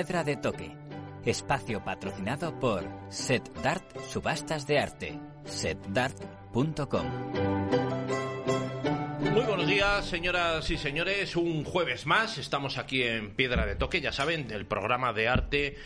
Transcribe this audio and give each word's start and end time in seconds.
Piedra 0.00 0.24
de 0.24 0.36
Toque. 0.36 0.74
Espacio 1.26 1.84
patrocinado 1.84 2.58
por 2.58 2.82
Set 3.10 3.46
Dart 3.62 3.84
Subastas 4.08 4.66
de 4.66 4.78
Arte. 4.78 5.20
setdart.com. 5.44 7.06
Muy 9.30 9.42
buenos 9.42 9.66
días, 9.66 10.06
señoras 10.06 10.70
y 10.70 10.78
señores. 10.78 11.36
Un 11.36 11.64
jueves 11.64 12.06
más. 12.06 12.38
Estamos 12.38 12.78
aquí 12.78 13.02
en 13.02 13.34
Piedra 13.36 13.66
de 13.66 13.76
Toque, 13.76 14.00
ya 14.00 14.10
saben, 14.10 14.48
del 14.48 14.64
programa 14.64 15.12
de 15.12 15.28
arte 15.28 15.76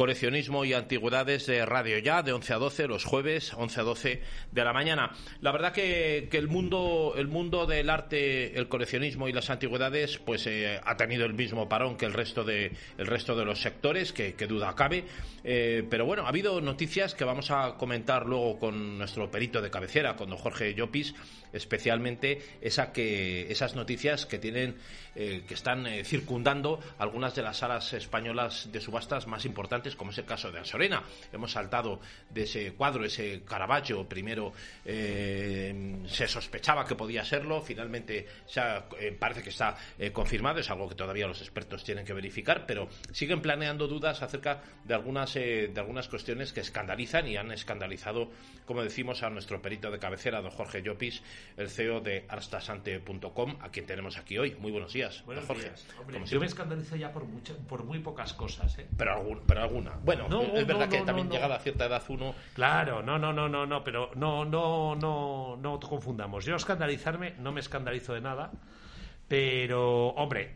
coleccionismo 0.00 0.64
y 0.64 0.72
antigüedades 0.72 1.44
de 1.44 1.66
Radio 1.66 1.98
Ya, 1.98 2.22
de 2.22 2.32
11 2.32 2.54
a 2.54 2.56
12, 2.56 2.88
los 2.88 3.04
jueves, 3.04 3.52
11 3.52 3.80
a 3.80 3.82
12 3.82 4.22
de 4.50 4.64
la 4.64 4.72
mañana. 4.72 5.10
La 5.42 5.52
verdad 5.52 5.74
que, 5.74 6.26
el, 6.32 6.48
mundo, 6.48 7.12
el 7.18 7.28
mundo 7.28 7.66
del 7.66 7.90
arte, 7.90 8.58
el 8.58 8.66
coleccionismo 8.68 9.28
y 9.28 9.34
las 9.34 9.50
antigüedades, 9.50 10.16
pues 10.16 10.46
eh, 10.46 10.80
ha 10.82 10.96
tenido 10.96 11.26
el 11.26 11.34
mismo 11.34 11.68
parón 11.68 11.98
que 11.98 12.06
el 12.06 12.14
resto 12.14 12.44
de, 12.44 12.72
el 12.96 13.06
resto 13.06 13.36
de 13.36 13.44
los 13.44 13.60
sectores, 13.60 14.14
que, 14.14 14.32
duda 14.48 14.74
cabe. 14.74 15.04
Eh, 15.44 15.86
pero 15.90 16.06
bueno, 16.06 16.24
ha 16.24 16.30
habido 16.30 16.62
noticias 16.62 17.14
que 17.14 17.24
vamos 17.24 17.50
a 17.50 17.74
comentar 17.76 18.24
luego 18.24 18.58
con 18.58 18.96
nuestro 18.96 19.30
perito 19.30 19.60
de 19.60 19.70
cabecera, 19.70 20.16
con 20.16 20.30
don 20.30 20.38
Jorge 20.38 20.72
Llopis, 20.74 21.14
especialmente 21.52 22.40
esa 22.62 22.90
que, 22.92 23.52
esas 23.52 23.76
noticias 23.76 24.24
que 24.24 24.38
tienen, 24.38 24.76
eh, 25.14 25.42
que 25.46 25.52
están 25.52 25.86
circundando 26.04 26.80
algunas 26.96 27.34
de 27.34 27.42
las 27.42 27.58
salas 27.58 27.92
españolas 27.92 28.72
de 28.72 28.80
subastas 28.80 29.26
más 29.26 29.44
importantes 29.44 29.89
como 29.96 30.10
es 30.10 30.18
el 30.18 30.24
caso 30.24 30.50
de 30.50 30.60
Asorena. 30.60 31.02
Hemos 31.32 31.52
saltado 31.52 32.00
de 32.30 32.42
ese 32.42 32.72
cuadro, 32.72 33.04
ese 33.04 33.42
Caravaggio, 33.44 34.08
primero 34.08 34.52
eh, 34.84 36.02
se 36.06 36.28
sospechaba 36.28 36.84
que 36.84 36.94
podía 36.94 37.24
serlo, 37.24 37.60
finalmente 37.60 38.26
eh, 38.56 39.16
parece 39.18 39.42
que 39.42 39.50
está 39.50 39.76
eh, 39.98 40.12
confirmado, 40.12 40.60
es 40.60 40.70
algo 40.70 40.88
que 40.88 40.94
todavía 40.94 41.26
los 41.26 41.40
expertos 41.40 41.84
tienen 41.84 42.04
que 42.04 42.12
verificar, 42.12 42.66
pero 42.66 42.88
siguen 43.12 43.40
planeando 43.40 43.86
dudas 43.86 44.22
acerca 44.22 44.62
de 44.84 44.94
algunas, 44.94 45.34
de 45.34 45.74
algunas 45.76 46.08
cuestiones 46.08 46.52
que 46.52 46.60
escandalizan 46.60 47.26
y 47.28 47.36
han 47.36 47.50
escandalizado, 47.52 48.30
como 48.66 48.82
decimos, 48.82 49.22
a 49.22 49.30
nuestro 49.30 49.60
perito 49.60 49.90
de 49.90 49.98
cabecera, 49.98 50.40
don 50.40 50.50
Jorge 50.50 50.82
Llopis, 50.82 51.22
el 51.56 51.68
CEO 51.68 52.00
de 52.00 52.24
arstasante.com, 52.28 53.56
a 53.60 53.70
quien 53.70 53.86
tenemos 53.86 54.16
aquí 54.18 54.38
hoy. 54.38 54.56
Muy 54.58 54.72
buenos 54.72 54.92
días, 54.92 55.24
buenos 55.24 55.44
Jorge. 55.46 55.70
yo 56.26 56.40
me 56.40 56.46
escandalizo 56.46 56.96
ya 56.96 57.12
por, 57.12 57.26
por 57.68 57.84
muy 57.84 57.98
pocas 57.98 58.32
cosas. 58.34 58.76
Pero, 58.96 59.12
algún, 59.12 59.40
pero 59.46 59.62
alguna. 59.70 59.92
Bueno, 60.02 60.26
es 60.54 60.66
verdad 60.66 60.88
que 60.88 61.00
también 61.00 61.30
llegada 61.30 61.56
a 61.56 61.58
cierta 61.60 61.86
edad 61.86 62.02
uno. 62.08 62.34
Claro, 62.54 63.02
no, 63.02 63.18
no, 63.18 63.32
no, 63.32 63.48
no, 63.48 63.66
no, 63.66 63.84
pero 63.84 64.10
no, 64.16 64.44
no, 64.44 64.94
no, 64.96 65.56
no 65.56 65.80
confundamos. 65.80 66.44
Yo 66.44 66.56
escandalizarme, 66.56 67.34
no 67.38 67.52
me 67.52 67.60
escandalizo 67.60 68.14
de 68.14 68.20
nada, 68.20 68.50
pero, 69.28 70.08
hombre, 70.08 70.54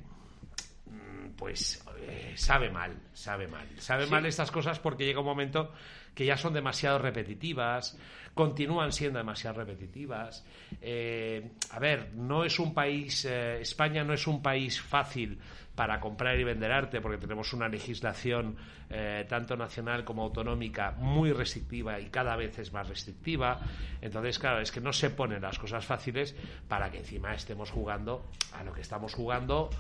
mm, 0.87 1.31
pues 1.37 1.85
eh, 2.01 2.35
sabe 2.37 2.71
mal, 2.71 2.97
sabe 3.13 3.47
mal. 3.47 3.67
Sabe 3.79 4.07
mal 4.07 4.27
estas 4.27 4.51
cosas 4.51 4.79
porque 4.79 5.05
llega 5.05 5.21
un 5.21 5.27
momento 5.27 5.73
que 6.15 6.25
ya 6.27 6.37
son 6.37 6.53
demasiado 6.53 6.99
repetitivas, 6.99 7.99
continúan 8.35 8.93
siendo 8.93 9.19
demasiado 9.19 9.59
repetitivas. 9.61 10.45
Eh, 10.83 11.53
a 11.71 11.79
ver, 11.79 12.13
no 12.15 12.45
es 12.45 12.59
un 12.59 12.75
país, 12.75 13.25
eh, 13.25 13.61
España 13.61 14.03
no 14.05 14.13
es 14.13 14.27
un 14.27 14.43
país 14.43 14.81
fácil 14.81 15.39
para 15.75 15.99
comprar 16.01 16.39
y 16.39 16.45
vender 16.45 16.71
arte, 16.71 17.01
porque 17.01 17.19
tenemos 17.19 17.53
una 17.53 17.69
legislación 17.69 18.57
eh, 18.91 19.25
tanto 19.29 19.57
nacional 19.57 20.05
como 20.05 20.23
autonómica 20.23 20.93
muy 20.93 21.33
restrictiva 21.33 21.99
y 22.01 22.07
cada 22.11 22.37
vez 22.37 22.59
es 22.59 22.73
más 22.73 22.89
restrictiva. 22.89 23.61
Entonces, 24.01 24.39
claro, 24.39 24.61
es 24.61 24.71
que 24.71 24.81
no 24.81 24.93
se 24.93 25.11
ponen 25.11 25.43
las 25.43 25.59
cosas 25.59 25.85
fáciles 25.85 26.35
para 26.69 26.91
que 26.91 26.99
encima 26.99 27.35
estemos 27.35 27.71
jugando 27.71 28.27
a 28.53 28.63
lo 28.63 28.73
que 28.73 28.83
estamos 28.83 29.15
jugando 29.15 29.71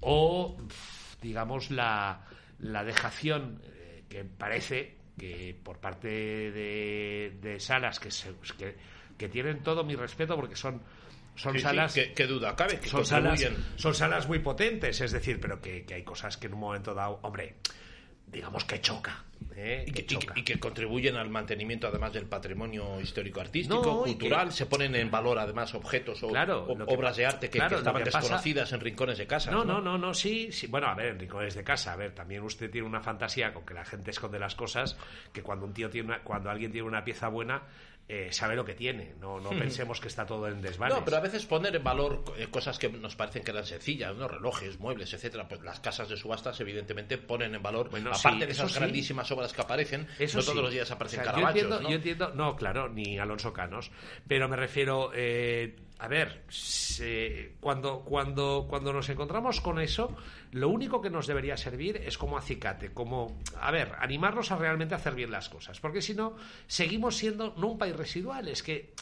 o, 0.00 0.56
digamos, 1.20 1.70
la, 1.70 2.22
la 2.58 2.84
dejación 2.84 3.60
que 4.08 4.24
parece 4.24 4.95
que 5.18 5.56
por 5.62 5.78
parte 5.78 6.08
de, 6.08 7.56
salas 7.58 7.98
que, 7.98 8.10
que, 8.58 8.74
que 9.16 9.28
tienen 9.28 9.62
todo 9.62 9.84
mi 9.84 9.94
respeto 9.96 10.36
porque 10.36 10.56
son 10.56 10.82
son 11.36 11.58
salas. 11.60 11.94
¿qué, 12.14 12.26
duda 12.26 12.56
cabe? 12.56 12.80
son, 12.84 13.04
salas, 13.04 13.46
son 13.76 13.94
salas 13.94 14.26
muy 14.26 14.38
potentes, 14.38 15.00
es 15.00 15.12
decir, 15.12 15.38
pero 15.38 15.60
que, 15.60 15.84
hay 15.94 16.02
cosas 16.02 16.36
que 16.36 16.46
en 16.46 16.54
un 16.54 16.60
momento 16.60 16.94
dado, 16.94 17.20
hombre, 17.22 17.56
digamos 18.36 18.64
que 18.64 18.80
choca. 18.80 19.24
¿eh? 19.56 19.84
Y, 19.86 20.42
que, 20.42 20.60
contribuyen 20.60 21.16
al 21.16 21.30
mantenimiento 21.30 21.88
además 21.88 22.12
del 22.12 22.26
patrimonio 22.26 23.00
histórico 23.00 23.40
artístico, 23.40 24.04
cultural, 24.04 24.52
se 24.52 24.66
ponen 24.66 24.94
en 24.94 25.10
valor 25.10 25.38
además 25.38 25.74
objetos 25.74 26.22
o, 26.22 26.28
obras 26.28 27.16
de 27.16 27.24
arte 27.24 27.48
que, 27.48 27.58
estaban 27.58 28.04
desconocidas 28.04 28.72
en 28.72 28.80
rincones 28.80 29.16
de 29.16 29.26
casa. 29.26 29.50
No, 29.50 29.64
no, 29.64 29.80
no, 29.80 29.96
no, 29.96 30.12
sí, 30.12 30.52
sí, 30.52 30.66
bueno, 30.66 30.88
a 30.88 30.94
ver, 30.94 31.06
en 31.06 31.18
rincones 31.18 31.54
de 31.54 31.64
casa, 31.64 31.94
a 31.94 31.96
ver, 31.96 32.14
también 32.14 32.42
usted 32.42 32.70
tiene 32.70 32.86
una 32.86 33.00
fantasía 33.00 33.54
con 33.54 33.64
que 33.64 33.72
la 33.72 33.84
gente 33.84 34.10
esconde 34.10 34.38
las 34.38 34.54
cosas, 34.54 34.96
que 35.32 35.42
cuando 35.42 35.64
un 35.64 35.72
tío 35.72 35.88
tiene 35.88 36.18
cuando 36.22 36.50
alguien 36.50 36.70
tiene 36.70 36.86
una 36.86 37.04
pieza 37.04 37.28
buena, 37.28 37.62
eh, 38.08 38.28
sabe 38.30 38.54
lo 38.54 38.64
que 38.64 38.74
tiene. 38.74 39.14
No, 39.20 39.40
no 39.40 39.50
pensemos 39.50 40.00
que 40.00 40.06
está 40.06 40.24
todo 40.26 40.46
en 40.46 40.62
desvanes. 40.62 40.96
No, 40.96 41.04
pero 41.04 41.16
a 41.16 41.20
veces 41.20 41.44
poner 41.44 41.74
en 41.74 41.82
valor 41.82 42.22
eh, 42.36 42.46
cosas 42.48 42.78
que 42.78 42.88
nos 42.88 43.16
parecen 43.16 43.42
que 43.42 43.50
eran 43.50 43.66
sencillas, 43.66 44.14
¿no? 44.16 44.28
relojes, 44.28 44.78
muebles, 44.78 45.12
etcétera. 45.12 45.48
Pues 45.48 45.60
las 45.62 45.80
casas 45.80 46.08
de 46.08 46.16
subastas, 46.16 46.60
evidentemente, 46.60 47.18
ponen 47.18 47.54
en 47.54 47.62
valor, 47.62 47.90
aparte 48.12 48.46
de 48.46 48.52
esas 48.52 48.74
grandísimas 48.74 49.30
obras 49.32 49.52
que 49.52 49.60
aparecen, 49.60 50.06
no 50.06 50.42
todos 50.42 50.56
los 50.56 50.72
días 50.72 50.90
aparecen 50.90 51.20
o 51.26 51.80
yo 51.82 51.96
entiendo, 51.96 52.32
¿no? 52.34 52.54
claro, 52.54 52.88
ni 52.88 53.18
Alonso 53.18 53.52
Canos, 53.52 53.90
pero 54.28 54.48
me 54.48 54.56
refiero. 54.56 55.10
Eh, 55.14 55.74
a 55.98 56.08
ver, 56.08 56.44
cuando, 57.60 58.00
cuando, 58.00 58.66
cuando 58.68 58.92
nos 58.92 59.08
encontramos 59.08 59.62
con 59.62 59.80
eso, 59.80 60.14
lo 60.52 60.68
único 60.68 61.00
que 61.00 61.08
nos 61.08 61.26
debería 61.26 61.56
servir 61.56 61.96
es 61.96 62.18
como 62.18 62.36
acicate, 62.36 62.92
como, 62.92 63.38
a 63.60 63.70
ver, 63.70 63.92
animarnos 63.98 64.52
a 64.52 64.56
realmente 64.56 64.94
hacer 64.94 65.14
bien 65.14 65.30
las 65.30 65.48
cosas, 65.48 65.80
porque 65.80 66.02
si 66.02 66.14
no, 66.14 66.36
seguimos 66.66 67.16
siendo 67.16 67.54
no 67.56 67.68
un 67.68 67.78
país 67.78 67.96
residual, 67.96 68.48
es 68.48 68.62
que, 68.62 68.92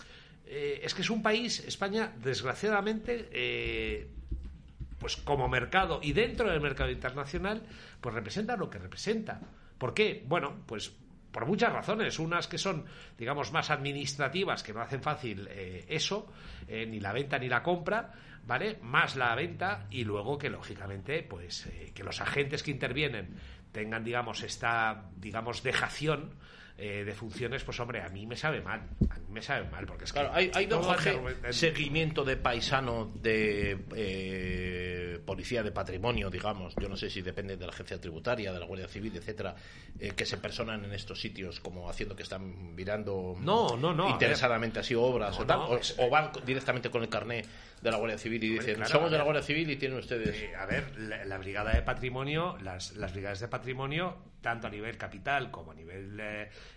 eh, 0.47 0.83
es, 0.85 0.95
que 0.95 1.03
es 1.03 1.11
un 1.11 1.23
país, 1.23 1.61
España, 1.67 2.13
desgraciadamente, 2.23 3.29
eh, 3.33 4.09
pues 5.01 5.17
como 5.17 5.49
mercado 5.49 5.99
y 6.01 6.13
dentro 6.13 6.49
del 6.49 6.61
mercado 6.61 6.91
internacional, 6.91 7.63
pues 8.01 8.15
representa 8.15 8.57
lo 8.57 8.71
que 8.71 8.79
representa. 8.79 9.41
¿Por 9.79 9.95
qué? 9.95 10.25
Bueno, 10.27 10.63
pues 10.67 10.93
por 11.35 11.47
muchas 11.47 11.73
razones. 11.73 12.19
Unas 12.21 12.47
que 12.47 12.57
son, 12.57 12.87
digamos, 13.19 13.53
más 13.53 13.71
administrativas, 13.71 14.63
que 14.63 14.73
no 14.73 14.81
hacen 14.81 15.03
fácil 15.03 15.49
eh, 15.51 15.85
eso, 15.89 16.33
eh, 16.69 16.87
ni 16.87 17.01
la 17.01 17.13
venta 17.13 17.39
ni 17.39 17.49
la 17.49 17.63
compra, 17.63 18.13
¿vale? 18.47 18.79
Más 18.83 19.17
la 19.17 19.35
venta 19.35 19.87
y 19.91 20.05
luego 20.05 20.39
que, 20.39 20.49
lógicamente, 20.49 21.25
pues 21.25 21.67
eh, 21.67 21.91
que 21.93 22.05
los 22.05 22.21
agentes 22.21 22.63
que 22.63 22.71
intervienen 22.71 23.35
tengan, 23.73 24.05
digamos, 24.05 24.45
esta, 24.45 25.11
digamos, 25.17 25.65
dejación 25.65 26.37
eh, 26.77 27.05
de 27.05 27.15
funciones, 27.15 27.63
pues 27.63 27.79
hombre, 27.79 28.03
a 28.03 28.09
mí 28.09 28.27
me 28.27 28.37
sabe 28.37 28.61
mal. 28.61 28.81
A 29.09 29.19
mí 29.19 29.27
me 29.31 29.43
sabe 29.43 29.69
mal, 29.71 29.87
porque 29.87 30.05
es 30.05 30.13
claro, 30.13 30.31
hay, 30.33 30.51
hay 30.55 30.69
seguimiento 31.51 32.25
de 32.25 32.37
paisano 32.37 33.13
de 33.15 33.79
eh, 33.95 35.04
policía 35.19 35.63
de 35.63 35.73
patrimonio, 35.73 36.31
digamos. 36.31 36.75
Yo 36.81 36.89
no 36.89 36.97
sé 36.97 37.11
si 37.11 37.23
depende 37.23 37.57
de 37.57 37.67
la 37.67 37.73
agencia 37.73 38.01
tributaria, 38.01 38.53
de 38.53 38.61
la 38.61 38.67
Guardia 38.67 38.89
Civil, 38.89 39.17
etcétera, 39.17 39.55
eh, 39.99 40.13
que 40.17 40.27
se 40.27 40.37
personan 40.39 40.85
en 40.85 40.93
estos 40.93 41.21
sitios 41.21 41.61
como 41.61 41.89
haciendo 41.89 42.17
que 42.17 42.23
están 42.23 42.75
mirando 42.75 43.37
no, 43.41 43.77
no, 43.77 43.95
no, 43.95 44.11
interesadamente 44.11 44.81
así 44.81 44.95
obras 44.95 45.39
o 45.39 45.47
tal, 45.47 45.61
o, 45.61 46.11
van 46.11 46.31
directamente 46.45 46.91
con 46.91 47.03
el 47.03 47.09
carné 47.09 47.45
de 47.81 47.91
la 47.91 47.97
Guardia 47.99 48.19
Civil 48.19 48.43
y 48.45 48.49
dicen, 48.51 48.85
somos 48.87 49.11
de 49.11 49.19
la 49.19 49.25
Guardia 49.25 49.43
Civil 49.43 49.71
y 49.71 49.77
tienen 49.77 49.99
ustedes... 49.99 50.55
a 50.57 50.67
ver, 50.67 50.99
la, 50.99 51.39
brigada 51.39 51.73
de 51.73 51.83
patrimonio, 51.83 52.57
las, 52.63 52.97
las 52.97 53.13
brigadas 53.13 53.41
de 53.41 53.49
patrimonio, 53.49 54.17
tanto 54.41 54.67
a 54.67 54.71
nivel 54.71 54.97
capital 54.97 55.51
como 55.51 55.73
a 55.73 55.75
nivel 55.75 56.21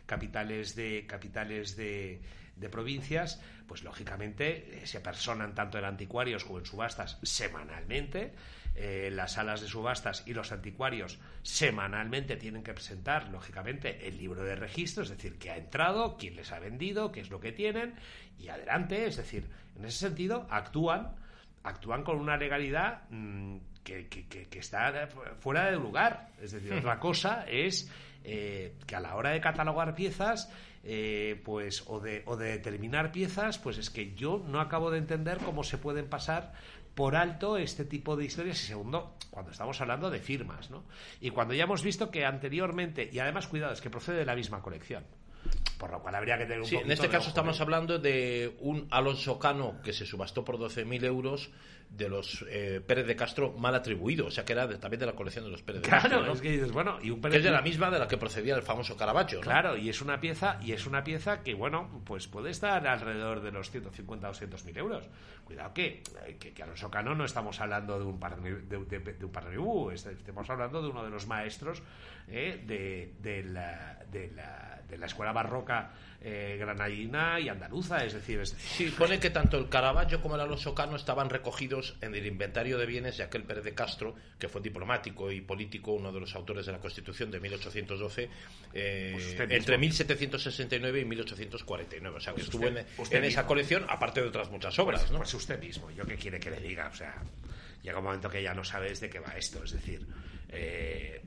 capitales 0.06 0.76
de 0.76 1.06
capitales 1.08 1.78
de, 1.78 2.22
de 2.60 2.70
provincias, 2.70 3.42
pues 3.68 3.84
lógicamente 3.84 4.82
eh, 4.82 4.88
se 4.88 5.00
personan 5.00 5.54
tanto 5.54 5.78
en 5.78 5.86
anticuarios 5.86 6.44
como 6.44 6.60
en 6.60 6.66
subastas 6.66 7.20
semanalmente. 7.24 8.34
Eh, 8.76 9.10
las 9.12 9.34
salas 9.34 9.62
de 9.62 9.68
subastas 9.68 10.24
y 10.28 10.34
los 10.34 10.52
anticuarios 10.52 11.18
semanalmente 11.42 12.38
tienen 12.38 12.62
que 12.62 12.74
presentar, 12.74 13.30
lógicamente, 13.30 14.08
el 14.08 14.18
libro 14.18 14.44
de 14.44 14.56
registro, 14.56 15.02
es 15.02 15.10
decir, 15.10 15.40
qué 15.40 15.50
ha 15.50 15.58
entrado, 15.58 16.16
quién 16.18 16.36
les 16.36 16.52
ha 16.52 16.60
vendido, 16.60 17.12
qué 17.12 17.22
es 17.22 17.32
lo 17.32 17.40
que 17.40 17.52
tienen, 17.52 17.96
y 18.38 18.50
adelante, 18.50 19.08
es 19.08 19.18
decir, 19.18 19.50
en 19.76 19.86
ese 19.86 19.98
sentido, 19.98 20.46
actúan, 20.52 21.16
actúan 21.64 22.04
con 22.04 22.20
una 22.20 22.38
legalidad 22.38 23.02
mm, 23.10 23.58
que, 23.84 24.08
que, 24.08 24.60
está 24.60 25.08
fuera 25.40 25.66
de 25.66 25.78
lugar. 25.78 26.30
Es 26.42 26.52
decir, 26.52 26.74
otra 26.74 27.00
cosa 27.00 27.46
es 27.48 27.90
eh, 28.24 28.76
que 28.86 28.96
a 28.96 29.00
la 29.00 29.16
hora 29.16 29.32
de 29.32 29.40
catalogar 29.40 29.96
piezas, 29.96 30.52
eh, 30.90 31.42
pues, 31.44 31.84
o 31.88 32.00
de, 32.00 32.24
o 32.26 32.38
de 32.38 32.52
determinar 32.52 33.12
piezas, 33.12 33.60
pues 33.60 33.78
es 33.78 33.90
que 33.90 34.16
yo 34.16 34.42
no 34.48 34.62
acabo 34.62 34.90
de 34.90 35.00
entender 35.00 35.38
cómo 35.40 35.66
se 35.66 35.78
pueden 35.78 36.08
pasar 36.08 36.54
por 36.96 37.18
alto 37.18 37.58
este 37.58 37.84
tipo 37.84 38.16
de 38.16 38.24
historias 38.24 38.64
y 38.64 38.68
segundo, 38.68 39.18
cuando 39.30 39.52
estamos 39.52 39.82
hablando 39.82 40.10
de 40.10 40.22
firmas, 40.22 40.72
¿no? 40.72 40.86
Y 41.20 41.32
cuando 41.32 41.54
ya 41.54 41.66
hemos 41.66 41.84
visto 41.84 42.10
que 42.10 42.26
anteriormente, 42.26 43.10
y 43.12 43.20
además 43.20 43.48
cuidado, 43.48 43.74
es 43.74 43.82
que 43.82 43.90
procede 43.90 44.20
de 44.20 44.26
la 44.26 44.36
misma 44.36 44.62
colección. 44.62 45.04
Por 45.78 45.92
lo 45.92 46.02
cual 46.02 46.16
habría 46.16 46.38
que 46.38 46.46
tener 46.46 46.60
un 46.62 46.66
Sí, 46.66 46.76
en 46.76 46.92
este 46.92 47.08
de 47.08 47.12
caso 47.14 47.30
estamos 47.30 47.60
¿eh? 47.60 47.64
hablando 47.64 48.00
de 48.00 48.56
un 48.62 48.88
Alonso 48.92 49.38
Cano 49.38 49.80
que 49.84 49.94
se 49.94 50.06
subastó 50.06 50.44
por 50.44 50.58
12.000 50.58 51.04
euros 51.06 51.52
de 51.90 52.10
los 52.10 52.44
eh, 52.50 52.82
Pérez 52.86 53.08
de 53.08 53.16
Castro 53.16 53.54
mal 53.54 53.74
atribuido, 53.74 54.26
o 54.26 54.32
sea 54.32 54.44
que 54.44 54.52
era 54.52 54.68
de- 54.68 54.78
también 54.78 55.00
de 55.00 55.06
la 55.06 55.14
colección 55.14 55.46
de 55.46 55.52
los 55.52 55.62
Pérez 55.62 55.84
de 55.84 55.88
Claro, 55.88 56.02
Castro, 56.02 56.26
¿no? 56.26 56.34
es 56.34 56.42
que 56.42 56.52
dices, 56.52 56.72
bueno, 56.74 56.98
y 57.02 57.12
un 57.12 57.22
que 57.22 57.38
es 57.38 57.44
de 57.44 57.52
la 57.52 57.62
misma 57.62 57.90
de 57.90 57.98
la 58.00 58.10
que 58.10 58.18
procedía 58.18 58.56
el 58.56 58.62
famoso 58.64 58.98
Caravaggio, 58.98 59.38
¿no? 59.38 59.44
Claro, 59.44 59.78
y 59.78 59.88
es 59.88 60.02
una 60.02 60.20
pieza, 60.20 60.60
y 60.62 60.74
es 60.74 60.86
una 60.86 61.04
pieza 61.06 61.44
que, 61.44 61.54
bueno, 61.54 62.02
pues 62.06 62.28
puede 62.28 62.50
estar 62.50 62.86
alrededor 62.86 63.40
de 63.42 63.52
los 63.54 63.72
150 63.72 64.28
o 64.28 64.32
200 64.32 64.66
mil 64.66 64.78
euros. 64.78 65.06
Cuidado 65.46 65.74
que, 65.74 66.04
que, 66.40 66.52
que 66.54 66.64
Alonso 66.64 66.92
Cano 66.92 67.16
no 67.16 67.24
estamos 67.24 67.62
hablando 67.62 67.98
de 67.98 68.04
un 68.04 68.20
par 68.20 68.42
de, 68.42 68.56
de, 68.64 68.80
de- 68.86 69.14
de 69.14 69.26
un 69.26 69.32
Parnibú, 69.32 69.92
est- 69.92 70.08
estamos 70.08 70.50
hablando 70.50 70.82
de 70.82 70.90
uno 70.90 71.06
de 71.06 71.10
los 71.10 71.26
maestros 71.26 71.82
eh, 72.30 72.62
de, 72.66 73.14
de 73.22 73.44
la, 73.44 74.00
de, 74.12 74.32
la, 74.32 74.82
de 74.88 74.98
la 74.98 75.06
escuela 75.06 75.32
barroca 75.32 75.92
eh, 76.20 76.58
granadina 76.60 77.40
y 77.40 77.48
andaluza, 77.48 78.04
es 78.04 78.14
decir, 78.14 78.40
es 78.40 78.50
Sí, 78.58 78.94
pone 78.98 79.20
que 79.20 79.30
tanto 79.30 79.58
el 79.58 79.70
Caravaggio 79.70 80.20
como 80.20 80.34
el 80.36 80.42
Alonso 80.42 80.74
Cano 80.74 80.96
estaban 80.96 81.30
recogidos 81.30 81.96
en 82.02 82.16
el 82.16 82.26
inventario 82.26 82.78
de 82.80 82.86
bienes 82.88 83.18
de 83.18 83.24
aquel 83.24 83.44
Pérez 83.44 83.64
de 83.64 83.74
Castro, 83.76 84.16
que 84.40 84.50
fue 84.50 84.60
diplomático 84.62 85.32
y 85.32 85.42
político, 85.42 85.92
uno 85.94 86.12
de 86.12 86.20
los 86.20 86.34
autores 86.36 86.66
de 86.66 86.72
la 86.72 86.80
Constitución 86.80 87.30
de 87.32 87.40
1812, 87.40 88.30
eh, 88.74 89.12
Pues 89.38 89.52
entre 89.52 89.78
1769 89.78 91.02
y 91.02 91.06
1849. 91.06 92.18
O 92.18 92.20
sea, 92.20 92.34
que 92.34 92.38
Pues 92.38 92.46
estuvo 92.46 92.66
usted- 92.68 92.78
en, 92.80 93.02
usted 93.02 93.18
en 93.20 93.24
esa 93.26 93.46
colección, 93.46 93.86
aparte 93.88 94.22
de 94.22 94.28
otras 94.28 94.50
muchas 94.50 94.78
obras, 94.80 95.02
Pues, 95.02 95.12
¿no? 95.12 95.18
pues 95.20 95.34
usted 95.36 95.60
mismo, 95.62 95.92
yo 95.92 96.04
qué 96.06 96.16
quiere 96.16 96.40
que 96.40 96.50
le 96.50 96.60
diga, 96.60 96.88
o 96.92 96.96
sea, 96.96 97.16
llega 97.84 98.00
un 98.00 98.04
momento 98.06 98.28
que 98.30 98.42
ya 98.42 98.54
no 98.56 98.64
sabes 98.64 99.00
de 99.00 99.10
qué 99.10 99.20
va 99.20 99.34
esto, 99.38 99.64
es 99.64 99.72
decir, 99.72 100.06
eh, 100.50 101.22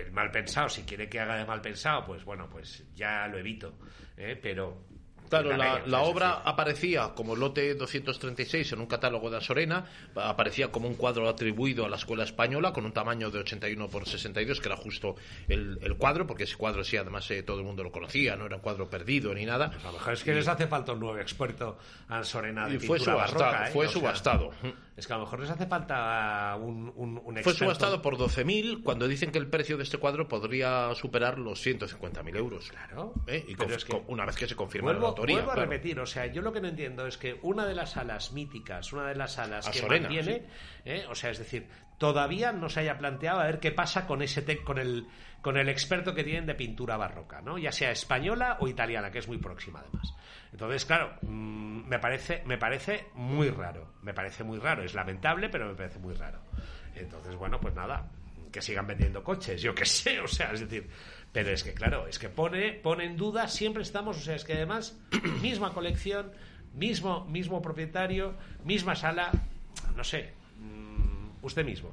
el 0.00 0.12
mal 0.12 0.30
pensado, 0.30 0.68
si 0.68 0.82
quiere 0.82 1.08
que 1.08 1.20
haga 1.20 1.36
de 1.36 1.44
mal 1.44 1.60
pensado, 1.60 2.04
pues 2.06 2.24
bueno, 2.24 2.48
pues 2.50 2.84
ya 2.94 3.26
lo 3.28 3.38
evito, 3.38 3.74
¿eh? 4.16 4.38
pero... 4.40 4.86
Claro, 5.28 5.54
la, 5.58 6.00
obra 6.00 6.40
aparecía 6.42 7.12
como 7.14 7.36
lote 7.36 7.74
236 7.74 8.72
en 8.72 8.80
un 8.80 8.86
catálogo 8.86 9.28
de 9.28 9.36
Asorena, 9.36 9.84
aparecía 10.14 10.72
como 10.72 10.88
un 10.88 10.94
cuadro 10.94 11.28
atribuido 11.28 11.84
a 11.84 11.90
la 11.90 11.96
escuela 11.96 12.24
española 12.24 12.72
con 12.72 12.86
un 12.86 12.92
tamaño 12.92 13.30
de 13.30 13.40
81 13.40 13.88
por 13.88 14.08
62, 14.08 14.58
que 14.58 14.68
era 14.68 14.76
justo 14.78 15.16
el, 15.46 15.78
el 15.82 15.96
cuadro, 15.98 16.26
porque 16.26 16.44
ese 16.44 16.56
cuadro 16.56 16.82
sí, 16.82 16.96
además 16.96 17.30
eh, 17.30 17.42
todo 17.42 17.58
el 17.58 17.66
mundo 17.66 17.84
lo 17.84 17.92
conocía, 17.92 18.36
no 18.36 18.46
era 18.46 18.56
un 18.56 18.62
cuadro 18.62 18.88
perdido 18.88 19.34
ni 19.34 19.44
nada. 19.44 19.66
a 19.66 19.86
lo 19.88 19.92
mejor 19.92 20.14
es 20.14 20.24
que 20.24 20.32
les 20.32 20.48
hace 20.48 20.66
falta 20.66 20.92
un 20.92 21.00
nuevo 21.00 21.18
experto 21.18 21.76
a 22.08 22.22
de 22.22 22.74
Y 22.74 22.78
fue 22.78 22.96
pintura 22.96 23.26
subastado, 23.28 23.44
barroca, 23.44 23.68
¿eh? 23.68 23.72
fue 23.72 23.86
O 23.86 23.90
sea, 23.90 24.00
subastado. 24.00 24.50
Es 24.98 25.06
que 25.06 25.12
a 25.12 25.16
lo 25.16 25.22
mejor 25.22 25.40
les 25.40 25.48
hace 25.50 25.66
falta 25.66 26.56
un, 26.60 26.92
un, 26.96 27.22
un 27.24 27.36
Fue 27.38 27.54
subastado 27.54 28.02
por 28.02 28.18
12.000 28.18 28.82
cuando 28.82 29.06
dicen 29.06 29.30
que 29.30 29.38
el 29.38 29.46
precio 29.46 29.76
de 29.76 29.84
este 29.84 29.96
cuadro 29.98 30.26
podría 30.26 30.92
superar 30.96 31.38
los 31.38 31.64
150.000 31.64 32.36
euros. 32.36 32.68
Claro, 32.70 33.14
¿Eh? 33.28 33.44
Y 33.48 33.54
conf- 33.54 33.76
es 33.76 33.84
que- 33.84 33.92
con- 33.92 34.02
una 34.08 34.26
vez 34.26 34.34
que 34.36 34.48
se 34.48 34.56
confirma 34.56 34.88
la 34.88 34.94
Vuelvo, 34.98 35.06
autoría. 35.08 35.36
vuelvo 35.36 35.52
a 35.52 35.54
claro. 35.54 35.70
repetir, 35.70 36.00
o 36.00 36.06
sea, 36.06 36.26
yo 36.26 36.42
lo 36.42 36.52
que 36.52 36.60
no 36.60 36.68
entiendo 36.68 37.06
es 37.06 37.16
que 37.16 37.38
una 37.42 37.64
de 37.64 37.74
las 37.74 37.92
salas 37.92 38.32
míticas, 38.32 38.92
una 38.92 39.06
de 39.06 39.14
las 39.14 39.32
salas 39.34 39.68
A 39.68 39.70
que 39.70 39.78
Sorena, 39.78 40.08
mantiene, 40.10 40.46
¿eh? 40.84 41.06
o 41.08 41.14
sea, 41.14 41.30
es 41.30 41.38
decir, 41.38 41.68
todavía 41.98 42.52
no 42.52 42.68
se 42.68 42.80
haya 42.80 42.96
planteado 42.98 43.40
a 43.40 43.46
ver 43.46 43.60
qué 43.60 43.72
pasa 43.72 44.06
con 44.06 44.22
ese 44.22 44.42
te- 44.42 44.62
con 44.62 44.78
el 44.78 45.06
con 45.42 45.56
el 45.56 45.68
experto 45.68 46.14
que 46.14 46.24
tienen 46.24 46.46
de 46.46 46.54
pintura 46.56 46.96
barroca, 46.96 47.40
¿no? 47.40 47.58
Ya 47.58 47.70
sea 47.70 47.90
española 47.92 48.56
o 48.60 48.66
italiana, 48.68 49.10
que 49.12 49.18
es 49.20 49.28
muy 49.28 49.38
próxima 49.38 49.78
además. 49.80 50.12
Entonces, 50.52 50.84
claro, 50.84 51.14
mm, 51.22 51.86
me 51.88 51.98
parece 52.00 52.42
me 52.44 52.58
parece 52.58 53.06
muy 53.14 53.50
raro, 53.50 53.92
me 54.02 54.14
parece 54.14 54.42
muy 54.42 54.58
raro, 54.58 54.82
es 54.82 54.94
lamentable, 54.94 55.48
pero 55.48 55.66
me 55.68 55.74
parece 55.74 55.98
muy 56.00 56.14
raro. 56.14 56.40
Entonces, 56.96 57.36
bueno, 57.36 57.60
pues 57.60 57.74
nada, 57.74 58.10
que 58.50 58.60
sigan 58.62 58.86
vendiendo 58.86 59.22
coches, 59.22 59.62
yo 59.62 59.74
qué 59.74 59.84
sé, 59.84 60.20
o 60.24 60.26
sea, 60.28 60.52
es 60.52 60.60
decir, 60.60 60.88
pero 61.32 61.50
es 61.50 61.62
que 61.62 61.72
claro, 61.74 62.06
es 62.08 62.18
que 62.18 62.28
pone, 62.28 62.72
pone 62.72 63.04
en 63.04 63.16
duda, 63.16 63.46
siempre 63.46 63.82
estamos, 63.82 64.16
o 64.16 64.20
sea, 64.20 64.34
es 64.34 64.44
que 64.44 64.54
además, 64.54 64.98
misma 65.42 65.72
colección, 65.72 66.32
mismo, 66.74 67.24
mismo 67.26 67.62
propietario, 67.62 68.34
misma 68.64 68.96
sala, 68.96 69.30
no 69.94 70.02
sé, 70.02 70.32
mm, 70.58 71.07
usted 71.42 71.64
mismo. 71.64 71.92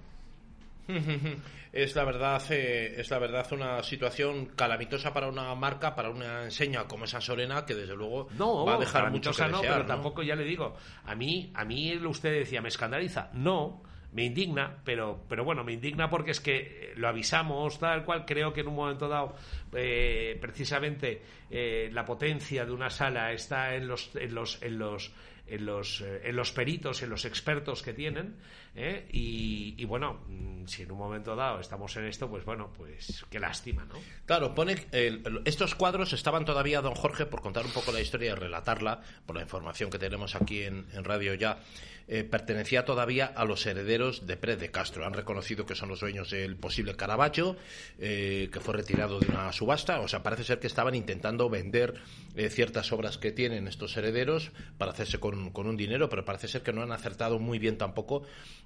Es 1.75 1.93
la 1.93 2.05
verdad, 2.05 2.41
eh, 2.51 2.95
es 2.97 3.09
la 3.09 3.19
verdad 3.19 3.45
una 3.51 3.83
situación 3.83 4.45
calamitosa 4.55 5.11
para 5.11 5.27
una 5.27 5.53
marca, 5.55 5.93
para 5.93 6.09
una 6.09 6.43
enseña 6.45 6.85
como 6.85 7.03
esa 7.03 7.19
Sorena, 7.19 7.65
que 7.65 7.75
desde 7.75 7.97
luego 7.97 8.29
No, 8.37 8.65
va 8.65 8.75
a 8.75 8.79
dejar 8.79 9.11
mucho 9.11 9.33
que 9.33 9.45
no, 9.49 9.59
pero 9.59 9.79
¿no? 9.79 9.85
tampoco 9.85 10.23
ya 10.23 10.37
le 10.37 10.45
digo, 10.45 10.77
a 11.03 11.15
mí, 11.15 11.51
a 11.53 11.65
mí 11.65 11.97
usted 11.97 12.31
decía, 12.31 12.61
me 12.61 12.69
escandaliza, 12.69 13.29
no, 13.33 13.83
me 14.13 14.23
indigna, 14.23 14.77
pero, 14.85 15.25
pero 15.27 15.43
bueno, 15.43 15.65
me 15.65 15.73
indigna 15.73 16.09
porque 16.09 16.31
es 16.31 16.39
que 16.39 16.57
eh, 16.57 16.93
lo 16.95 17.09
avisamos, 17.09 17.77
tal 17.77 18.05
cual, 18.05 18.23
creo 18.25 18.53
que 18.53 18.61
en 18.61 18.69
un 18.69 18.75
momento 18.75 19.09
dado, 19.09 19.35
eh, 19.75 20.37
precisamente, 20.41 21.21
eh, 21.49 21.89
la 21.91 22.05
potencia 22.05 22.65
de 22.65 22.71
una 22.71 22.89
sala 22.89 23.31
está 23.33 23.75
en 23.75 23.87
los, 23.87 24.11
en 24.15 24.33
los, 24.33 24.61
en 24.61 24.79
los 24.79 25.11
en 25.47 25.63
los, 25.63 26.01
eh, 26.01 26.21
en 26.23 26.35
los 26.35 26.51
peritos, 26.51 27.03
en 27.03 27.11
los 27.11 27.23
expertos 27.23 27.83
que 27.83 27.93
tienen, 27.93 28.35
¿eh? 28.75 29.05
y, 29.11 29.75
y 29.77 29.85
bueno, 29.85 30.23
mm, 30.27 30.65
si 30.65 30.81
en 30.81 30.91
un 30.91 30.97
momento 30.97 31.35
dado 31.35 31.59
estamos 31.59 31.95
en 31.97 32.05
esto, 32.05 32.27
pues 32.27 32.43
bueno, 32.45 32.73
pues 32.75 33.23
qué 33.29 33.39
lástima, 33.39 33.85
¿no? 33.85 33.93
Claro, 34.25 34.55
pone 34.55 34.87
el- 34.91 35.43
estos 35.45 35.75
cuadros 35.75 36.13
estaban 36.13 36.45
todavía, 36.45 36.81
don 36.81 36.95
Jorge, 36.95 37.27
por 37.27 37.41
contar 37.41 37.63
un 37.63 37.71
poco 37.73 37.91
la 37.91 38.01
historia 38.01 38.31
y 38.31 38.33
relatarla, 38.33 39.01
por 39.27 39.35
la 39.35 39.43
información 39.43 39.91
que 39.91 39.99
tenemos 39.99 40.33
aquí 40.33 40.63
en, 40.63 40.87
Radio 41.03 41.35
Ya, 41.35 41.59
eh, 42.07 42.23
pertenecía 42.23 42.83
todavía 42.83 43.27
a 43.27 43.45
los 43.45 43.65
herederos 43.67 44.25
de 44.25 44.37
Pérez 44.37 44.59
de 44.59 44.71
Castro. 44.71 45.05
Han 45.05 45.13
reconocido 45.13 45.67
que 45.67 45.75
son 45.75 45.89
los 45.89 45.99
dueños 45.99 46.31
del 46.31 46.55
posible 46.55 46.95
Caravaggio, 46.95 47.55
eh, 47.99 48.49
que 48.51 48.59
fue 48.59 48.73
retirado 48.75 49.19
de 49.19 49.27
una. 49.27 49.51
O 49.65 50.07
sea, 50.07 50.23
parece 50.23 50.43
ser 50.43 50.59
que 50.59 50.67
estaban 50.67 50.95
intentando 50.95 51.49
vender 51.49 51.95
eh, 52.35 52.49
ciertas 52.49 52.91
obras 52.91 53.17
que 53.17 53.31
tienen 53.31 53.67
estos 53.67 53.97
herederos 53.97 54.51
para 54.77 54.91
hacerse 54.91 55.19
con, 55.19 55.51
con 55.51 55.67
un 55.67 55.75
dinero, 55.75 56.09
pero 56.09 56.23
parece 56.23 56.47
ser 56.47 56.61
que 56.61 56.71
no 56.71 56.81
han 56.81 56.91
acertado 56.91 57.39
muy 57.39 57.59
bien 57.59 57.77
tampoco 57.77 58.23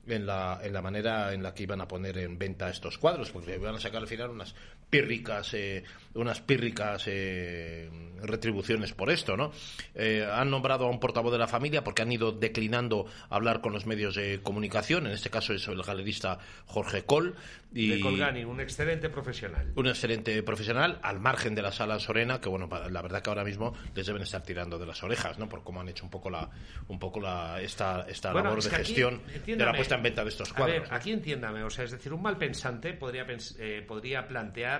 en 0.07 0.25
la, 0.25 0.59
en 0.63 0.73
la 0.73 0.81
manera 0.81 1.33
en 1.33 1.43
la 1.43 1.53
que 1.53 1.63
iban 1.63 1.81
a 1.81 1.87
poner 1.87 2.17
en 2.17 2.37
venta 2.37 2.69
estos 2.69 2.97
cuadros, 2.97 3.31
porque 3.31 3.55
iban 3.55 3.75
a 3.75 3.79
sacar 3.79 4.01
al 4.01 4.07
final 4.07 4.29
unas 4.29 4.55
pírricas, 4.89 5.53
eh, 5.53 5.83
unas 6.15 6.41
pírricas 6.41 7.03
eh, 7.07 7.89
retribuciones 8.21 8.93
por 8.93 9.09
esto, 9.11 9.37
¿no? 9.37 9.51
Eh, 9.95 10.27
han 10.29 10.49
nombrado 10.49 10.85
a 10.85 10.89
un 10.89 10.99
portavoz 10.99 11.31
de 11.31 11.37
la 11.37 11.47
familia 11.47 11.83
porque 11.83 12.01
han 12.01 12.11
ido 12.11 12.31
declinando 12.31 13.05
hablar 13.29 13.61
con 13.61 13.71
los 13.73 13.85
medios 13.85 14.15
de 14.15 14.39
comunicación, 14.41 15.05
en 15.07 15.13
este 15.13 15.29
caso 15.29 15.53
es 15.53 15.67
el 15.67 15.81
galerista 15.83 16.39
Jorge 16.65 17.03
Col, 17.03 17.35
y 17.71 17.89
De 17.89 17.99
Colgani, 17.99 18.43
un 18.45 18.59
excelente 18.59 19.09
profesional. 19.09 19.71
un 19.75 19.85
excelente 19.87 20.41
profesional, 20.41 20.97
al 21.03 21.19
margen 21.19 21.53
de 21.53 21.61
la 21.61 21.71
sala 21.71 21.99
Sorena, 21.99 22.41
que 22.41 22.49
bueno, 22.49 22.67
la 22.89 23.01
verdad 23.03 23.21
que 23.21 23.29
ahora 23.29 23.43
mismo 23.43 23.75
les 23.93 24.07
deben 24.07 24.23
estar 24.23 24.41
tirando 24.41 24.79
de 24.79 24.87
las 24.87 25.03
orejas, 25.03 25.37
¿no? 25.37 25.47
Por 25.47 25.63
cómo 25.63 25.79
han 25.79 25.87
hecho 25.87 26.03
un 26.03 26.09
poco 26.09 26.31
la, 26.31 26.49
un 26.87 26.97
poco 26.97 27.19
la, 27.21 27.61
esta, 27.61 28.07
esta 28.09 28.31
Bueno, 28.31 28.45
labor 28.45 28.59
es 28.59 28.69
de 28.71 28.75
aquí, 28.75 28.85
gestión 28.95 29.21
de 29.45 29.55
la 29.63 29.73
puesta 29.73 29.93
en 29.95 30.01
venta 30.03 30.23
de 30.23 30.29
estos 30.29 30.51
A 30.51 30.55
cuadros. 30.55 30.79
ver, 30.81 30.93
aquí 30.93 31.11
entiéndame, 31.11 31.61
o 31.63 31.69
sea, 31.69 31.85
es 31.85 31.91
decir, 31.91 32.11
un 32.11 32.23
mal 32.23 32.37
pensante 32.39 32.93
podría, 32.93 33.27
pens- 33.27 33.55
eh, 33.59 33.83
podría 33.87 34.27
plantear 34.27 34.78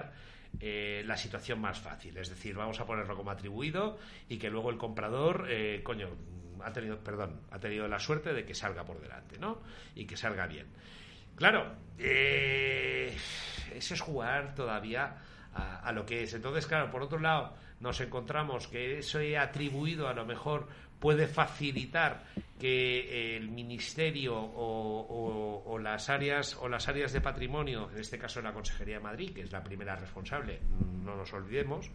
eh, 0.60 1.04
la 1.06 1.16
situación 1.16 1.60
más 1.62 1.80
fácil, 1.80 2.18
es 2.18 2.30
decir, 2.30 2.56
vamos 2.56 2.80
a 2.80 2.86
ponerlo 2.86 3.16
como 3.16 3.32
atribuido 3.32 3.98
y 4.28 4.38
que 4.38 4.50
luego 4.50 4.70
el 4.70 4.78
comprador, 4.78 5.48
eh, 5.50 5.82
coño, 5.84 6.10
ha 6.64 6.74
tenido, 6.74 6.98
perdón, 7.00 7.42
ha 7.52 7.60
tenido 7.60 7.88
la 7.88 8.00
suerte 8.00 8.34
de 8.34 8.46
que 8.46 8.54
salga 8.54 8.84
por 8.84 9.00
delante, 9.00 9.38
¿no? 9.40 9.62
Y 9.96 10.06
que 10.06 10.18
salga 10.18 10.48
bien. 10.48 10.68
Claro, 11.36 11.76
eh, 11.98 13.16
eso 13.74 13.94
es 13.94 14.02
jugar 14.02 14.56
todavía 14.56 15.18
a, 15.54 15.80
a 15.80 15.92
lo 15.94 16.06
que 16.06 16.24
es. 16.24 16.34
Entonces, 16.34 16.68
claro, 16.68 16.92
por 16.92 17.02
otro 17.02 17.20
lado, 17.20 17.56
nos 17.80 18.02
encontramos 18.02 18.68
que 18.68 19.00
eso 19.00 19.20
he 19.20 19.38
atribuido 19.38 20.10
a 20.10 20.14
lo 20.14 20.26
mejor 20.26 20.68
puede 21.00 21.28
facilitar 21.28 22.24
que 22.60 23.38
el 23.38 23.50
ministerio 23.50 24.36
o 24.36 25.80
las 25.82 26.10
áreas 26.10 26.58
o 26.60 26.68
las 26.68 26.88
áreas 26.88 27.14
de 27.14 27.22
patrimonio, 27.22 27.90
en 27.92 28.00
este 28.00 28.18
caso 28.18 28.42
la 28.42 28.54
Consejería 28.54 28.98
de 28.98 29.04
Madrid, 29.04 29.34
que 29.34 29.42
es 29.42 29.52
la 29.52 29.64
primera 29.64 29.96
responsable, 29.96 30.60
no 31.04 31.16
nos 31.16 31.34
olvidemos, 31.34 31.90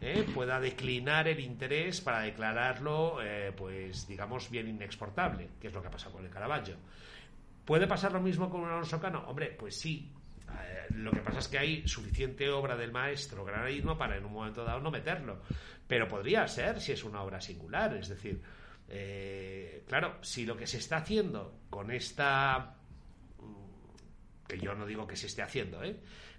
eh, 0.00 0.26
pueda 0.34 0.58
declinar 0.60 1.28
el 1.28 1.40
interés 1.40 2.00
para 2.00 2.20
declararlo, 2.20 3.22
eh, 3.22 3.52
pues 3.56 4.06
digamos 4.08 4.50
bien 4.50 4.68
inexportable, 4.68 5.48
que 5.60 5.68
es 5.68 5.74
lo 5.74 5.80
que 5.80 5.88
ha 5.88 5.92
pasado 5.92 6.16
con 6.16 6.24
el 6.24 6.30
Caravaggio. 6.30 6.76
¿Puede 7.64 7.86
pasar 7.86 8.12
lo 8.12 8.20
mismo 8.20 8.50
con 8.50 8.62
un 8.62 8.68
Alonso 8.68 9.00
Cano? 9.00 9.24
Hombre, 9.28 9.54
pues 9.58 9.76
sí. 9.76 10.10
Eh, 10.62 10.86
lo 10.94 11.10
que 11.10 11.20
pasa 11.20 11.38
es 11.38 11.48
que 11.48 11.58
hay 11.58 11.88
suficiente 11.88 12.48
obra 12.50 12.76
del 12.76 12.92
maestro 12.92 13.44
granadino 13.44 13.96
para 13.96 14.16
en 14.16 14.24
un 14.24 14.32
momento 14.32 14.64
dado 14.64 14.80
no 14.80 14.90
meterlo. 14.90 15.40
Pero 15.86 16.08
podría 16.08 16.46
ser 16.48 16.80
si 16.80 16.92
es 16.92 17.04
una 17.04 17.22
obra 17.22 17.40
singular. 17.40 17.96
Es 17.96 18.08
decir, 18.08 18.40
eh, 18.88 19.84
claro, 19.86 20.18
si 20.22 20.46
lo 20.46 20.56
que 20.56 20.66
se 20.66 20.78
está 20.78 20.98
haciendo 20.98 21.60
con 21.70 21.90
esta 21.90 22.76
mm, 23.38 24.46
que 24.46 24.58
yo 24.58 24.74
no 24.74 24.86
digo 24.86 25.06
que 25.06 25.16
se 25.16 25.26
esté 25.26 25.42
haciendo, 25.42 25.82
¿eh? 25.82 25.96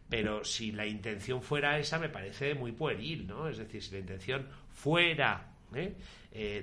pero 0.10 0.44
si 0.44 0.72
la 0.72 0.86
intención 0.86 1.42
fuera 1.42 1.80
esa, 1.80 1.98
me 1.98 2.10
parece 2.10 2.54
muy 2.54 2.74
pueril, 2.74 3.28
¿no? 3.28 3.48
Es 3.48 3.58
decir, 3.58 3.82
si 3.82 3.92
la 3.94 4.00
intención 4.00 4.48
fuera 4.70 5.54
¿eh? 5.74 5.96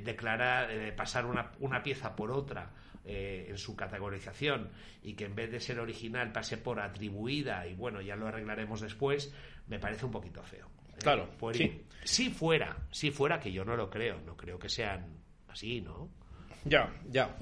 Declarar, 0.05 0.95
pasar 0.95 1.25
una, 1.25 1.53
una 1.61 1.83
pieza 1.83 2.15
por 2.15 2.31
otra 2.31 2.71
eh, 3.05 3.47
en 3.49 3.59
su 3.59 3.77
categorización 3.77 4.71
y 5.03 5.15
que 5.15 5.25
en 5.25 5.35
vez 5.35 5.51
de 5.51 5.61
ser 5.61 5.79
original 5.81 6.33
pase 6.33 6.59
por 6.59 6.81
atribuida 6.81 7.67
y 7.67 7.75
bueno, 7.75 8.01
ya 8.01 8.17
lo 8.17 8.27
arreglaremos 8.27 8.81
después, 8.81 9.33
me 9.67 9.79
parece 9.79 10.05
un 10.05 10.13
poquito 10.13 10.43
feo. 10.43 10.69
Claro, 11.01 11.29
Pues, 11.39 11.57
sí. 11.57 11.83
Si 12.05 12.31
fuera, 12.31 12.77
si 12.91 13.11
fuera, 13.11 13.39
que 13.39 13.53
yo 13.53 13.65
no 13.65 13.77
lo 13.77 13.89
creo, 13.91 14.21
no 14.25 14.37
creo 14.37 14.59
que 14.59 14.69
sean 14.69 15.19
así, 15.49 15.81
¿no? 15.81 16.09
Ya, 16.65 16.93
ya. 17.09 17.37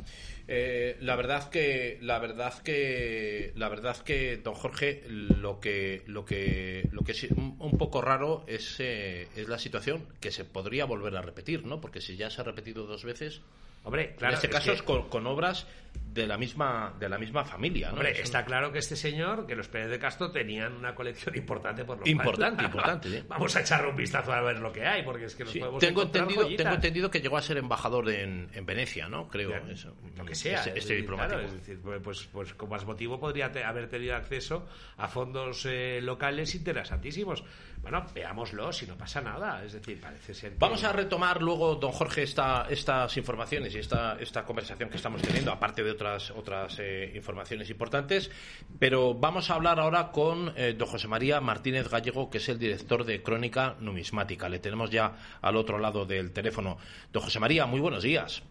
Eh, 0.46 0.96
la 1.00 1.16
verdad 1.16 1.48
que, 1.50 1.98
la 2.02 2.18
verdad 2.18 2.54
que, 2.62 3.52
la 3.56 3.68
verdad 3.68 3.96
que, 3.98 4.36
don 4.36 4.54
Jorge, 4.54 5.02
lo 5.08 5.58
que, 5.58 6.02
lo 6.06 6.24
que, 6.24 6.88
lo 6.92 7.02
que 7.02 7.12
es 7.12 7.24
un, 7.24 7.56
un 7.58 7.78
poco 7.78 8.02
raro 8.02 8.44
es, 8.46 8.76
eh, 8.78 9.28
es 9.34 9.48
la 9.48 9.58
situación 9.58 10.06
que 10.20 10.30
se 10.30 10.44
podría 10.44 10.84
volver 10.84 11.16
a 11.16 11.22
repetir, 11.22 11.64
¿no? 11.64 11.80
Porque 11.80 12.00
si 12.00 12.16
ya 12.16 12.30
se 12.30 12.40
ha 12.40 12.44
repetido 12.44 12.86
dos 12.86 13.04
veces, 13.04 13.40
Hombre, 13.86 14.14
claro. 14.16 14.32
en 14.32 14.34
este 14.34 14.48
es 14.48 14.52
caso 14.52 14.66
que- 14.66 14.74
es 14.76 14.82
con, 14.82 15.08
con 15.08 15.26
obras 15.26 15.66
de 16.04 16.26
la 16.26 16.36
misma, 16.38 16.94
de 16.98 17.08
la 17.08 17.18
misma 17.18 17.44
familia, 17.44 17.88
¿no? 17.88 17.94
Hombre, 17.94 18.20
está 18.20 18.44
claro 18.44 18.72
que 18.72 18.78
este 18.78 18.96
señor, 18.96 19.46
que 19.46 19.54
los 19.54 19.68
Pérez 19.68 19.90
de 19.90 19.98
Castro 19.98 20.30
tenían 20.30 20.72
una 20.74 20.94
colección 20.94 21.36
importante 21.36 21.84
por 21.84 21.96
lo 21.96 22.02
cual- 22.02 22.10
Importante, 22.10 22.64
importante, 22.64 23.08
sí. 23.10 23.22
Vamos 23.28 23.54
a 23.56 23.60
echarle 23.60 23.90
un 23.90 23.96
vistazo 23.96 24.32
a 24.32 24.40
ver 24.40 24.58
lo 24.58 24.72
que 24.72 24.86
hay, 24.86 25.02
porque 25.02 25.26
es 25.26 25.34
que 25.34 25.44
nos 25.44 25.52
Sí, 25.52 25.58
podemos 25.60 25.80
tengo 25.80 26.02
entendido, 26.02 26.42
joyitas. 26.42 26.64
tengo 26.64 26.74
entendido 26.76 27.10
que 27.10 27.20
llegó 27.20 27.36
a 27.36 27.42
ser 27.42 27.58
embajador 27.58 28.08
en, 28.10 28.48
en 28.54 28.66
Venecia, 28.66 29.08
¿no? 29.08 29.28
Creo. 29.28 29.54
Eso. 29.68 29.94
lo 30.16 30.24
que 30.24 30.34
sea. 30.34 30.58
Este, 30.58 30.70
es 30.70 30.76
este 30.78 30.94
diplomático. 30.96 31.40
claro, 31.40 31.52
es 31.54 31.60
decir, 31.60 31.80
pues, 31.82 32.00
pues, 32.02 32.28
pues 32.32 32.54
con 32.54 32.68
más 32.70 32.84
motivo 32.84 33.18
podría 33.20 33.50
te- 33.52 33.64
haber 33.64 33.88
tenido 33.88 34.16
acceso 34.16 34.66
a 34.96 35.08
fondos 35.08 35.66
eh, 35.66 36.00
locales 36.02 36.54
interesantísimos. 36.54 37.44
Bueno, 37.82 38.04
veámoslo, 38.14 38.72
si 38.72 38.86
no 38.86 38.96
pasa 38.96 39.20
nada. 39.20 39.62
Es 39.64 39.74
decir, 39.74 40.00
parece 40.00 40.34
ser 40.34 40.52
que... 40.52 40.58
Vamos 40.58 40.82
a 40.82 40.92
retomar 40.92 41.40
luego, 41.42 41.76
don 41.76 41.92
Jorge, 41.92 42.22
esta, 42.22 42.66
estas 42.68 43.16
informaciones 43.16 43.74
y 43.74 43.78
esta, 43.78 44.16
esta 44.18 44.44
conversación 44.44 44.88
que 44.88 44.96
estamos 44.96 45.22
teniendo, 45.22 45.52
aparte 45.52 45.84
de 45.84 45.85
otras, 45.90 46.30
otras 46.30 46.78
eh, 46.80 47.12
informaciones 47.14 47.70
importantes. 47.70 48.30
Pero 48.78 49.14
vamos 49.14 49.50
a 49.50 49.54
hablar 49.54 49.80
ahora 49.80 50.10
con 50.12 50.52
eh, 50.56 50.74
don 50.76 50.88
José 50.88 51.08
María 51.08 51.40
Martínez 51.40 51.88
Gallego, 51.88 52.30
que 52.30 52.38
es 52.38 52.48
el 52.48 52.58
director 52.58 53.04
de 53.04 53.22
Crónica 53.22 53.76
Numismática. 53.80 54.48
Le 54.48 54.58
tenemos 54.58 54.90
ya 54.90 55.12
al 55.42 55.56
otro 55.56 55.78
lado 55.78 56.06
del 56.06 56.32
teléfono. 56.32 56.78
Don 57.12 57.22
José 57.22 57.40
María, 57.40 57.66
muy 57.66 57.80
buenos 57.80 58.02
días. 58.02 58.42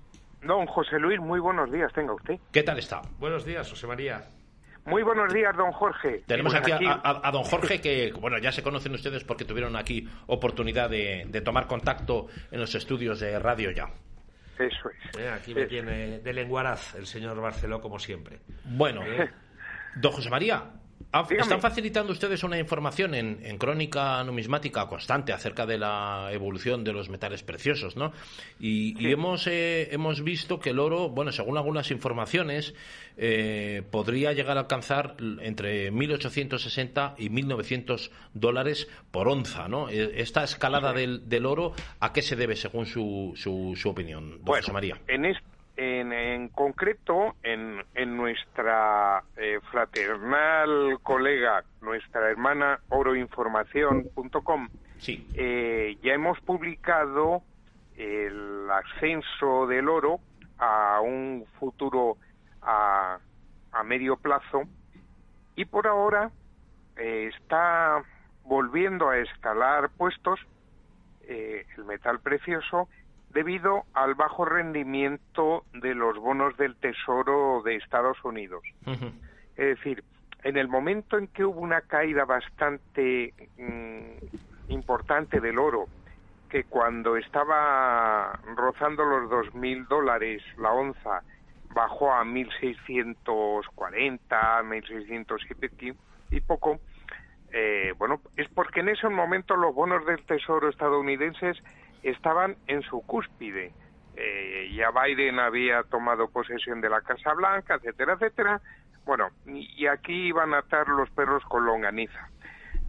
Don 0.43 0.65
José 0.67 0.99
Luis, 0.99 1.19
muy 1.19 1.39
buenos 1.39 1.71
días, 1.71 1.91
tenga 1.93 2.13
usted. 2.13 2.35
¿Qué 2.51 2.61
tal 2.63 2.77
está? 2.77 3.01
Buenos 3.19 3.45
días, 3.45 3.67
José 3.69 3.87
María. 3.87 4.29
Muy 4.85 5.01
buenos 5.01 5.33
días, 5.33 5.57
don 5.57 5.71
Jorge. 5.71 6.21
Tenemos 6.27 6.53
Pues 6.53 6.71
aquí, 6.73 6.85
a, 6.85 6.91
a- 7.03 7.27
a 7.27 7.31
don 7.31 7.41
Jorge, 7.43 7.81
que 7.81 8.13
bueno, 8.19 8.37
ya 8.37 8.51
se 8.51 8.61
conocen 8.61 8.93
ustedes 8.93 9.23
porque 9.23 9.43
tuvieron 9.43 9.75
aquí 9.75 10.07
oportunidad 10.27 10.91
de, 10.91 11.25
de 11.27 11.41
tomar 11.41 11.65
contacto 11.65 12.27
en 12.51 12.59
los 12.59 12.75
estudios 12.75 13.19
de 13.19 13.39
Radio 13.39 13.71
Ya. 13.71 13.89
Eso 14.59 14.89
es. 14.89 15.19
Eh, 15.19 15.29
aquí 15.29 15.53
me 15.53 15.61
Eso. 15.61 15.69
tiene 15.69 16.19
de 16.19 16.33
lenguaraz 16.33 16.95
el 16.95 17.05
señor 17.05 17.39
Barceló, 17.41 17.81
como 17.81 17.99
siempre. 17.99 18.39
Bueno, 18.63 19.01
don 19.95 20.11
José 20.11 20.29
María, 20.29 20.63
Dígame. 21.13 21.41
están 21.43 21.61
facilitando 21.61 22.11
ustedes 22.11 22.43
una 22.43 22.59
información 22.59 23.15
en, 23.15 23.39
en 23.41 23.57
crónica 23.57 24.21
numismática 24.25 24.85
constante 24.87 25.31
acerca 25.31 25.65
de 25.65 25.77
la 25.77 26.29
evolución 26.33 26.83
de 26.83 26.91
los 26.91 27.07
metales 27.09 27.41
preciosos, 27.41 27.95
¿no? 27.95 28.11
Y, 28.59 29.01
y 29.01 29.11
hemos, 29.13 29.47
eh, 29.47 29.87
hemos 29.93 30.21
visto 30.23 30.59
que 30.59 30.71
el 30.71 30.79
oro, 30.79 31.07
bueno, 31.09 31.31
según 31.31 31.57
algunas 31.57 31.89
informaciones, 31.91 32.73
eh, 33.17 33.81
podría 33.91 34.33
llegar 34.33 34.57
a 34.57 34.61
alcanzar 34.61 35.15
entre 35.41 35.89
1.860 35.91 37.13
y 37.17 37.29
1.900 37.29 38.09
dólares 38.33 38.89
por 39.11 39.29
onza, 39.29 39.67
¿no? 39.69 39.89
Eh, 39.89 40.15
Esta 40.21 40.43
escalada 40.43 40.91
del, 40.91 41.29
del 41.29 41.45
oro, 41.45 41.73
¿a 42.01 42.11
qué 42.11 42.21
se 42.21 42.35
debe 42.35 42.57
según 42.57 42.85
su, 42.85 43.33
su, 43.37 43.73
su 43.77 43.89
opinión, 43.89 44.39
Bueno, 44.41 44.61
José 44.63 44.73
María? 44.73 44.99
en, 45.07 45.25
es- 45.25 45.37
en, 45.77 46.13
en 46.13 46.49
concreto, 46.49 47.35
en, 47.43 47.83
en 47.95 48.15
nuestra 48.17 49.23
eh, 49.37 49.59
fraternal 49.71 50.99
colega, 51.03 51.63
nuestra 51.81 52.29
hermana 52.29 52.79
oroinformación.com, 52.89 54.69
Sí. 54.97 55.27
eh, 55.35 55.97
ya 56.01 56.13
hemos 56.13 56.39
publicado 56.41 57.43
el 57.97 58.67
ascenso 58.71 59.67
del 59.67 59.89
oro 59.89 60.19
a 60.57 61.01
un 61.01 61.45
futuro 61.59 62.17
a, 62.61 63.19
a 63.71 63.83
medio 63.83 64.15
plazo 64.17 64.63
y 65.55 65.65
por 65.65 65.87
ahora 65.87 66.31
eh, 66.97 67.29
está 67.37 68.01
volviendo 68.43 69.09
a 69.09 69.17
escalar 69.17 69.89
puestos 69.89 70.39
eh, 71.27 71.65
el 71.77 71.85
metal 71.85 72.19
precioso 72.19 72.87
debido 73.35 73.83
al 73.93 74.15
bajo 74.15 74.45
rendimiento 74.45 75.65
de 75.73 75.93
los 75.93 76.17
bonos 76.17 76.55
del 76.57 76.75
Tesoro 76.77 77.61
de 77.63 77.75
Estados 77.75 78.17
Unidos. 78.23 78.63
Es 79.57 79.77
decir, 79.77 80.03
en 80.43 80.55
el 80.57 80.67
momento 80.69 81.17
en 81.17 81.27
que 81.27 81.43
hubo 81.43 81.59
una 81.59 81.81
caída 81.81 82.23
bastante 82.25 83.33
mm, 83.57 84.71
importante 84.71 85.41
del 85.41 85.59
oro, 85.59 85.87
que 86.49 86.63
cuando 86.63 87.17
estaba 87.17 88.39
rozando 88.55 89.03
los 89.03 89.29
2.000 89.29 89.87
dólares 89.89 90.41
la 90.57 90.71
onza, 90.71 91.21
bajó 91.73 92.13
a 92.13 92.23
1.640, 92.23 94.63
1.600 94.63 95.37
y 95.49 95.53
piqui- 95.55 95.95
y 96.31 96.39
poco, 96.41 96.79
eh, 97.51 97.93
bueno, 97.97 98.21
es 98.37 98.47
porque 98.49 98.79
en 98.79 98.89
ese 98.89 99.09
momento 99.09 99.55
los 99.57 99.75
bonos 99.75 100.05
del 100.05 100.23
Tesoro 100.25 100.69
estadounidenses 100.69 101.57
estaban 102.09 102.55
en 102.67 102.81
su 102.83 103.01
cúspide. 103.01 103.73
Eh, 104.15 104.71
ya 104.73 104.91
Biden 104.91 105.39
había 105.39 105.83
tomado 105.83 106.29
posesión 106.29 106.79
de 106.81 106.89
la 106.89 107.01
Casa 107.01 107.33
Blanca, 107.33 107.75
etcétera, 107.75 108.13
etcétera. 108.13 108.61
Bueno, 109.05 109.29
y 109.45 109.85
aquí 109.87 110.27
iban 110.27 110.53
a 110.53 110.59
atar 110.59 110.87
los 110.87 111.09
perros 111.11 111.43
con 111.45 111.65
longaniza. 111.65 112.29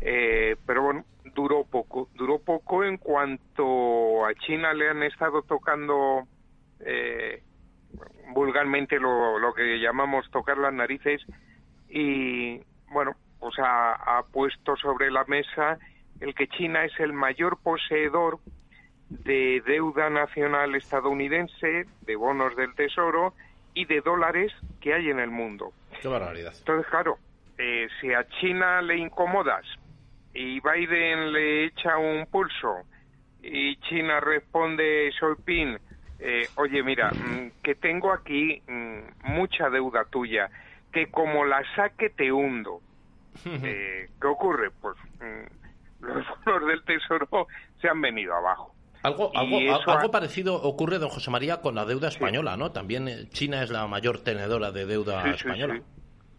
Eh, 0.00 0.56
pero 0.66 0.82
bueno, 0.82 1.04
duró 1.34 1.64
poco. 1.64 2.08
Duró 2.14 2.38
poco 2.38 2.84
en 2.84 2.98
cuanto 2.98 4.24
a 4.24 4.34
China 4.34 4.72
le 4.74 4.88
han 4.88 5.02
estado 5.02 5.42
tocando 5.42 6.26
eh, 6.80 7.42
vulgarmente 8.32 8.98
lo, 8.98 9.38
lo 9.38 9.54
que 9.54 9.78
llamamos 9.78 10.30
tocar 10.30 10.58
las 10.58 10.72
narices 10.72 11.22
y 11.88 12.60
bueno, 12.90 13.12
pues 13.38 13.58
ha, 13.58 14.18
ha 14.18 14.22
puesto 14.24 14.76
sobre 14.76 15.10
la 15.10 15.24
mesa 15.24 15.78
el 16.20 16.34
que 16.34 16.48
China 16.48 16.84
es 16.84 16.98
el 16.98 17.12
mayor 17.12 17.58
poseedor 17.62 18.38
de 19.08 19.62
deuda 19.66 20.10
nacional 20.10 20.74
estadounidense, 20.74 21.86
de 22.02 22.16
bonos 22.16 22.56
del 22.56 22.74
tesoro 22.74 23.34
y 23.74 23.84
de 23.84 24.00
dólares 24.00 24.52
que 24.80 24.94
hay 24.94 25.10
en 25.10 25.20
el 25.20 25.30
mundo. 25.30 25.72
Qué 26.00 26.08
barbaridad. 26.08 26.54
Entonces, 26.58 26.86
claro, 26.90 27.18
eh, 27.58 27.88
si 28.00 28.12
a 28.12 28.26
China 28.40 28.82
le 28.82 28.96
incomodas 28.96 29.64
y 30.34 30.60
Biden 30.60 31.32
le 31.32 31.66
echa 31.66 31.96
un 31.98 32.26
pulso 32.26 32.82
y 33.42 33.76
China 33.76 34.20
responde, 34.20 35.10
Xi 35.12 35.76
eh, 36.18 36.48
oye, 36.56 36.82
mira, 36.82 37.10
mm, 37.10 37.62
que 37.62 37.74
tengo 37.74 38.12
aquí 38.12 38.62
mm, 38.66 39.32
mucha 39.32 39.68
deuda 39.70 40.04
tuya, 40.04 40.50
que 40.92 41.10
como 41.10 41.44
la 41.44 41.62
saque 41.74 42.10
te 42.10 42.32
hundo. 42.32 42.80
Eh, 43.44 44.08
¿Qué 44.18 44.26
ocurre? 44.26 44.70
Pues 44.80 44.96
mm, 45.20 46.04
los 46.06 46.26
bonos 46.44 46.68
del 46.68 46.82
Tesoro 46.84 47.46
se 47.80 47.88
han 47.88 48.00
venido 48.00 48.34
abajo. 48.34 48.75
Algo, 49.06 49.30
algo, 49.34 49.58
algo 49.74 50.08
ha- 50.08 50.10
parecido 50.10 50.54
ocurre, 50.62 50.98
don 50.98 51.08
José 51.10 51.30
María, 51.30 51.60
con 51.60 51.74
la 51.74 51.84
deuda 51.84 52.08
española, 52.08 52.56
¿no? 52.56 52.72
También 52.72 53.06
eh, 53.08 53.28
China 53.30 53.62
es 53.62 53.70
la 53.70 53.86
mayor 53.86 54.18
tenedora 54.24 54.72
de 54.72 54.84
deuda 54.86 55.22
Sí, 55.22 55.30
española. 55.30 55.74
sí. 55.76 55.82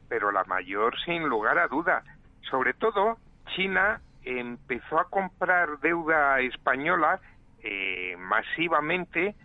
Pero 0.09 0.31
la 0.31 0.43
mayor, 0.45 0.93
sin 1.05 1.24
lugar 1.27 1.57
a 1.59 1.67
duda. 1.67 2.03
Sobre 2.50 2.74
todo, 2.74 3.17
China 3.55 4.01
empezó 4.24 5.00
a 5.00 5.05
comprar 5.09 5.79
deuda 5.81 6.39
española 6.41 7.19
eh, 7.63 8.15
masivamente 8.17 9.36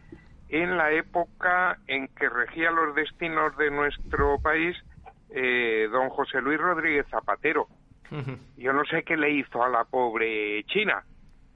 en 0.49 0.77
la 0.77 0.91
época 0.93 1.79
en 1.87 2.09
que 2.09 2.29
regía 2.29 2.71
los 2.71 2.95
destinos 2.95 3.57
de 3.57 3.71
nuestro 3.71 4.39
país 4.41 4.77
eh, 5.31 5.89
don 5.91 6.11
José 6.11 6.41
Luis 6.43 6.59
Rodríguez 6.61 7.07
Zapatero. 7.11 7.69
Yo 8.59 8.73
no 8.75 8.85
sé 8.85 9.05
qué 9.05 9.17
le 9.17 9.31
hizo 9.31 9.63
a 9.65 9.69
la 9.71 9.85
pobre 9.85 10.63
China. 10.65 11.03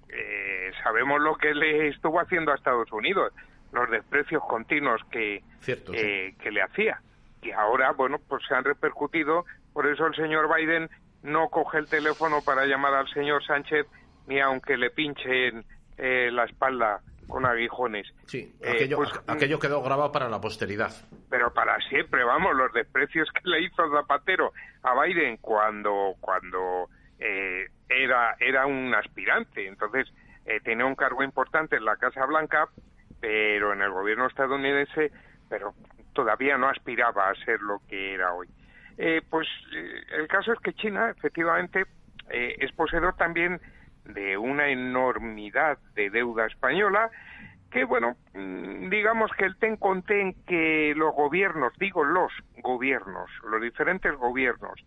Eh, 0.08 0.70
sabemos 0.82 1.20
lo 1.20 1.36
que 1.36 1.54
le 1.54 1.88
estuvo 1.88 2.20
haciendo 2.20 2.52
a 2.52 2.54
Estados 2.54 2.90
Unidos, 2.92 3.32
los 3.72 3.90
desprecios 3.90 4.42
continuos 4.48 5.00
que, 5.10 5.42
Cierto, 5.60 5.92
sí. 5.92 5.98
eh, 6.00 6.34
que 6.40 6.50
le 6.50 6.62
hacía. 6.62 7.00
Y 7.42 7.50
ahora, 7.50 7.92
bueno, 7.92 8.18
pues 8.28 8.42
se 8.48 8.54
han 8.54 8.64
repercutido. 8.64 9.44
Por 9.72 9.86
eso 9.86 10.06
el 10.06 10.14
señor 10.14 10.48
Biden 10.54 10.88
no 11.22 11.48
coge 11.50 11.78
el 11.78 11.86
teléfono 11.88 12.40
para 12.44 12.66
llamar 12.66 12.94
al 12.94 13.08
señor 13.08 13.44
Sánchez 13.44 13.86
ni 14.26 14.40
aunque 14.40 14.76
le 14.76 14.90
pinchen 14.90 15.64
eh, 15.98 16.30
la 16.32 16.44
espalda 16.44 17.00
con 17.28 17.44
aguijones. 17.46 18.06
Sí, 18.26 18.54
Eh, 18.60 18.70
aquello, 18.70 18.96
pues, 18.98 19.10
aqu- 19.10 19.22
aquello 19.36 19.58
quedó 19.58 19.82
grabado 19.82 20.12
para 20.12 20.28
la 20.28 20.40
posteridad. 20.40 20.92
pero 21.28 21.52
para 21.52 21.76
siempre, 21.88 22.22
vamos, 22.24 22.54
los 22.56 22.72
desprecios 22.72 23.28
que 23.32 23.48
le 23.48 23.62
hizo 23.62 23.88
Zapatero 23.90 24.52
a 24.82 25.00
Biden 25.02 25.36
cuando 25.38 26.14
cuando 26.20 26.88
eh, 27.18 27.66
era 27.88 28.36
era 28.40 28.66
un 28.66 28.94
aspirante, 28.94 29.66
entonces 29.66 30.12
eh, 30.44 30.60
tenía 30.60 30.86
un 30.86 30.94
cargo 30.94 31.22
importante 31.22 31.76
en 31.76 31.84
la 31.84 31.96
Casa 31.96 32.24
Blanca, 32.26 32.68
pero 33.20 33.72
en 33.72 33.82
el 33.82 33.90
gobierno 33.90 34.26
estadounidense, 34.26 35.10
pero 35.48 35.74
todavía 36.12 36.56
no 36.56 36.68
aspiraba 36.68 37.28
a 37.28 37.34
ser 37.44 37.60
lo 37.60 37.80
que 37.88 38.14
era 38.14 38.32
hoy. 38.32 38.48
Eh, 38.98 39.22
pues 39.28 39.46
eh, 39.74 40.02
el 40.18 40.28
caso 40.28 40.52
es 40.52 40.60
que 40.60 40.72
China, 40.72 41.10
efectivamente, 41.10 41.84
eh, 42.30 42.56
es 42.58 42.72
poseedor 42.72 43.14
también 43.16 43.60
de 44.04 44.38
una 44.38 44.68
enormidad 44.68 45.78
de 45.94 46.10
deuda 46.10 46.46
española 46.46 47.10
que, 47.70 47.84
bueno, 47.84 48.16
mm, 48.32 48.88
digamos 48.88 49.30
que 49.32 49.44
el 49.44 49.56
ten 49.58 49.76
con 49.76 50.02
ten 50.02 50.34
que 50.46 50.94
los 50.96 51.14
gobiernos, 51.14 51.72
digo 51.78 52.04
los 52.04 52.32
gobiernos, 52.62 53.30
los 53.44 53.60
diferentes 53.60 54.14
gobiernos 54.14 54.80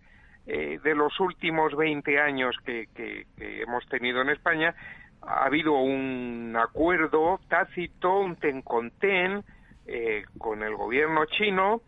eh, 0.47 0.79
de 0.83 0.95
los 0.95 1.19
últimos 1.19 1.75
20 1.75 2.19
años 2.19 2.55
que, 2.65 2.87
que, 2.95 3.25
hemos 3.37 3.85
tenido 3.87 4.21
en 4.21 4.29
España, 4.29 4.73
ha 5.21 5.45
habido 5.45 5.73
un 5.73 6.55
acuerdo 6.57 7.39
tácito, 7.47 8.19
un 8.19 8.35
ten 8.35 8.61
con 8.61 8.91
ten 8.91 9.43
eh, 9.85 10.23
con 10.37 10.63
el 10.63 10.75
gobierno 10.75 11.25
chino 11.25 11.81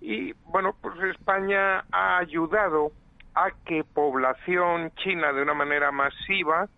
y, 0.00 0.32
bueno, 0.46 0.74
pues 0.80 0.94
España 1.10 1.84
ha 1.90 2.18
ayudado 2.18 2.92
a 3.34 3.50
que 3.64 3.84
población 3.84 4.92
china 4.96 5.32
de 5.32 5.42
una 5.42 5.54
manera 5.54 5.90
masiva 5.90 6.68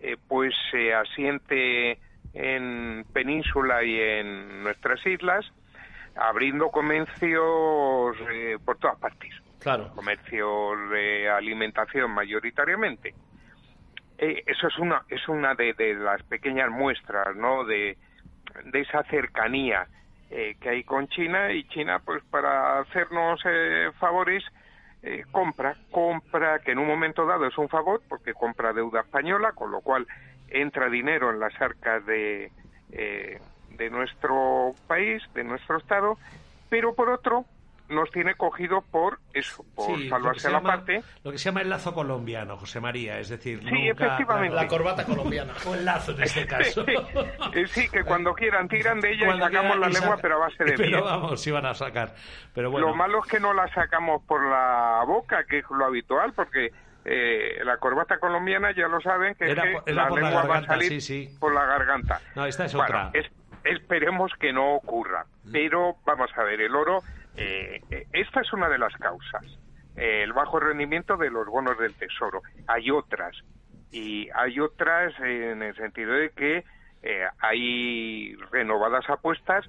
eh, 0.00 0.16
pues 0.28 0.52
se 0.70 0.92
asiente 0.92 1.98
en 2.34 3.06
península 3.14 3.82
y 3.84 3.98
en 3.98 4.62
nuestras 4.62 5.04
islas, 5.06 5.46
abriendo 6.14 6.68
comercios 6.68 8.16
eh, 8.30 8.58
por 8.62 8.76
todas 8.76 8.98
partes. 8.98 9.32
Claro. 9.64 9.88
Comercios 9.96 10.90
de 10.90 11.28
alimentación 11.28 12.12
mayoritariamente. 12.12 13.14
Eh, 14.18 14.44
eso 14.46 14.68
es 14.68 14.78
una 14.78 15.02
es 15.08 15.26
una 15.28 15.54
de, 15.54 15.74
las 15.94 16.22
pequeñas 16.22 16.70
muestras, 16.70 17.34
¿no? 17.34 17.64
De, 17.64 17.98
de 18.66 18.80
esa 18.80 19.02
cercanía 19.04 19.88
eh, 20.30 20.54
que 20.60 20.68
hay 20.68 20.84
con 20.84 21.08
China 21.08 21.50
y 21.52 21.66
China, 21.68 22.00
pues 22.04 22.22
para 22.30 22.78
hacernos 22.78 23.42
favores, 23.98 24.44
compra, 25.32 25.76
compra, 25.90 26.60
que 26.60 26.72
en 26.72 26.78
un 26.78 26.86
momento 26.86 27.26
dado 27.26 27.46
es 27.46 27.58
un 27.58 27.68
favor 27.68 28.00
porque 28.08 28.32
compra 28.32 28.72
deuda 28.72 29.00
española, 29.00 29.52
con 29.52 29.70
lo 29.70 29.82
cual 29.82 30.06
entra 30.48 30.88
dinero 30.88 31.30
en 31.30 31.40
las 31.40 31.60
arcas 31.60 32.06
de, 32.06 32.50
eh, 32.92 33.40
de 33.70 33.90
nuestro 33.90 34.74
país, 34.86 35.22
de 35.34 35.44
nuestro 35.44 35.78
Estado, 35.78 36.16
pero 36.68 36.94
por 36.94 37.10
otro 37.10 37.44
nos 37.88 38.10
tiene 38.10 38.34
cogido 38.34 38.82
por 38.82 39.18
eso, 39.32 39.64
por 39.74 40.08
salvarse 40.08 40.50
la 40.50 40.60
parte. 40.60 41.02
Lo 41.22 41.30
que 41.30 41.38
se 41.38 41.44
llama 41.46 41.60
el 41.60 41.70
lazo 41.70 41.94
colombiano, 41.94 42.56
José 42.56 42.80
María, 42.80 43.18
es 43.18 43.28
decir, 43.28 43.60
sí, 43.60 43.88
efectivamente. 43.88 44.54
La, 44.54 44.66
corbata 44.66 45.04
colombiana. 45.04 45.52
o 45.66 45.74
el 45.74 45.84
lazo 45.84 46.12
en 46.12 46.22
este 46.22 46.46
caso. 46.46 46.84
Sí, 47.66 47.88
que 47.88 48.04
cuando 48.04 48.34
quieran 48.34 48.68
tiran 48.68 49.00
de 49.00 49.12
ella 49.12 49.34
y 49.34 49.38
sacamos 49.38 49.78
la 49.78 49.88
lengua, 49.88 50.18
pero 50.20 50.36
a 50.36 50.38
base 50.38 50.64
de 50.64 50.72
Pero 50.76 51.04
vamos, 51.04 51.40
sí 51.40 51.50
van 51.50 51.66
a 51.66 51.74
sacar. 51.74 52.14
Pero 52.54 52.70
bueno. 52.70 52.88
Lo 52.88 52.94
malo 52.94 53.20
es 53.22 53.30
que 53.30 53.40
no 53.40 53.52
la 53.52 53.72
sacamos 53.74 54.22
por 54.24 54.42
la 54.44 55.02
boca, 55.06 55.44
que 55.44 55.58
es 55.58 55.64
lo 55.70 55.84
habitual, 55.84 56.32
porque 56.32 56.72
eh, 57.04 57.60
la 57.64 57.76
corbata 57.76 58.18
colombiana 58.18 58.72
ya 58.74 58.88
lo 58.88 59.00
saben 59.00 59.34
que, 59.34 59.54
la 59.54 60.08
lengua 60.08 60.44
va 60.46 60.58
a 60.58 60.66
salir 60.66 61.38
por 61.38 61.54
la 61.54 61.66
garganta. 61.66 62.20
No, 62.34 62.46
esta 62.46 62.64
es 62.64 62.74
otra. 62.74 63.12
esperemos 63.64 64.32
que 64.40 64.52
no 64.52 64.74
ocurra. 64.74 65.26
Pero 65.52 65.96
vamos 66.06 66.30
a 66.36 66.42
ver, 66.44 66.62
el 66.62 66.74
oro, 66.74 67.02
eh, 67.36 67.80
esta 68.12 68.40
es 68.40 68.52
una 68.52 68.68
de 68.68 68.78
las 68.78 68.94
causas. 68.94 69.44
el 69.96 70.32
bajo 70.32 70.58
rendimiento 70.58 71.16
de 71.16 71.30
los 71.30 71.46
bonos 71.46 71.78
del 71.78 71.94
tesoro. 71.94 72.42
Hay 72.66 72.90
otras. 72.90 73.36
Y 73.92 74.28
hay 74.34 74.58
otras 74.58 75.14
en 75.20 75.62
el 75.62 75.74
sentido 75.76 76.12
de 76.12 76.30
que 76.30 76.64
eh, 77.02 77.26
hay 77.38 78.34
renovadas 78.50 79.08
apuestas 79.08 79.64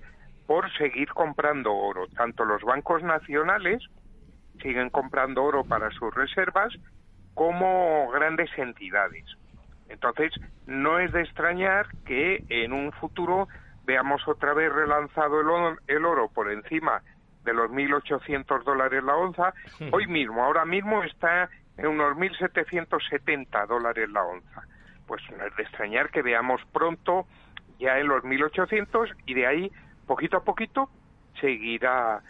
por 0.48 0.72
seguir 0.78 1.10
comprando 1.10 1.74
oro. 1.74 2.08
Tanto 2.16 2.46
los 2.46 2.64
bancos 2.64 3.04
nacionales 3.04 3.84
siguen 4.62 4.90
comprando 4.90 5.44
oro 5.44 5.64
para 5.64 5.92
sus 5.92 6.14
reservas, 6.14 6.74
como 7.34 8.10
grandes 8.12 8.50
entidades. 8.58 9.26
Entonces, 9.90 10.32
no 10.66 11.00
es 11.00 11.12
de 11.12 11.22
extrañar 11.22 11.88
que 12.06 12.44
en 12.50 12.74
un 12.74 12.92
futuro 12.94 13.48
veamos 13.84 14.28
otra 14.28 14.54
vez 14.54 14.72
relanzado 14.72 15.42
el 15.88 16.06
oro, 16.06 16.30
por 16.30 16.52
encima 16.52 17.04
de 17.46 17.54
los 17.54 17.72
1.800 17.72 18.64
dólares 18.64 19.04
la 19.04 19.16
onza. 19.16 19.54
Hoy 19.92 20.08
mismo, 20.08 20.44
ahora 20.44 20.66
mismo 20.66 21.03
está 21.03 21.50
en 21.77 21.88
unos 21.88 22.18
1.770 22.18 23.68
dólares 23.68 24.10
la 24.10 24.24
onza. 24.24 24.64
Pues 25.08 25.22
no 25.38 25.46
es 25.46 25.55
de 25.55 25.64
extrañar 25.64 26.10
que 26.10 26.22
veamos 26.22 26.62
pronto 26.74 27.25
ya 27.79 28.00
en 28.00 28.08
los 28.08 28.24
1.800 28.24 29.16
y 29.25 29.34
de 29.34 29.48
ahí, 29.48 29.72
poquito 30.08 30.38
a 30.38 30.44
poquito, 30.44 30.90
seguirá 31.40 32.22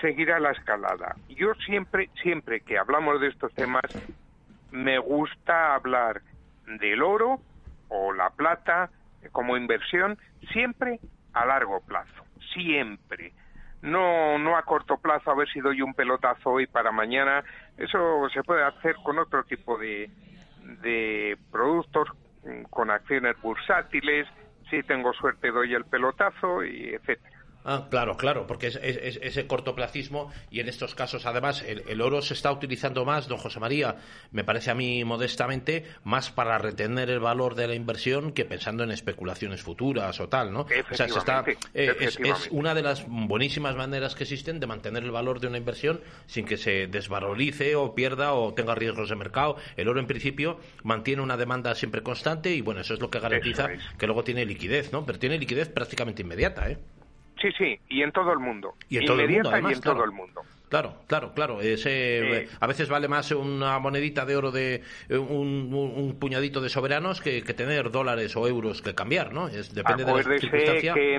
seguirá 0.00 0.40
la 0.40 0.52
escalada. 0.52 1.16
Yo 1.28 1.54
siempre, 1.66 2.08
siempre 2.22 2.60
que 2.60 2.78
hablamos 2.78 3.20
de 3.20 3.28
estos 3.28 3.52
temas, 3.54 3.82
me 4.70 4.98
gusta 4.98 5.74
hablar 5.74 6.22
del 6.66 7.02
oro 7.02 7.40
o 7.88 8.12
la 8.12 8.30
plata 8.30 8.90
como 9.32 9.56
inversión 9.56 10.18
siempre 10.52 11.00
a 11.32 11.44
largo 11.44 11.80
plazo, 11.80 12.24
siempre. 12.54 13.32
No, 13.82 14.38
no 14.38 14.56
a 14.56 14.62
corto 14.62 14.98
plazo 14.98 15.30
a 15.30 15.34
ver 15.34 15.48
si 15.48 15.60
doy 15.60 15.80
un 15.80 15.94
pelotazo 15.94 16.50
hoy 16.50 16.66
para 16.66 16.92
mañana. 16.92 17.42
Eso 17.76 18.28
se 18.32 18.42
puede 18.42 18.62
hacer 18.62 18.96
con 19.02 19.18
otro 19.18 19.44
tipo 19.44 19.78
de, 19.78 20.10
de 20.82 21.38
productos, 21.50 22.08
con 22.68 22.90
acciones 22.90 23.40
bursátiles. 23.40 24.26
Si 24.68 24.82
tengo 24.82 25.12
suerte 25.14 25.50
doy 25.50 25.74
el 25.74 25.84
pelotazo 25.84 26.64
y 26.64 26.94
etcétera. 26.94 27.29
Ah, 27.64 27.88
claro, 27.90 28.16
claro, 28.16 28.46
porque 28.46 28.68
es, 28.68 28.78
ese 28.82 29.46
cortoplacismo 29.46 30.32
y 30.50 30.60
en 30.60 30.68
estos 30.68 30.94
casos 30.94 31.26
además 31.26 31.62
el, 31.66 32.00
oro 32.00 32.22
se 32.22 32.34
está 32.34 32.50
utilizando 32.50 33.04
más, 33.04 33.28
don 33.28 33.38
José 33.38 33.60
María, 33.60 33.96
me 34.32 34.44
parece 34.44 34.70
a 34.70 34.74
mí 34.74 35.04
modestamente, 35.04 35.84
más 36.04 36.30
para 36.30 36.56
retener 36.58 37.10
el 37.10 37.20
valor 37.20 37.54
de 37.54 37.68
la 37.68 37.74
inversión 37.74 38.32
que 38.32 38.44
pensando 38.44 38.82
en 38.82 38.90
especulaciones 38.90 39.62
futuras 39.62 40.20
o 40.20 40.28
tal, 40.28 40.52
¿no? 40.52 40.60
O 40.60 40.94
sea, 40.94 41.06
eh, 41.74 41.94
es, 42.00 42.48
una 42.50 42.74
de 42.74 42.82
las 42.82 43.04
buenísimas 43.06 43.76
maneras 43.76 44.14
que 44.14 44.24
existen 44.24 44.58
de 44.58 44.66
mantener 44.66 45.02
el 45.02 45.10
valor 45.10 45.40
de 45.40 45.48
una 45.48 45.58
inversión 45.58 46.00
sin 46.26 46.46
que 46.46 46.56
se 46.56 46.86
desvalorice 46.86 47.76
o 47.76 47.94
pierda 47.94 48.32
o 48.32 48.54
tenga 48.54 48.74
riesgos 48.74 49.10
de 49.10 49.16
mercado. 49.16 49.56
El 49.76 49.88
oro 49.88 50.00
en 50.00 50.06
principio 50.06 50.58
mantiene 50.82 51.22
una 51.22 51.36
demanda 51.36 51.74
siempre 51.74 52.02
constante 52.02 52.54
y 52.54 52.62
bueno, 52.62 52.80
eso 52.80 52.94
es 52.94 53.00
lo 53.00 53.10
que 53.10 53.20
garantiza 53.20 53.68
que 53.98 54.06
luego 54.06 54.24
tiene 54.24 54.46
liquidez, 54.46 54.92
¿no? 54.92 55.04
Pero 55.04 55.18
tiene 55.18 55.38
liquidez 55.38 55.68
prácticamente 55.68 56.22
inmediata, 56.22 56.70
¿eh? 56.70 56.78
Sí, 57.40 57.48
sí, 57.56 57.78
y 57.88 58.02
en 58.02 58.12
todo 58.12 58.32
el 58.32 58.38
mundo. 58.38 58.74
Y 58.88 58.98
en 58.98 59.06
todo 59.06 59.20
el 59.20 59.30
mundo, 59.30 59.50
y 59.68 59.72
en 59.72 59.80
todo 59.80 60.04
el 60.04 60.12
mundo. 60.12 60.42
Claro, 60.70 60.94
claro, 61.08 61.32
claro. 61.34 61.60
Ese, 61.60 62.48
A 62.60 62.66
veces 62.68 62.88
vale 62.88 63.08
más 63.08 63.32
una 63.32 63.78
monedita 63.80 64.24
de 64.24 64.36
oro 64.36 64.52
de 64.52 64.82
un, 65.10 66.16
puñadito 66.20 66.60
de 66.60 66.68
soberanos 66.68 67.20
que, 67.20 67.42
tener 67.42 67.90
dólares 67.90 68.36
o 68.36 68.46
euros 68.46 68.80
que 68.80 68.94
cambiar, 68.94 69.32
¿no? 69.32 69.48
Es, 69.48 69.74
depende 69.74 70.04
de 70.04 70.12
la 70.12 70.22
circunstancia. 70.22 70.94
que 70.94 71.18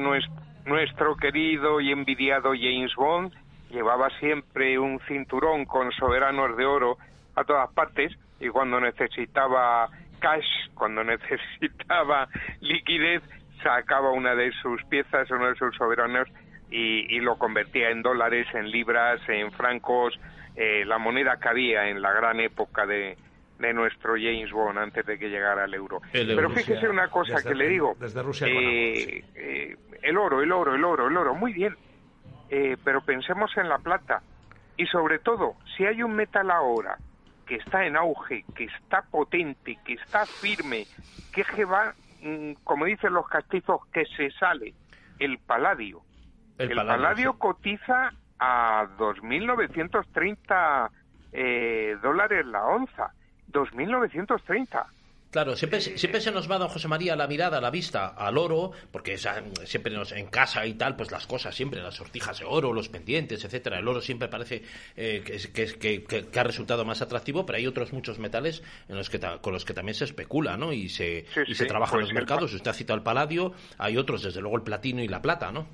nuestro 0.65 1.17
querido 1.17 1.81
y 1.81 1.91
envidiado 1.91 2.51
James 2.53 2.95
Bond 2.95 3.34
llevaba 3.71 4.10
siempre 4.19 4.79
un 4.79 4.99
cinturón 5.07 5.65
con 5.65 5.91
soberanos 5.91 6.55
de 6.55 6.65
oro 6.65 6.97
a 7.36 7.43
todas 7.43 7.69
partes 7.73 8.13
y 8.39 8.47
cuando 8.47 8.79
necesitaba 8.79 9.89
cash, 10.19 10.69
cuando 10.75 11.03
necesitaba 11.03 12.29
liquidez, 12.62 13.21
sacaba 13.63 14.12
una 14.12 14.36
de 14.36 14.52
sus 14.62 14.84
piezas, 14.86 15.30
uno 15.32 15.47
de 15.47 15.56
sus 15.56 15.76
soberanos, 15.76 16.28
y, 16.69 17.19
lo 17.19 17.38
convertía 17.38 17.89
en 17.89 18.02
dólares, 18.02 18.47
en 18.54 18.71
libras, 18.71 19.19
en 19.28 19.52
francos, 19.52 20.17
eh, 20.56 20.86
la 20.86 20.97
moneda 20.97 21.38
que 21.38 21.50
había 21.50 21.89
en 21.89 22.02
la 22.02 22.13
gran 22.13 22.39
época 22.39 22.86
de, 22.86 23.17
de 23.60 23.74
nuestro 23.74 24.13
James 24.13 24.52
Bond 24.52 24.78
antes 24.78 25.06
de 25.06 25.19
que 25.19 25.30
llegara 25.30 25.65
el 25.65 25.74
euro. 25.74 26.02
Pero 26.12 26.50
fíjese 26.50 26.88
una 26.88 27.10
cosa 27.10 27.43
que 27.43 27.54
le 27.54 27.67
digo. 27.67 27.95
Desde 28.00 28.24
Rusia 28.24 28.47
eh, 28.47 29.24
eh, 29.36 29.76
el 30.02 30.17
oro, 30.17 30.41
el 30.41 30.52
oro, 30.52 30.76
el 30.76 30.84
oro, 30.84 31.08
el 31.08 31.17
oro, 31.17 31.36
muy 31.36 31.52
bien. 31.54 31.76
pero 32.84 33.02
pensemos 33.02 33.52
en 33.58 33.67
la 33.67 33.78
plata. 33.78 34.21
Y 34.78 34.86
sobre 34.88 35.19
todo, 35.19 35.56
si 35.76 35.86
hay 35.86 36.02
un 36.02 36.13
metal 36.13 36.50
ahora 36.50 36.97
que 37.45 37.56
está 37.56 37.86
en 37.86 37.97
auge, 37.97 38.45
que 38.56 38.63
está 38.63 39.02
potente, 39.02 39.78
que 39.86 39.93
está 39.93 40.26
firme, 40.26 40.86
que 41.34 41.65
va 41.65 41.93
como 42.63 42.86
dicen 42.86 43.13
los 43.13 43.27
castizos, 43.27 43.86
que 43.88 44.05
se 44.05 44.31
sale 44.31 44.73
el 45.19 45.39
paladio. 45.39 46.01
El, 46.57 46.75
paladio, 46.75 47.34
cotiza 47.34 48.13
a 48.39 48.88
2.930 48.97 50.89
eh, 51.34 51.97
dólares 52.01 52.45
la 52.45 52.65
onza. 52.65 53.13
2.930. 53.51 54.86
Claro, 55.32 55.56
siempre, 55.56 55.80
siempre 55.80 56.20
se 56.20 56.30
nos 56.30 56.52
va, 56.52 56.58
don 56.58 56.67
José 56.67 56.89
María, 56.89 57.15
la 57.15 57.26
mirada, 57.26 57.62
la 57.62 57.72
vista 57.72 58.08
al 58.08 58.38
oro, 58.38 58.72
porque 58.91 59.17
siempre 59.17 59.94
nos, 59.94 60.12
en 60.12 60.28
casa 60.28 60.65
y 60.65 60.74
tal, 60.74 60.98
pues 60.98 61.10
las 61.10 61.26
cosas, 61.26 61.56
siempre, 61.56 61.82
las 61.82 61.96
sortijas 61.96 62.39
de 62.39 62.46
oro, 62.46 62.74
los 62.74 62.89
pendientes, 62.89 63.46
etcétera. 63.46 63.80
El 63.80 63.88
oro 63.88 64.02
siempre 64.02 64.28
parece 64.28 64.62
eh, 64.98 65.24
que, 65.24 66.04
que, 66.06 66.39
ha 66.39 66.44
resultado 66.44 66.84
más 66.84 67.02
atractivo, 67.02 67.46
pero 67.46 67.58
hay 67.58 67.65
otros 67.65 67.94
muchos 67.94 68.20
metales 68.20 68.62
en 68.89 68.98
los 68.98 69.10
que 69.10 69.22
con 69.41 69.54
los 69.54 69.63
que 69.63 69.74
también 69.74 69.96
se 69.96 70.04
especula, 70.04 70.58
¿no? 70.58 70.74
Y 70.74 70.89
se, 70.89 71.26
y 71.48 71.56
se 71.56 71.65
trabaja 71.65 71.96
en 71.96 72.02
los 72.02 72.13
mercados. 72.13 72.54
Usted 72.54 72.70
ha 72.70 72.74
citado 72.74 72.98
el 72.98 73.04
paladio, 73.04 73.54
hay 73.78 73.96
otros, 73.96 74.24
desde 74.24 74.41
luego 74.41 74.58
el 74.58 74.63
platino 74.63 75.02
y 75.02 75.08
la 75.08 75.22
plata, 75.22 75.50
¿no? 75.54 75.65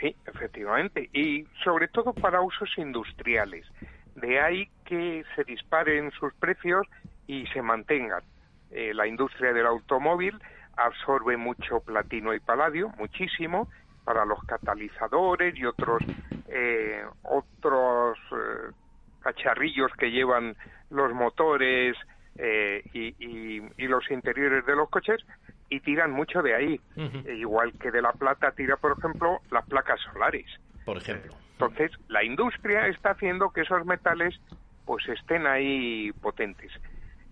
Sí, 0.00 0.14
efectivamente. 0.26 1.10
Y 1.12 1.44
sobre 1.64 1.88
todo 1.88 2.12
para 2.12 2.40
usos 2.40 2.70
industriales. 2.76 3.66
De 4.14 4.40
ahí 4.40 4.68
que 4.84 5.24
se 5.34 5.42
disparen 5.42 6.12
sus 6.12 6.32
precios 6.34 6.86
y 7.26 7.46
se 7.48 7.62
mantengan 7.62 8.22
eh, 8.72 8.92
la 8.94 9.06
industria 9.06 9.52
del 9.52 9.66
automóvil 9.66 10.38
absorbe 10.76 11.36
mucho 11.36 11.80
platino 11.80 12.34
y 12.34 12.40
paladio, 12.40 12.88
muchísimo, 12.98 13.68
para 14.04 14.24
los 14.24 14.42
catalizadores 14.44 15.56
y 15.56 15.64
otros 15.64 16.02
eh, 16.48 17.02
otros 17.22 18.18
eh, 18.32 18.72
cacharrillos 19.20 19.90
que 19.98 20.10
llevan 20.10 20.56
los 20.90 21.12
motores 21.14 21.96
eh, 22.36 22.82
y, 22.92 23.86
los 23.86 24.10
interiores 24.10 24.64
de 24.64 24.74
los 24.74 24.88
coches 24.88 25.20
y 25.68 25.80
tiran 25.80 26.10
mucho 26.10 26.42
de 26.42 26.54
ahí. 26.54 26.80
E 26.96 27.34
igual 27.34 27.72
que 27.78 27.90
de 27.90 28.02
la 28.02 28.12
plata 28.12 28.52
tira, 28.52 28.76
por 28.76 28.96
ejemplo, 28.98 29.40
las 29.50 29.66
placas 29.66 30.00
solares. 30.12 30.46
Por 30.84 30.96
ejemplo. 30.96 31.34
Entonces, 31.52 31.92
la 32.08 32.24
industria 32.24 32.88
está 32.88 33.10
haciendo 33.10 33.50
que 33.50 33.60
esos 33.62 33.84
metales 33.84 34.38
pues 34.84 35.06
estén 35.08 35.46
ahí 35.46 36.10
potentes 36.20 36.72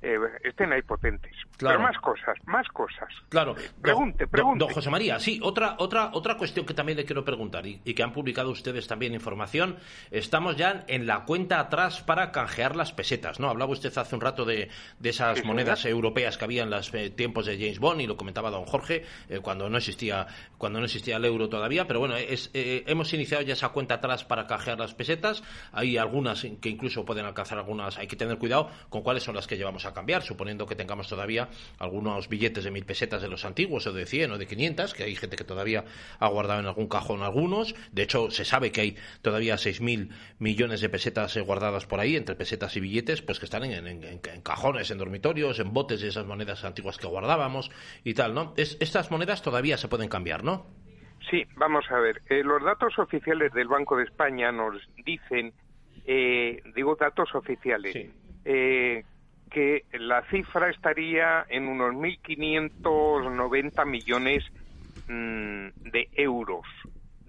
eh, 0.02 0.18
estén 0.44 0.72
ahí 0.72 0.82
potentes. 0.82 1.32
Pero 1.58 1.78
más 1.80 1.96
cosas, 1.98 2.36
más 2.46 2.66
cosas. 2.68 3.08
Claro. 3.28 3.54
Pregunte, 3.82 4.26
pregunte. 4.26 4.64
Don, 4.64 4.72
José 4.72 4.90
María, 4.90 5.18
sí, 5.18 5.40
otra, 5.42 5.76
otra, 5.78 6.10
otra 6.14 6.36
cuestión 6.36 6.64
que 6.64 6.74
también 6.74 6.96
le 6.96 7.04
quiero 7.04 7.24
preguntar 7.24 7.66
y, 7.66 7.78
que 7.78 8.02
han 8.02 8.12
publicado 8.12 8.50
ustedes 8.50 8.86
también 8.86 9.12
información. 9.12 9.76
Estamos 10.10 10.56
ya 10.56 10.84
en 10.86 11.06
la 11.06 11.24
cuenta 11.24 11.60
atrás 11.60 12.00
para 12.02 12.32
canjear 12.32 12.76
las 12.76 12.92
pesetas, 12.92 13.40
¿no? 13.40 13.48
Hablaba 13.48 13.72
usted 13.72 13.96
hace 13.96 14.14
un 14.14 14.20
rato 14.20 14.44
de, 14.44 14.70
de 14.98 15.08
esas 15.10 15.44
monedas 15.44 15.84
europeas 15.84 16.38
que 16.38 16.44
había 16.44 16.62
en 16.62 16.70
los 16.70 16.92
eh, 16.94 17.10
tiempos 17.10 17.46
de 17.46 17.58
James 17.58 17.78
Bond 17.78 18.00
y 18.00 18.06
lo 18.06 18.16
comentaba 18.16 18.50
don 18.50 18.64
Jorge 18.64 19.04
eh, 19.28 19.40
cuando 19.40 19.68
no 19.68 19.76
existía 19.78 20.26
cuando 20.56 20.78
no 20.78 20.86
existía 20.86 21.16
el 21.16 21.24
euro 21.24 21.48
todavía, 21.48 21.86
pero 21.86 22.00
bueno, 22.00 22.16
es, 22.16 22.50
hemos 22.52 23.12
iniciado 23.12 23.42
ya 23.42 23.54
esa 23.54 23.70
cuenta 23.70 23.94
atrás 23.94 24.24
para 24.24 24.46
canjear 24.46 24.78
las 24.78 24.94
pesetas. 24.94 25.42
Hay 25.72 25.96
algunas 25.96 26.46
que 26.60 26.68
incluso 26.68 27.04
pueden 27.04 27.24
alcanzar 27.24 27.58
algunas. 27.58 27.98
Hay 27.98 28.06
que 28.06 28.16
tener 28.16 28.38
cuidado 28.38 28.70
con 28.88 29.02
cuáles 29.02 29.22
son 29.22 29.34
las 29.34 29.46
que 29.46 29.56
llevamos 29.56 29.86
a 29.86 29.89
cambiar, 29.92 30.22
suponiendo 30.22 30.66
que 30.66 30.74
tengamos 30.74 31.08
todavía 31.08 31.48
algunos 31.78 32.28
billetes 32.28 32.64
de 32.64 32.70
mil 32.70 32.84
pesetas 32.84 33.22
de 33.22 33.28
los 33.28 33.44
antiguos 33.44 33.86
o 33.86 33.92
de 33.92 34.06
100 34.06 34.32
o 34.32 34.38
de 34.38 34.46
500, 34.46 34.94
que 34.94 35.04
hay 35.04 35.14
gente 35.14 35.36
que 35.36 35.44
todavía 35.44 35.84
ha 36.18 36.28
guardado 36.28 36.60
en 36.60 36.66
algún 36.66 36.88
cajón 36.88 37.22
algunos. 37.22 37.74
De 37.92 38.02
hecho, 38.02 38.30
se 38.30 38.44
sabe 38.44 38.72
que 38.72 38.80
hay 38.80 38.96
todavía 39.22 39.56
mil 39.80 40.10
millones 40.38 40.80
de 40.80 40.88
pesetas 40.88 41.36
eh, 41.36 41.40
guardadas 41.40 41.86
por 41.86 42.00
ahí, 42.00 42.16
entre 42.16 42.34
pesetas 42.34 42.76
y 42.76 42.80
billetes, 42.80 43.22
pues 43.22 43.38
que 43.38 43.44
están 43.46 43.64
en, 43.64 44.20
cajones, 44.42 44.90
en 44.90 44.98
dormitorios, 44.98 45.58
en 45.58 45.72
botes 45.72 46.00
de 46.00 46.08
esas 46.08 46.26
monedas 46.26 46.64
antiguas 46.64 46.98
que 46.98 47.06
guardábamos 47.06 47.70
y 48.04 48.14
tal, 48.14 48.34
¿no? 48.34 48.54
estas 48.56 49.10
monedas 49.10 49.42
todavía 49.42 49.76
se 49.76 49.88
pueden 49.88 50.08
cambiar, 50.08 50.44
¿no? 50.44 50.66
Sí, 51.28 51.44
vamos 51.56 51.84
a 51.90 51.98
ver. 51.98 52.22
Eh, 52.28 52.42
los 52.42 52.62
datos 52.62 52.98
oficiales 52.98 53.52
del 53.52 53.68
Banco 53.68 53.96
de 53.96 54.04
España 54.04 54.50
nos 54.50 54.76
dicen, 55.04 55.52
eh, 56.06 56.62
digo 56.74 56.96
datos 56.96 57.34
oficiales, 57.34 57.94
eh, 58.44 59.04
que 59.50 59.84
la 59.92 60.22
cifra 60.30 60.70
estaría 60.70 61.44
en 61.48 61.66
unos 61.68 61.92
1.590 61.94 63.86
millones 63.86 64.44
mm, 65.08 65.68
de 65.90 66.08
euros. 66.14 66.64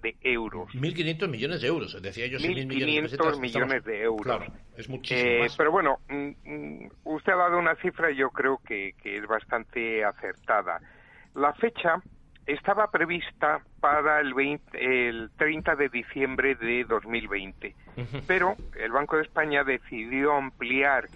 De 0.00 0.16
euros. 0.22 0.68
1.500 0.74 1.28
millones 1.28 1.60
de 1.60 1.68
euros, 1.68 2.02
decía 2.02 2.26
yo. 2.26 2.38
1.500 2.38 3.38
millones, 3.38 3.84
de, 3.84 4.02
euros. 4.02 4.22
Claro, 4.22 4.46
es 4.76 4.88
muchísimo 4.88 5.44
eh, 5.44 5.48
Pero 5.56 5.70
bueno, 5.70 5.98
mm, 6.08 6.30
mm, 6.44 6.90
usted 7.04 7.32
ha 7.32 7.36
dado 7.36 7.58
una 7.58 7.76
cifra 7.76 8.10
yo 8.10 8.30
creo 8.30 8.58
que, 8.66 8.94
es 9.04 9.26
bastante 9.28 10.04
acertada. 10.04 10.80
La 11.34 11.52
fecha 11.54 12.02
estaba 12.46 12.90
prevista 12.90 13.62
para 13.78 14.20
el, 14.20 14.34
el 14.72 15.30
30 15.36 15.76
de 15.76 15.88
diciembre 15.88 16.56
de 16.56 16.82
2020, 16.84 17.76
pero 18.26 18.56
el 18.76 18.90
Banco 18.90 19.16
de 19.16 19.22
España 19.22 19.62
decidió 19.62 20.34
ampliar 20.34 21.06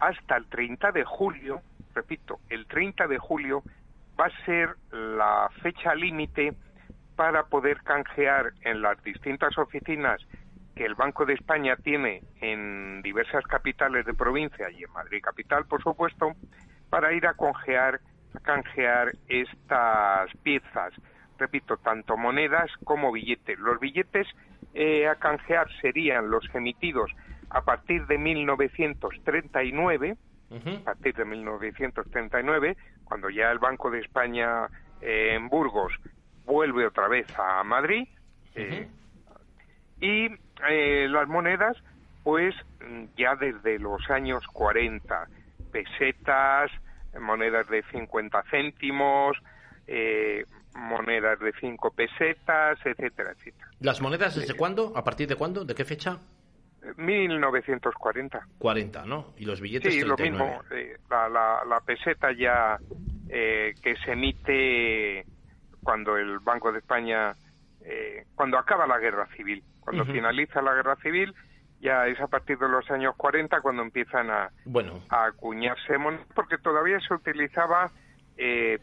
hasta 0.00 0.36
el 0.36 0.46
30 0.46 0.92
de 0.92 1.04
julio, 1.04 1.60
repito, 1.94 2.40
el 2.48 2.66
30 2.66 3.06
de 3.06 3.18
julio 3.18 3.62
va 4.18 4.26
a 4.26 4.44
ser 4.44 4.74
la 4.90 5.48
fecha 5.62 5.94
límite 5.94 6.54
para 7.16 7.44
poder 7.44 7.82
canjear 7.82 8.52
en 8.62 8.82
las 8.82 9.02
distintas 9.04 9.56
oficinas 9.58 10.20
que 10.74 10.86
el 10.86 10.94
Banco 10.94 11.26
de 11.26 11.34
España 11.34 11.76
tiene 11.76 12.22
en 12.40 13.02
diversas 13.02 13.44
capitales 13.44 14.06
de 14.06 14.14
provincia 14.14 14.70
y 14.70 14.84
en 14.84 14.92
Madrid 14.92 15.20
capital, 15.22 15.66
por 15.66 15.82
supuesto, 15.82 16.32
para 16.88 17.12
ir 17.12 17.26
a 17.26 17.34
canjear, 17.34 18.00
a 18.34 18.40
canjear 18.40 19.12
estas 19.28 20.30
piezas. 20.42 20.94
Repito, 21.38 21.76
tanto 21.78 22.16
monedas 22.16 22.70
como 22.84 23.12
billetes. 23.12 23.58
Los 23.58 23.78
billetes 23.80 24.26
eh, 24.74 25.08
a 25.08 25.16
canjear 25.16 25.68
serían 25.80 26.30
los 26.30 26.44
emitidos 26.54 27.10
a 27.50 27.62
partir 27.62 28.06
de 28.06 28.16
1939, 28.18 30.16
a 30.50 30.84
partir 30.84 31.14
de 31.14 31.24
1939, 31.24 32.76
cuando 33.04 33.28
ya 33.28 33.50
el 33.50 33.58
Banco 33.58 33.90
de 33.90 34.00
España 34.00 34.66
eh, 35.00 35.34
en 35.34 35.48
Burgos 35.48 35.92
vuelve 36.44 36.86
otra 36.86 37.08
vez 37.08 37.26
a 37.38 37.62
Madrid, 37.64 38.08
eh, 38.54 38.88
y 40.00 40.28
eh, 40.68 41.08
las 41.08 41.28
monedas, 41.28 41.76
pues 42.22 42.54
ya 43.16 43.36
desde 43.36 43.78
los 43.78 44.08
años 44.10 44.46
40, 44.52 45.28
pesetas, 45.72 46.70
monedas 47.20 47.68
de 47.68 47.82
50 47.90 48.42
céntimos, 48.50 49.36
monedas 50.74 51.38
de 51.40 51.52
5 51.60 51.90
pesetas, 51.92 52.78
etcétera, 52.84 53.32
etcétera. 53.32 53.68
¿Las 53.80 54.00
monedas 54.00 54.34
desde 54.36 54.54
cuándo? 54.54 54.92
¿A 54.96 55.04
partir 55.04 55.28
de 55.28 55.36
cuándo? 55.36 55.64
¿De 55.64 55.74
qué 55.74 55.84
fecha? 55.84 56.18
1940. 56.96 58.46
40, 58.58 59.04
¿no? 59.04 59.34
Y 59.36 59.44
los 59.44 59.60
billetes 59.60 59.92
Sí, 59.92 60.02
lo 60.02 60.16
mismo. 60.16 60.62
Eh, 60.70 60.96
la, 61.10 61.28
la, 61.28 61.80
peseta 61.80 62.32
ya 62.32 62.78
eh, 63.28 63.74
que 63.82 63.96
se 63.96 64.12
emite 64.12 65.26
cuando 65.82 66.16
el 66.16 66.38
Banco 66.38 66.72
de 66.72 66.78
España, 66.78 67.34
eh, 67.82 68.24
cuando 68.34 68.58
acaba 68.58 68.86
la 68.86 68.98
guerra 68.98 69.26
civil, 69.36 69.62
cuando 69.80 70.04
finaliza 70.04 70.62
la 70.62 70.74
guerra 70.74 70.96
civil, 70.96 71.34
ya 71.80 72.06
es 72.06 72.20
a 72.20 72.26
partir 72.26 72.58
de 72.58 72.68
los 72.68 72.88
años 72.90 73.14
40 73.16 73.60
cuando 73.60 73.82
empiezan 73.82 74.30
a, 74.30 74.50
bueno. 74.64 75.00
a 75.08 75.26
acuñarse 75.26 75.94
porque 76.34 76.58
todavía 76.58 76.98
se 77.00 77.14
utilizaba 77.14 77.90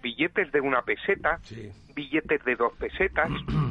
billetes 0.01 0.51
de 0.51 0.61
una 0.61 0.81
peseta, 0.81 1.39
billetes 1.95 2.43
de 2.43 2.55
dos 2.55 2.73
pesetas. 2.73 3.29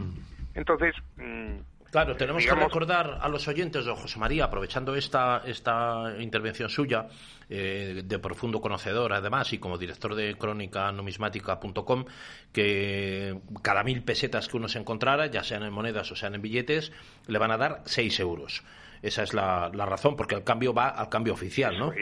Entonces, 0.55 0.95
mm, 1.17 1.59
Claro, 1.91 2.17
tenemos 2.17 2.45
que 2.45 2.55
recordar 2.55 3.19
a 3.23 3.29
los 3.29 3.47
oyentes, 3.49 3.85
don 3.85 3.97
José 3.97 4.19
María, 4.19 4.45
aprovechando 4.45 4.95
esta, 4.95 5.43
esta 5.47 6.15
intervención 6.19 6.69
suya, 6.69 7.07
eh, 7.49 8.03
de 8.05 8.19
profundo 8.19 8.61
conocedor 8.61 9.13
además 9.13 9.53
y 9.53 9.59
como 9.59 9.79
director 9.79 10.15
de 10.15 10.37
crónica 10.37 10.91
numismática.com, 10.93 12.05
que 12.53 13.39
cada 13.63 13.83
mil 13.83 14.03
pesetas 14.03 14.49
que 14.49 14.57
uno 14.57 14.69
se 14.69 14.79
encontrara, 14.79 15.27
ya 15.27 15.43
sean 15.43 15.63
en 15.63 15.73
monedas 15.73 16.11
o 16.11 16.17
sean 16.17 16.35
en 16.35 16.43
billetes, 16.43 16.93
le 17.29 17.39
van 17.39 17.53
a 17.53 17.57
dar 17.57 17.83
seis 17.87 18.19
euros. 18.21 18.63
Esa 19.01 19.23
es 19.23 19.33
la, 19.33 19.71
razón, 19.71 20.17
porque 20.17 20.35
el 20.35 20.43
cambio 20.43 20.75
va 20.75 20.89
al 20.89 21.09
cambio 21.09 21.33
oficial, 21.33 21.79
¿no? 21.79 21.93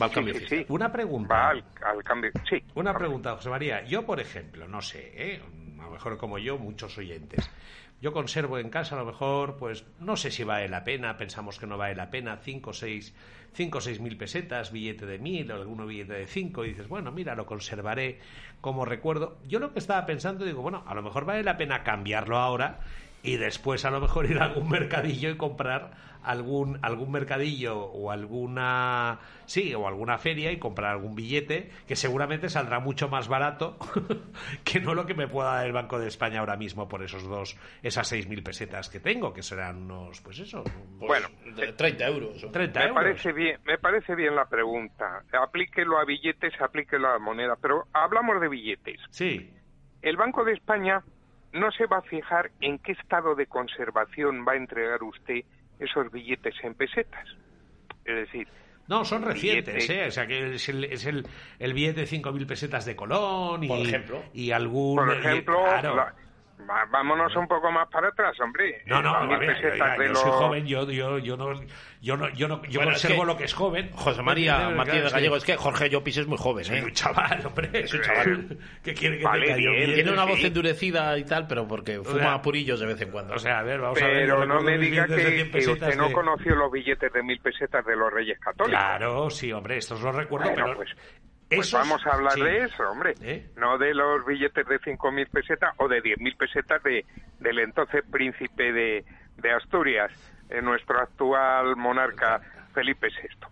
Va 0.00 0.06
al 0.06 0.12
cambio 0.12 0.34
oficial. 0.34 0.66
Una 0.68 0.92
pregunta. 0.92 1.34
Va 1.34 1.48
al, 1.48 2.04
cambio, 2.04 2.30
sí. 2.48 2.62
Una 2.74 2.94
pregunta, 2.94 3.34
José 3.36 3.50
María. 3.50 3.84
Yo, 3.84 4.04
por 4.04 4.20
ejemplo, 4.20 4.68
no 4.68 4.80
sé, 4.82 5.12
¿eh? 5.14 5.40
a 5.80 5.84
lo 5.84 5.90
mejor 5.90 6.18
como 6.18 6.38
yo, 6.38 6.58
muchos 6.58 6.96
oyentes 6.98 7.50
yo 8.02 8.14
conservo 8.14 8.58
en 8.58 8.70
casa 8.70 8.94
a 8.94 8.98
lo 8.98 9.04
mejor, 9.04 9.58
pues 9.58 9.84
no 9.98 10.16
sé 10.16 10.30
si 10.30 10.42
vale 10.42 10.68
la 10.68 10.84
pena, 10.84 11.18
pensamos 11.18 11.58
que 11.58 11.66
no 11.66 11.76
vale 11.76 11.94
la 11.94 12.10
pena, 12.10 12.38
5 12.38 12.70
o 12.70 12.72
6 12.72 13.14
cinco 13.52 13.78
o 13.78 13.80
seis 13.80 14.00
mil 14.00 14.16
pesetas, 14.16 14.70
billete 14.70 15.06
de 15.06 15.18
mil 15.18 15.50
o 15.50 15.54
alguno 15.56 15.86
billete 15.86 16.14
de 16.14 16.26
cinco, 16.26 16.64
y 16.64 16.70
dices, 16.70 16.88
bueno, 16.88 17.10
mira, 17.10 17.34
lo 17.34 17.46
conservaré 17.46 18.18
como 18.60 18.84
recuerdo. 18.84 19.38
Yo 19.46 19.58
lo 19.58 19.72
que 19.72 19.78
estaba 19.78 20.06
pensando, 20.06 20.44
digo, 20.44 20.62
bueno, 20.62 20.84
a 20.86 20.94
lo 20.94 21.02
mejor 21.02 21.24
vale 21.24 21.42
la 21.42 21.56
pena 21.56 21.82
cambiarlo 21.82 22.38
ahora 22.38 22.80
y 23.22 23.36
después 23.36 23.84
a 23.84 23.90
lo 23.90 24.00
mejor 24.00 24.26
ir 24.30 24.38
a 24.38 24.44
algún 24.44 24.68
mercadillo 24.68 25.30
y 25.30 25.36
comprar 25.36 26.10
algún 26.22 26.78
algún 26.82 27.12
mercadillo 27.12 27.78
o 27.78 28.10
alguna 28.10 29.20
sí 29.46 29.74
o 29.74 29.88
alguna 29.88 30.18
feria 30.18 30.52
y 30.52 30.58
comprar 30.58 30.92
algún 30.92 31.14
billete 31.14 31.70
que 31.88 31.96
seguramente 31.96 32.50
saldrá 32.50 32.78
mucho 32.78 33.08
más 33.08 33.26
barato 33.26 33.78
que 34.64 34.80
no 34.80 34.94
lo 34.94 35.06
que 35.06 35.14
me 35.14 35.28
pueda 35.28 35.54
dar 35.54 35.66
el 35.66 35.72
Banco 35.72 35.98
de 35.98 36.08
España 36.08 36.40
ahora 36.40 36.58
mismo 36.58 36.88
por 36.88 37.02
esos 37.02 37.24
dos 37.24 37.56
esas 37.82 38.06
seis 38.06 38.28
mil 38.28 38.42
pesetas 38.42 38.90
que 38.90 39.00
tengo 39.00 39.32
que 39.32 39.42
serán 39.42 39.84
unos 39.84 40.20
pues 40.20 40.40
eso 40.40 40.62
pues 40.98 41.08
bueno 41.08 41.28
de 41.56 41.72
30 41.72 42.06
euros 42.08 42.46
30 42.52 42.88
me 42.88 42.92
parece 42.92 43.32
bien 43.32 43.58
me 43.64 43.78
parece 43.78 44.14
bien 44.14 44.34
la 44.34 44.46
pregunta. 44.46 45.24
Aplíquelo 45.32 45.98
a 45.98 46.04
billetes 46.04 46.60
aplíquelo 46.60 47.08
a 47.08 47.18
moneda 47.18 47.56
pero 47.60 47.86
hablamos 47.92 48.40
de 48.40 48.48
billetes. 48.48 49.00
Sí. 49.10 49.52
El 50.02 50.16
Banco 50.16 50.44
de 50.44 50.52
España 50.52 51.02
no 51.52 51.70
se 51.72 51.86
va 51.86 51.98
a 51.98 52.02
fijar 52.02 52.50
en 52.60 52.78
qué 52.78 52.92
estado 52.92 53.34
de 53.34 53.46
conservación 53.46 54.44
va 54.46 54.52
a 54.52 54.56
entregar 54.56 55.02
usted 55.02 55.44
esos 55.78 56.10
billetes 56.12 56.54
en 56.62 56.74
pesetas. 56.74 57.26
Es 58.04 58.14
decir, 58.14 58.48
no, 58.90 59.04
son 59.04 59.22
recientes, 59.22 59.88
¿eh? 59.88 60.06
O 60.08 60.10
sea, 60.10 60.26
que 60.26 60.54
es 60.54 60.68
el, 60.68 60.82
es 60.82 61.06
el, 61.06 61.24
el 61.60 61.74
billete 61.74 62.00
de 62.00 62.06
5.000 62.08 62.44
pesetas 62.44 62.84
de 62.84 62.96
Colón 62.96 63.62
y, 63.62 63.68
por 63.68 63.78
ejemplo. 63.78 64.24
y 64.34 64.50
algún... 64.50 64.96
Por 64.96 65.12
ejemplo, 65.12 65.64
Va- 66.68 66.84
vámonos 66.90 67.34
un 67.36 67.46
poco 67.48 67.70
más 67.70 67.88
para 67.88 68.08
atrás, 68.08 68.38
hombre. 68.40 68.82
No, 68.86 69.02
no, 69.02 69.12
Eh, 69.12 69.16
a 69.16 69.24
mil 69.26 69.38
ver, 69.38 69.48
pesetas 69.54 69.72
oiga, 69.72 69.96
de 69.98 70.04
yo 70.06 70.10
los- 70.12 70.20
soy 70.20 70.30
joven, 70.32 70.66
yo, 70.66 70.90
yo, 70.90 71.18
yo 71.18 71.36
no, 71.36 71.52
yo 72.00 72.16
no, 72.16 72.28
yo 72.30 72.48
no, 72.48 72.62
yo 72.64 72.80
Bueno, 72.80 72.92
es 72.92 73.00
conservo 73.02 73.22
que- 73.22 73.26
lo 73.26 73.36
que 73.36 73.44
es 73.44 73.54
joven. 73.54 73.90
José 73.92 74.22
María 74.22 74.68
Martínez 74.76 75.08
sí. 75.08 75.12
Gallego, 75.14 75.36
es 75.36 75.44
que 75.44 75.56
Jorge 75.56 75.88
Llopis 75.90 76.16
es 76.18 76.26
muy 76.26 76.38
joven, 76.38 76.64
¿eh? 76.72 76.82
un 76.84 76.92
chaval, 76.92 77.44
hombre. 77.46 77.70
Es 77.72 77.92
un 77.94 78.00
chaval. 78.02 78.58
¿Qué 78.84 78.94
quiere 78.94 79.18
que 79.18 79.24
Vale, 79.24 79.46
tenga 79.46 79.56
yo? 79.58 79.70
bien, 79.72 79.76
Bien, 79.86 79.94
Tiene 79.94 80.12
una 80.12 80.24
sí. 80.24 80.30
voz 80.30 80.44
endurecida 80.44 81.18
y 81.18 81.24
tal, 81.24 81.46
pero 81.46 81.66
porque 81.68 81.98
fuma 82.02 82.18
sea, 82.20 82.42
purillos 82.42 82.80
de 82.80 82.86
vez 82.86 83.00
en 83.00 83.10
cuando. 83.10 83.34
O 83.34 83.38
sea, 83.38 83.58
a 83.58 83.62
ver, 83.62 83.80
vamos 83.80 84.00
a 84.00 84.06
ver. 84.06 84.26
yo 84.28 84.34
Pero 84.40 84.46
no 84.46 84.60
me 84.60 84.78
diga 84.78 85.06
de 85.06 85.16
que, 85.16 85.22
100 85.22 85.50
que 85.50 85.70
usted 85.70 85.96
no 85.96 86.08
de- 86.08 86.12
conoció 86.14 86.54
los 86.54 86.70
billetes 86.70 87.12
de 87.12 87.22
mil 87.22 87.40
pesetas 87.40 87.84
de 87.84 87.96
los 87.96 88.12
Reyes 88.12 88.38
Católicos. 88.38 88.78
Claro, 88.80 89.30
sí, 89.30 89.52
hombre, 89.52 89.76
estos 89.78 90.00
los 90.02 90.14
recuerdo, 90.14 90.48
Bueno, 90.50 90.64
pero... 90.64 90.76
pues, 90.76 90.90
pues 91.56 91.68
esos- 91.68 91.80
vamos 91.80 92.06
a 92.06 92.14
hablar 92.14 92.32
sí. 92.34 92.42
de 92.42 92.58
eso, 92.64 92.90
hombre. 92.90 93.14
¿Eh? 93.22 93.50
No 93.56 93.76
de 93.78 93.94
los 93.94 94.24
billetes 94.24 94.66
de 94.66 94.78
cinco 94.80 95.10
mil 95.10 95.26
pesetas 95.26 95.74
o 95.78 95.88
de 95.88 96.00
diez 96.00 96.18
mil 96.18 96.36
pesetas 96.36 96.82
de, 96.82 97.04
del 97.40 97.58
entonces 97.58 98.04
príncipe 98.10 98.72
de, 98.72 99.04
de 99.36 99.52
Asturias, 99.52 100.10
eh, 100.48 100.62
nuestro 100.62 100.98
actual 101.00 101.76
monarca 101.76 102.40
Felipe 102.74 103.08
VI. 103.08 103.46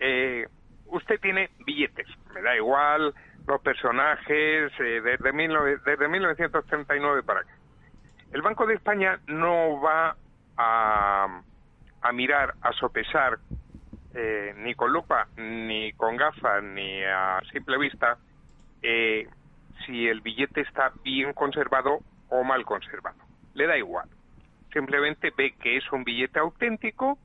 Eh, 0.00 0.46
usted 0.86 1.18
tiene 1.20 1.50
billetes, 1.64 2.06
me 2.34 2.42
da 2.42 2.56
igual 2.56 3.14
los 3.46 3.60
personajes, 3.60 4.72
eh, 4.80 5.00
desde, 5.02 5.32
mil 5.32 5.52
desde 5.84 6.08
1939 6.08 7.22
para 7.22 7.40
acá. 7.40 7.50
El 8.32 8.42
Banco 8.42 8.66
de 8.66 8.74
España 8.74 9.20
no 9.28 9.80
va 9.80 10.16
a, 10.56 11.42
a 12.02 12.12
mirar, 12.12 12.54
a 12.60 12.72
sopesar, 12.72 13.38
eh, 14.16 14.54
ni 14.56 14.74
con 14.74 14.92
lupa, 14.92 15.28
ni 15.36 15.92
con 15.92 16.16
gafas, 16.16 16.62
ni 16.62 17.04
a 17.04 17.38
simple 17.52 17.76
vista, 17.76 18.16
eh, 18.82 19.28
si 19.84 20.08
el 20.08 20.22
billete 20.22 20.62
está 20.62 20.90
bien 21.04 21.34
conservado 21.34 22.00
o 22.30 22.42
mal 22.42 22.64
conservado. 22.64 23.18
Le 23.52 23.66
da 23.66 23.76
igual. 23.76 24.08
Simplemente 24.72 25.32
ve 25.36 25.54
que 25.60 25.76
es 25.76 25.92
un 25.92 26.02
billete 26.02 26.38
auténtico, 26.38 27.18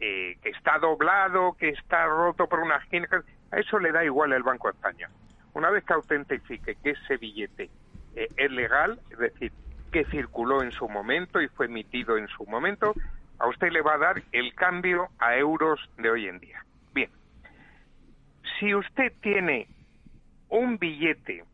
eh, 0.00 0.36
que 0.42 0.50
está 0.50 0.78
doblado, 0.78 1.52
que 1.52 1.68
está 1.68 2.06
roto 2.06 2.48
por 2.48 2.58
una 2.58 2.76
esquina. 2.76 3.08
A 3.52 3.60
eso 3.60 3.78
le 3.78 3.92
da 3.92 4.04
igual 4.04 4.32
el 4.32 4.42
Banco 4.42 4.68
de 4.68 4.74
España. 4.74 5.08
Una 5.52 5.70
vez 5.70 5.84
que 5.84 5.92
autentifique 5.92 6.74
que 6.82 6.90
ese 6.90 7.16
billete 7.16 7.70
eh, 8.16 8.28
es 8.36 8.50
legal, 8.50 8.98
es 9.10 9.18
decir, 9.18 9.52
que 9.92 10.04
circuló 10.06 10.64
en 10.64 10.72
su 10.72 10.88
momento 10.88 11.40
y 11.40 11.46
fue 11.46 11.66
emitido 11.66 12.16
en 12.16 12.26
su 12.26 12.44
momento, 12.46 12.92
a 13.44 13.48
usted 13.48 13.70
le 13.70 13.82
va 13.82 13.94
a 13.94 13.98
dar 13.98 14.22
el 14.32 14.54
cambio 14.54 15.08
a 15.18 15.36
euros 15.36 15.78
de 15.98 16.10
hoy 16.10 16.28
en 16.28 16.38
día. 16.38 16.64
Bien, 16.94 17.10
si 18.58 18.74
usted 18.74 19.12
tiene 19.20 19.68
un 20.48 20.78
billete, 20.78 21.44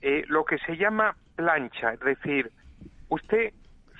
eh, 0.00 0.24
lo 0.28 0.46
que 0.46 0.56
se 0.58 0.78
llama 0.78 1.14
plancha, 1.34 1.92
es 1.92 2.00
decir, 2.00 2.50
usted 3.10 3.52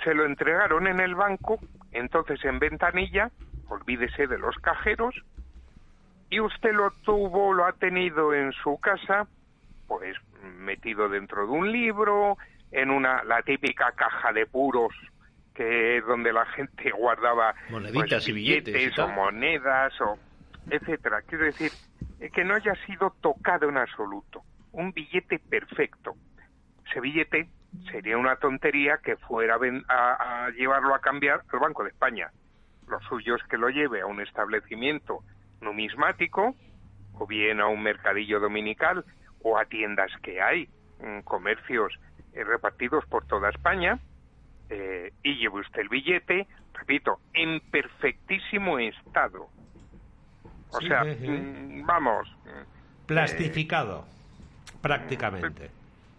se 0.04 0.14
lo 0.14 0.24
entregaron 0.24 0.86
en 0.86 1.00
el 1.00 1.14
banco, 1.14 1.58
entonces 1.92 2.42
en 2.46 2.58
ventanilla, 2.58 3.30
olvídese 3.68 4.26
de 4.26 4.38
los 4.38 4.56
cajeros, 4.56 5.14
y 6.30 6.40
usted 6.40 6.72
lo 6.72 6.92
tuvo, 7.04 7.52
lo 7.52 7.66
ha 7.66 7.72
tenido 7.74 8.32
en 8.32 8.52
su 8.52 8.78
casa, 8.78 9.26
pues 9.86 10.16
metido 10.60 11.10
dentro 11.10 11.42
de 11.42 11.52
un 11.52 11.70
libro, 11.70 12.38
en 12.72 12.90
una 12.90 13.22
la 13.24 13.42
típica 13.42 13.92
caja 13.92 14.32
de 14.32 14.46
puros 14.46 14.94
que 15.56 15.98
es 15.98 16.06
donde 16.06 16.32
la 16.32 16.44
gente 16.46 16.90
guardaba 16.96 17.54
pues, 17.54 17.70
Moneditas 17.70 18.28
y 18.28 18.32
billetes 18.32 18.98
o 18.98 19.08
monedas 19.08 19.98
o 20.00 20.18
etcétera. 20.70 21.22
Quiero 21.22 21.44
decir 21.44 21.70
que 22.32 22.44
no 22.44 22.54
haya 22.54 22.74
sido 22.86 23.14
tocado 23.20 23.68
en 23.68 23.78
absoluto. 23.78 24.42
Un 24.72 24.92
billete 24.92 25.38
perfecto. 25.38 26.14
Ese 26.88 27.00
billete 27.00 27.48
sería 27.90 28.18
una 28.18 28.36
tontería 28.36 28.98
que 29.02 29.16
fuera 29.16 29.58
a, 29.88 30.46
a 30.46 30.50
llevarlo 30.50 30.94
a 30.94 31.00
cambiar 31.00 31.42
al 31.52 31.58
Banco 31.58 31.82
de 31.84 31.90
España. 31.90 32.30
Lo 32.88 33.00
suyo 33.00 33.36
es 33.36 33.42
que 33.44 33.58
lo 33.58 33.68
lleve 33.68 34.00
a 34.00 34.06
un 34.06 34.20
establecimiento 34.20 35.20
numismático 35.60 36.54
o 37.14 37.26
bien 37.26 37.60
a 37.60 37.66
un 37.66 37.82
mercadillo 37.82 38.40
dominical 38.40 39.04
o 39.42 39.58
a 39.58 39.64
tiendas 39.64 40.10
que 40.22 40.40
hay, 40.40 40.68
mm, 41.00 41.20
comercios 41.20 41.92
eh, 42.32 42.44
repartidos 42.44 43.04
por 43.06 43.26
toda 43.26 43.50
España, 43.50 43.98
eh, 44.70 45.12
y 45.22 45.36
lleve 45.36 45.60
usted 45.60 45.80
el 45.80 45.88
billete, 45.88 46.46
repito, 46.74 47.18
en 47.32 47.60
perfectísimo 47.70 48.78
estado. 48.78 49.48
O 50.70 50.80
Sí, 50.80 50.88
sea, 50.88 51.04
mm, 51.04 51.86
vamos, 51.86 52.28
mm, 52.44 53.06
Plastificado, 53.06 54.04
prácticamente. 54.82 55.70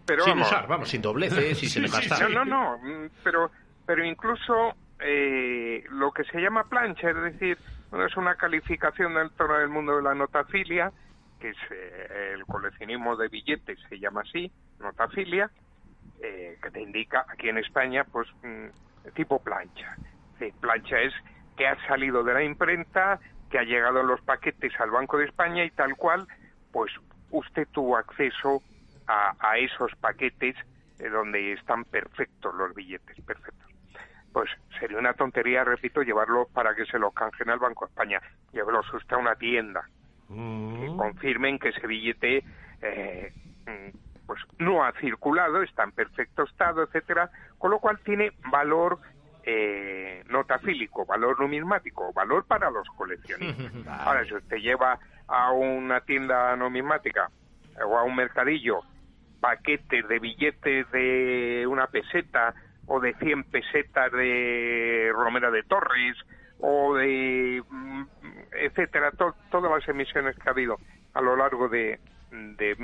pero 0.06 0.24
sin 0.24 0.32
vamos, 0.34 0.48
usar, 0.48 0.66
vamos, 0.66 0.88
sin 0.88 1.02
dobleces 1.02 1.62
y 1.62 1.68
sin 1.68 1.86
Sí. 1.88 2.08
No, 2.20 2.28
no, 2.28 2.44
no, 2.44 2.78
mm, 2.78 3.10
pero, 3.22 3.50
pero 3.86 4.04
incluso 4.04 4.74
eh, 5.00 5.84
lo 5.90 6.10
que 6.12 6.24
se 6.24 6.40
llama 6.40 6.64
plancha, 6.64 7.10
es 7.10 7.22
decir, 7.22 7.58
es 7.92 8.16
una 8.16 8.34
calificación 8.34 9.14
dentro 9.14 9.58
del 9.58 9.68
mundo 9.68 9.96
de 9.96 10.02
la 10.02 10.14
notafilia, 10.14 10.92
que 11.40 11.50
es 11.50 11.56
eh, 11.70 12.32
el 12.34 12.44
coleccionismo 12.46 13.16
de 13.16 13.28
billetes, 13.28 13.78
se 13.88 13.98
llama 13.98 14.22
así, 14.22 14.50
notafilia, 14.80 15.50
eh, 16.22 16.58
que 16.62 16.70
te 16.70 16.80
indica 16.80 17.24
aquí 17.28 17.48
en 17.48 17.58
España, 17.58 18.04
pues, 18.04 18.28
mm, 18.42 18.68
tipo 19.14 19.42
plancha. 19.42 19.96
Sí, 20.38 20.52
plancha 20.60 21.00
es 21.00 21.14
que 21.56 21.66
ha 21.66 21.76
salido 21.86 22.22
de 22.22 22.34
la 22.34 22.42
imprenta, 22.42 23.20
que 23.50 23.58
ha 23.58 23.62
llegado 23.64 24.02
los 24.02 24.20
paquetes 24.22 24.72
al 24.80 24.90
Banco 24.90 25.18
de 25.18 25.24
España 25.26 25.64
y 25.64 25.70
tal 25.70 25.96
cual, 25.96 26.26
pues 26.70 26.92
usted 27.30 27.66
tuvo 27.72 27.96
acceso 27.96 28.62
a, 29.06 29.34
a 29.40 29.58
esos 29.58 29.90
paquetes 29.96 30.54
eh, 30.98 31.08
donde 31.08 31.52
están 31.52 31.84
perfectos 31.84 32.54
los 32.54 32.74
billetes, 32.74 33.16
perfectos. 33.24 33.68
Pues 34.32 34.50
sería 34.78 34.98
una 34.98 35.14
tontería, 35.14 35.64
repito, 35.64 36.02
llevarlos 36.02 36.48
para 36.52 36.74
que 36.74 36.84
se 36.86 36.98
los 36.98 37.12
canjen 37.14 37.50
al 37.50 37.58
Banco 37.58 37.86
de 37.86 37.88
España. 37.90 38.20
Llévelos 38.52 38.92
usted 38.92 39.16
a 39.16 39.18
una 39.18 39.34
tienda 39.36 39.88
que 40.28 40.34
Mm. 40.34 40.96
confirmen 40.96 41.58
que 41.58 41.70
ese 41.70 41.86
billete 41.86 42.44
eh, 42.82 43.32
mm, 43.66 43.88
pues 44.28 44.40
no 44.58 44.84
ha 44.84 44.92
circulado, 45.00 45.62
está 45.62 45.82
en 45.84 45.90
perfecto 45.92 46.42
estado, 46.44 46.82
etcétera, 46.84 47.30
con 47.58 47.70
lo 47.72 47.80
cual 47.80 47.98
tiene 48.04 48.30
valor 48.52 48.98
eh, 49.42 50.22
notafílico, 50.28 51.06
valor 51.06 51.40
numismático, 51.40 52.12
valor 52.12 52.44
para 52.46 52.70
los 52.70 52.86
coleccionistas. 52.90 53.72
Ahora, 54.06 54.24
si 54.26 54.34
usted 54.34 54.58
lleva 54.58 54.98
a 55.26 55.50
una 55.52 56.02
tienda 56.02 56.54
numismática 56.56 57.30
o 57.84 57.96
a 57.98 58.02
un 58.04 58.14
mercadillo 58.16 58.80
paquetes 59.40 60.06
de 60.08 60.18
billetes 60.18 60.90
de 60.90 61.64
una 61.66 61.86
peseta 61.86 62.54
o 62.86 63.00
de 63.00 63.14
100 63.14 63.44
pesetas 63.44 64.12
de 64.12 65.10
Romera 65.14 65.50
de 65.50 65.62
Torres 65.62 66.16
o 66.60 66.94
de 66.96 67.62
mm, 67.68 68.02
etcétera, 68.52 69.10
to- 69.12 69.34
todas 69.50 69.70
las 69.70 69.88
emisiones 69.88 70.36
que 70.36 70.48
ha 70.48 70.52
habido 70.52 70.76
a 71.14 71.20
lo 71.22 71.36
largo 71.36 71.68
de, 71.68 71.98
de 72.30 72.74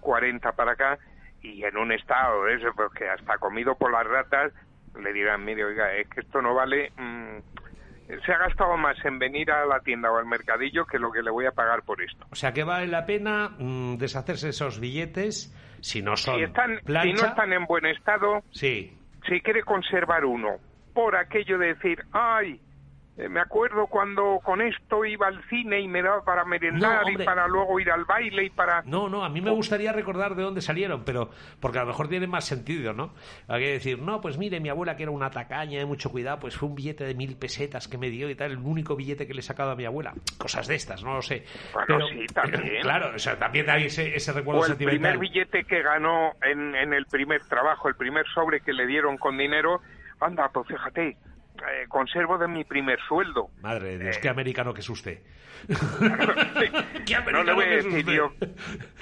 1940 0.00 0.52
para 0.52 0.72
acá 0.72 0.98
y 1.42 1.64
en 1.64 1.76
un 1.76 1.92
estado 1.92 2.44
de 2.44 2.54
eso, 2.54 2.68
porque 2.76 3.08
hasta 3.08 3.38
comido 3.38 3.74
por 3.74 3.92
las 3.92 4.06
ratas, 4.06 4.52
le 5.00 5.12
dirán, 5.12 5.44
mire, 5.44 5.64
oiga, 5.64 5.94
es 5.94 6.08
que 6.08 6.20
esto 6.20 6.42
no 6.42 6.54
vale, 6.54 6.92
mm, 6.96 7.38
se 8.24 8.32
ha 8.32 8.38
gastado 8.38 8.76
más 8.76 9.02
en 9.04 9.18
venir 9.18 9.50
a 9.50 9.64
la 9.64 9.80
tienda 9.80 10.10
o 10.10 10.18
al 10.18 10.26
mercadillo 10.26 10.84
que 10.84 10.98
lo 10.98 11.10
que 11.12 11.22
le 11.22 11.30
voy 11.30 11.46
a 11.46 11.52
pagar 11.52 11.82
por 11.82 12.02
esto. 12.02 12.26
O 12.30 12.34
sea 12.34 12.52
que 12.52 12.64
vale 12.64 12.88
la 12.88 13.06
pena 13.06 13.50
mm, 13.58 13.96
deshacerse 13.96 14.50
esos 14.50 14.80
billetes 14.80 15.54
si 15.80 16.02
no 16.02 16.16
son 16.16 16.36
Si, 16.36 16.42
están, 16.42 16.78
si 17.02 17.12
no 17.12 17.26
están 17.26 17.52
en 17.52 17.64
buen 17.64 17.86
estado, 17.86 18.42
Sí, 18.50 18.96
si 19.28 19.40
quiere 19.40 19.62
conservar 19.62 20.24
uno, 20.24 20.56
por 20.92 21.16
aquello 21.16 21.58
de 21.58 21.74
decir, 21.74 22.04
ay, 22.12 22.60
me 23.16 23.40
acuerdo 23.40 23.86
cuando 23.86 24.40
con 24.42 24.62
esto 24.62 25.04
iba 25.04 25.26
al 25.26 25.42
cine 25.48 25.80
y 25.80 25.88
me 25.88 26.00
daba 26.00 26.24
para 26.24 26.44
merendar 26.44 27.02
No, 27.04 27.10
y 27.10 27.18
para 27.22 27.46
luego 27.48 27.78
ir 27.78 27.90
al 27.90 28.04
baile 28.06 28.44
y 28.44 28.50
para... 28.50 28.82
No, 28.86 29.10
no, 29.10 29.24
a 29.24 29.28
mí 29.28 29.42
me 29.42 29.50
gustaría 29.50 29.92
recordar 29.92 30.34
de 30.34 30.42
dónde 30.42 30.62
salieron, 30.62 31.04
pero 31.04 31.28
porque 31.60 31.78
a 31.78 31.82
lo 31.82 31.88
mejor 31.88 32.08
tiene 32.08 32.26
más 32.26 32.46
sentido, 32.46 32.94
¿no? 32.94 33.12
Hay 33.48 33.60
que 33.60 33.72
decir, 33.72 33.98
no, 34.00 34.20
pues 34.22 34.38
mire, 34.38 34.58
mi 34.60 34.70
abuela 34.70 34.96
que 34.96 35.02
era 35.02 35.12
una 35.12 35.30
tacaña 35.30 35.78
de 35.78 35.84
mucho 35.84 36.10
cuidado, 36.10 36.38
pues 36.38 36.56
fue 36.56 36.68
un 36.70 36.74
billete 36.76 37.04
de 37.04 37.14
mil 37.14 37.36
pesetas 37.36 37.88
que 37.88 37.98
me 37.98 38.08
dio 38.08 38.30
y 38.30 38.34
tal, 38.34 38.52
el 38.52 38.58
único 38.58 38.96
billete 38.96 39.26
que 39.26 39.34
le 39.34 39.40
he 39.40 39.42
sacado 39.42 39.72
a 39.72 39.76
mi 39.76 39.84
abuela. 39.84 40.14
Cosas 40.38 40.66
de 40.66 40.76
estas, 40.76 41.04
no 41.04 41.14
lo 41.14 41.22
sé. 41.22 41.44
Bueno, 41.74 41.86
Pero- 41.88 42.06
sí, 42.08 42.26
también. 42.32 42.80
Claro, 42.82 43.12
o 43.14 43.18
sea, 43.18 43.38
también 43.38 43.68
hay 43.68 43.84
ese, 43.86 44.16
ese 44.16 44.32
recuerdo 44.32 44.60
O 44.62 44.64
el 44.64 44.68
sentimental. 44.70 45.18
primer 45.18 45.18
billete 45.18 45.64
que 45.64 45.82
ganó 45.82 46.32
en, 46.42 46.74
en 46.74 46.94
el 46.94 47.04
primer 47.04 47.42
trabajo, 47.46 47.88
el 47.88 47.96
primer 47.96 48.26
sobre 48.28 48.60
que 48.60 48.72
le 48.72 48.86
dieron 48.86 49.18
con 49.18 49.36
dinero, 49.36 49.82
anda, 50.20 50.48
pues 50.48 50.68
fíjate, 50.68 51.16
eh, 51.60 51.86
conservo 51.88 52.38
de 52.38 52.48
mi 52.48 52.64
primer 52.64 52.98
sueldo. 53.08 53.48
Madre 53.60 53.90
de 53.90 53.98
Dios, 54.04 54.16
Eh, 54.16 54.20
qué 54.22 54.28
americano 54.28 54.72
que 54.74 54.80
es 54.80 54.88
usted. 54.88 55.18
Qué 55.68 57.14
no 57.14 57.18
americano 57.18 57.42
le 57.44 57.52
voy 57.52 57.64
a 57.64 57.68
decir 57.68 58.06
yo 58.06 58.32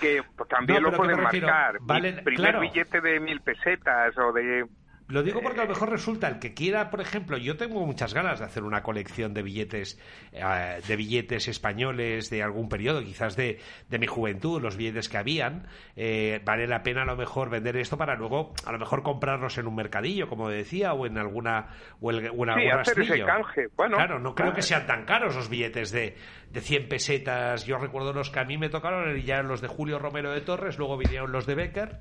que 0.00 0.22
también 0.48 0.82
No, 0.82 0.90
lo 0.90 0.96
pero 0.96 1.02
¿qué 1.02 1.16
me 1.16 1.22
pueden 1.22 1.42
marcar. 1.44 1.80
Mi 1.80 1.86
Vale, 1.86 2.12
primer 2.22 2.34
claro. 2.52 2.60
billete 2.60 3.00
de 3.00 3.20
mil 3.20 3.40
pesetas 3.40 4.16
o 4.18 4.32
de 4.32 4.66
Lo 5.08 5.22
digo 5.22 5.40
porque 5.40 5.60
a 5.60 5.64
lo 5.64 5.70
mejor 5.70 5.88
resulta 5.88 6.28
el 6.28 6.38
que 6.38 6.52
quiera, 6.52 6.90
por 6.90 7.00
ejemplo, 7.00 7.38
yo 7.38 7.56
tengo 7.56 7.84
muchas 7.86 8.12
ganas 8.12 8.40
de 8.40 8.44
hacer 8.44 8.62
una 8.62 8.82
colección 8.82 9.32
de 9.32 9.42
billetes, 9.42 9.98
eh, 10.32 10.80
de 10.86 10.96
billetes 10.96 11.48
españoles 11.48 12.28
de 12.28 12.42
algún 12.42 12.68
periodo, 12.68 13.02
quizás 13.02 13.34
de, 13.34 13.58
de 13.88 13.98
mi 13.98 14.06
juventud, 14.06 14.60
los 14.60 14.76
billetes 14.76 15.08
que 15.08 15.16
habían. 15.16 15.66
Eh, 15.96 16.42
vale 16.44 16.66
la 16.66 16.82
pena 16.82 17.02
a 17.02 17.06
lo 17.06 17.16
mejor 17.16 17.48
vender 17.48 17.78
esto 17.78 17.96
para 17.96 18.16
luego, 18.16 18.52
a 18.66 18.72
lo 18.72 18.78
mejor 18.78 19.02
comprarlos 19.02 19.56
en 19.56 19.66
un 19.66 19.76
mercadillo, 19.76 20.28
como 20.28 20.50
decía, 20.50 20.92
o 20.92 21.06
en 21.06 21.16
alguna, 21.16 21.68
o 22.02 22.12
en, 22.12 22.28
o 22.28 22.44
en 22.44 22.54
Sí, 22.54 22.66
algún 22.66 22.80
hacer 22.80 23.00
ese 23.00 23.24
canje. 23.24 23.68
Bueno, 23.76 23.96
claro, 23.96 24.18
no 24.18 24.34
creo 24.34 24.52
que 24.52 24.60
sean 24.60 24.86
tan 24.86 25.06
caros 25.06 25.34
los 25.34 25.48
billetes 25.48 25.90
de, 25.90 26.16
de 26.50 26.60
100 26.60 26.86
pesetas. 26.86 27.64
Yo 27.64 27.78
recuerdo 27.78 28.12
los 28.12 28.28
que 28.28 28.40
a 28.40 28.44
mí 28.44 28.58
me 28.58 28.68
tocaron, 28.68 29.16
y 29.16 29.22
ya 29.22 29.36
eran 29.36 29.48
los 29.48 29.62
de 29.62 29.68
Julio 29.68 29.98
Romero 29.98 30.32
de 30.32 30.42
Torres, 30.42 30.76
luego 30.76 30.98
vinieron 30.98 31.32
los 31.32 31.46
de 31.46 31.54
Becker. 31.54 32.00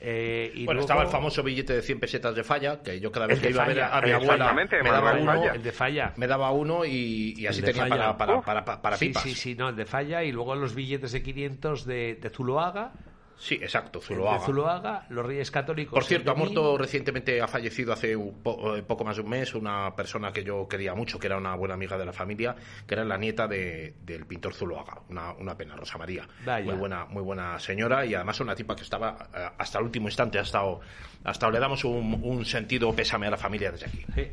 Eh, 0.00 0.50
y 0.54 0.64
Bueno, 0.64 0.78
luego- 0.80 0.86
estaba 0.86 1.02
el 1.02 1.08
famoso 1.08 1.42
billete 1.42 1.74
de 1.74 1.82
100 1.82 2.00
pesetas 2.00 2.34
de 2.34 2.42
falla, 2.42 2.80
que 2.82 2.98
yo 3.00 3.12
cada 3.12 3.26
vez 3.26 3.36
El 3.36 3.42
que 3.42 3.50
iba 3.50 3.64
a 3.64 3.66
ver 3.66 3.76
Falla, 3.76 3.96
a 3.96 4.00
mi 4.00 4.10
abuela 4.12 4.34
Exactamente, 4.34 4.82
me 4.82 4.90
daba 4.90 5.12
uno, 5.12 5.32
Falla. 5.32 5.52
el 5.52 5.62
de 5.62 5.72
Falla. 5.72 6.12
me 6.16 6.26
daba 6.26 6.50
uno 6.52 6.84
y, 6.84 7.34
y 7.36 7.46
así 7.46 7.60
tenía 7.62 7.82
Falla. 7.86 8.16
para, 8.16 8.16
para, 8.16 8.40
para, 8.42 8.64
para, 8.64 8.82
para 8.82 8.96
sí, 8.96 9.08
pipas. 9.08 9.22
sí, 9.24 9.34
sí, 9.34 9.54
no, 9.54 9.68
el 9.68 9.76
de 9.76 9.84
Falla 9.86 10.24
y 10.24 10.32
luego 10.32 10.54
los 10.54 10.74
billetes 10.74 11.12
de 11.12 11.22
500 11.22 11.84
de, 11.84 12.14
de 12.20 12.30
Zuloaga. 12.30 12.92
Sí, 13.40 13.54
exacto, 13.54 14.02
Zuloaga. 14.02 14.38
De 14.38 14.44
Zuloaga, 14.44 15.06
los 15.08 15.24
Reyes 15.24 15.50
Católicos. 15.50 15.94
Por 15.94 16.04
cierto, 16.04 16.30
ha 16.30 16.34
muerto 16.34 16.76
recientemente, 16.76 17.40
ha 17.40 17.48
fallecido 17.48 17.92
hace 17.94 18.14
un 18.14 18.42
po- 18.42 18.76
eh, 18.76 18.82
poco 18.82 19.02
más 19.02 19.16
de 19.16 19.22
un 19.22 19.30
mes 19.30 19.54
una 19.54 19.96
persona 19.96 20.30
que 20.30 20.44
yo 20.44 20.68
quería 20.68 20.94
mucho, 20.94 21.18
que 21.18 21.26
era 21.26 21.38
una 21.38 21.54
buena 21.54 21.72
amiga 21.72 21.96
de 21.96 22.04
la 22.04 22.12
familia, 22.12 22.54
que 22.86 22.94
era 22.94 23.04
la 23.04 23.16
nieta 23.16 23.48
de- 23.48 23.94
del 24.04 24.26
pintor 24.26 24.52
Zuloaga. 24.52 25.00
Una, 25.08 25.32
una 25.32 25.56
pena, 25.56 25.74
Rosa 25.74 25.96
María. 25.96 26.28
Vaya. 26.44 26.66
Muy 26.66 26.74
buena, 26.74 27.06
muy 27.06 27.22
buena 27.22 27.58
señora 27.58 28.04
y 28.04 28.14
además 28.14 28.38
una 28.40 28.54
tipa 28.54 28.76
que 28.76 28.82
estaba 28.82 29.28
eh, 29.34 29.48
hasta 29.56 29.78
el 29.78 29.84
último 29.86 30.08
instante, 30.08 30.38
ha 30.38 30.42
estado, 30.42 30.80
hasta 31.24 31.50
le 31.50 31.58
damos 31.58 31.82
un, 31.84 32.20
un 32.22 32.44
sentido 32.44 32.94
pésame 32.94 33.26
a 33.26 33.30
la 33.30 33.38
familia 33.38 33.72
desde 33.72 33.86
aquí. 33.86 34.04
Sí. 34.14 34.28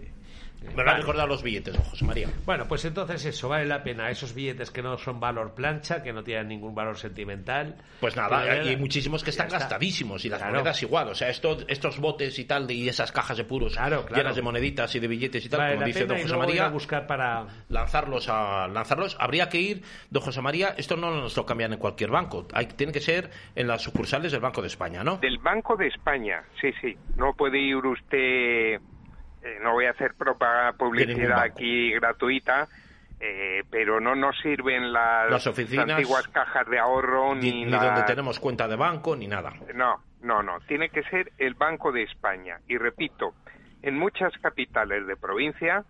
Me 0.75 0.83
lo 0.83 0.91
han 0.91 0.97
recordado 0.97 1.27
los 1.27 1.41
billetes, 1.43 1.73
don 1.73 1.83
José 1.83 2.05
María. 2.05 2.29
Bueno, 2.45 2.67
pues 2.67 2.85
entonces 2.85 3.25
eso, 3.25 3.49
vale 3.49 3.65
la 3.65 3.83
pena. 3.83 4.09
Esos 4.09 4.33
billetes 4.33 4.71
que 4.71 4.81
no 4.81 4.97
son 4.97 5.19
valor 5.19 5.53
plancha, 5.55 6.03
que 6.03 6.13
no 6.13 6.23
tienen 6.23 6.47
ningún 6.49 6.75
valor 6.75 6.97
sentimental. 6.97 7.75
Pues 7.99 8.15
nada, 8.15 8.63
y 8.63 8.69
hay 8.69 8.77
muchísimos 8.77 9.23
que 9.23 9.31
están 9.31 9.47
está. 9.47 9.59
gastadísimos 9.59 10.23
y 10.25 10.29
las 10.29 10.39
Claro. 10.39 10.53
monedas 10.53 10.81
igual. 10.83 11.07
O 11.09 11.15
sea, 11.15 11.29
estos, 11.29 11.65
estos 11.67 11.99
botes 11.99 12.37
y 12.39 12.45
tal, 12.45 12.69
y 12.69 12.87
esas 12.89 13.11
cajas 13.11 13.37
de 13.37 13.43
puros 13.43 13.73
Claro, 13.73 14.05
claro. 14.05 14.15
llenas 14.21 14.35
de 14.35 14.41
moneditas 14.41 14.93
y 14.95 14.99
de 14.99 15.07
billetes 15.07 15.45
y 15.45 15.49
tal, 15.49 15.59
Vale 15.59 15.73
como 15.75 15.85
dice 15.87 15.99
pena 16.01 16.09
don 16.13 16.17
y 16.19 16.21
José 16.23 16.33
ir 16.35 16.35
a 16.35 16.45
María, 16.45 16.69
buscar 16.69 17.07
para... 17.07 17.47
lanzarlos 17.69 18.29
a 18.29 18.67
lanzarlos. 18.67 19.17
Habría 19.19 19.49
que 19.49 19.59
ir, 19.59 19.83
don 20.09 20.21
José 20.23 20.41
María, 20.41 20.75
esto 20.77 20.95
no 20.95 21.11
nos 21.11 21.35
lo 21.35 21.45
cambian 21.45 21.73
en 21.73 21.79
cualquier 21.79 22.11
banco. 22.11 22.47
Hay, 22.53 22.67
tiene 22.67 22.93
que 22.93 23.01
ser 23.01 23.29
en 23.55 23.67
las 23.67 23.81
sucursales 23.81 24.31
del 24.31 24.41
Banco 24.41 24.61
de 24.61 24.67
España, 24.67 25.03
¿no? 25.03 25.17
Del 25.17 25.37
Banco 25.39 25.75
de 25.75 25.87
España, 25.87 26.43
sí, 26.61 26.69
sí. 26.81 26.95
No 27.15 27.33
puede 27.33 27.59
ir 27.59 27.75
usted, 27.77 28.79
eh, 29.47 29.59
no 29.61 29.73
voy 29.73 29.85
a 29.85 29.91
hacer 29.91 30.13
ningún 30.19 30.77
publicidad 30.77 31.39
aquí 31.39 31.93
gratuita, 31.93 32.67
eh, 33.19 33.63
pero 33.69 33.99
no 33.99 34.15
nos 34.15 34.37
sirven 34.39 34.91
las, 34.91 35.31
Las 35.31 35.47
oficinas, 35.47 35.89
antiguas 35.89 36.27
cajas 36.27 36.67
de 36.69 36.77
ahorro 36.77 37.33
Ni, 37.33 37.65
donde 37.65 38.03
tenemos 38.03 38.39
cuenta 38.39 38.67
de 38.67 38.75
banco, 38.75 39.15
ni 39.15 39.27
nada. 39.27 39.53
No, 39.73 40.03
no, 40.21 40.43
no. 40.43 40.59
Tiene 40.67 40.89
que 40.89 41.03
ser 41.03 41.31
el 41.37 41.53
Banco 41.53 41.91
de 41.91 42.03
España. 42.03 42.59
Y 42.67 42.77
repito, 42.77 43.33
en 43.81 43.97
muchas 43.97 44.33
capitales 44.41 45.07
de 45.07 45.15
provincia 45.15 45.83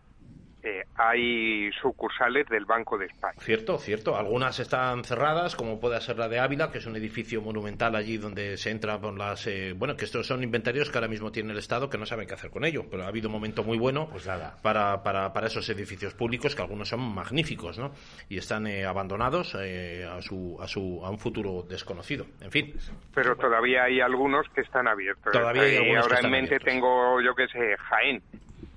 eh, 0.67 0.83
hay 0.95 1.71
sucursales 1.81 2.47
del 2.49 2.65
Banco 2.65 2.97
de 2.97 3.05
España. 3.05 3.33
Cierto, 3.39 3.77
cierto. 3.77 4.17
Algunas 4.17 4.59
están 4.59 5.03
cerradas, 5.03 5.55
como 5.55 5.79
puede 5.79 5.99
ser 6.01 6.17
la 6.17 6.27
de 6.27 6.39
Ávila, 6.39 6.71
que 6.71 6.79
es 6.79 6.85
un 6.85 6.95
edificio 6.95 7.41
monumental 7.41 7.95
allí 7.95 8.17
donde 8.17 8.57
se 8.57 8.71
entra 8.71 8.99
con 8.99 9.17
las... 9.17 9.47
eh, 9.47 9.73
bueno, 9.75 9.95
que 9.95 10.05
estos 10.05 10.27
son 10.27 10.43
inventarios 10.43 10.89
que 10.89 10.97
ahora 10.97 11.07
mismo 11.07 11.31
tiene 11.31 11.51
el 11.53 11.57
Estado 11.59 11.89
que 11.89 11.97
no 11.97 12.05
sabe 12.05 12.27
qué 12.27 12.33
hacer 12.33 12.49
con 12.51 12.65
ello. 12.65 12.85
Pero 12.89 13.03
ha 13.03 13.07
habido 13.07 13.29
un 13.29 13.33
momento 13.33 13.63
muy 13.63 13.77
bueno 13.77 14.09
Pues 14.09 14.25
nada. 14.27 14.57
para, 14.61 15.03
para, 15.03 15.33
para 15.33 15.47
esos 15.47 15.67
edificios 15.69 16.13
públicos, 16.13 16.55
que 16.55 16.61
algunos 16.61 16.89
son 16.89 16.99
magníficos, 16.99 17.77
¿no? 17.79 17.91
Y 18.29 18.37
están 18.37 18.67
eh, 18.67 18.85
abandonados 18.85 19.55
eh, 19.59 20.05
a, 20.09 20.21
su, 20.21 20.57
a, 20.61 20.67
su, 20.67 21.01
a 21.03 21.09
un 21.09 21.19
futuro 21.19 21.63
desconocido. 21.67 22.25
En 22.41 22.51
fin. 22.51 22.73
Pero 23.13 23.35
todavía 23.35 23.83
hay 23.83 24.01
algunos 24.01 24.47
que 24.53 24.61
están 24.61 24.87
abiertos. 24.87 25.31
Todavía 25.31 25.63
hay 25.63 25.75
algunos 25.77 25.93
que 26.07 26.13
ahora 26.13 26.15
están 26.15 26.25
en 26.25 26.31
mente 26.41 26.55
abiertos. 26.55 26.73
tengo, 26.73 27.21
yo 27.21 27.35
qué 27.35 27.47
sé, 27.47 27.75
Jaén. 27.77 28.21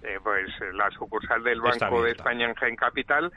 Eh, 0.02 0.18
pues 0.22 0.48
eh, 0.60 0.72
la 0.74 0.90
sucursal 0.90 1.42
del 1.44 1.60
Banco 1.60 2.02
de. 2.02 2.12
España 2.12 2.46
en 2.48 2.54
Jaén 2.54 2.76
Capital, 2.76 3.30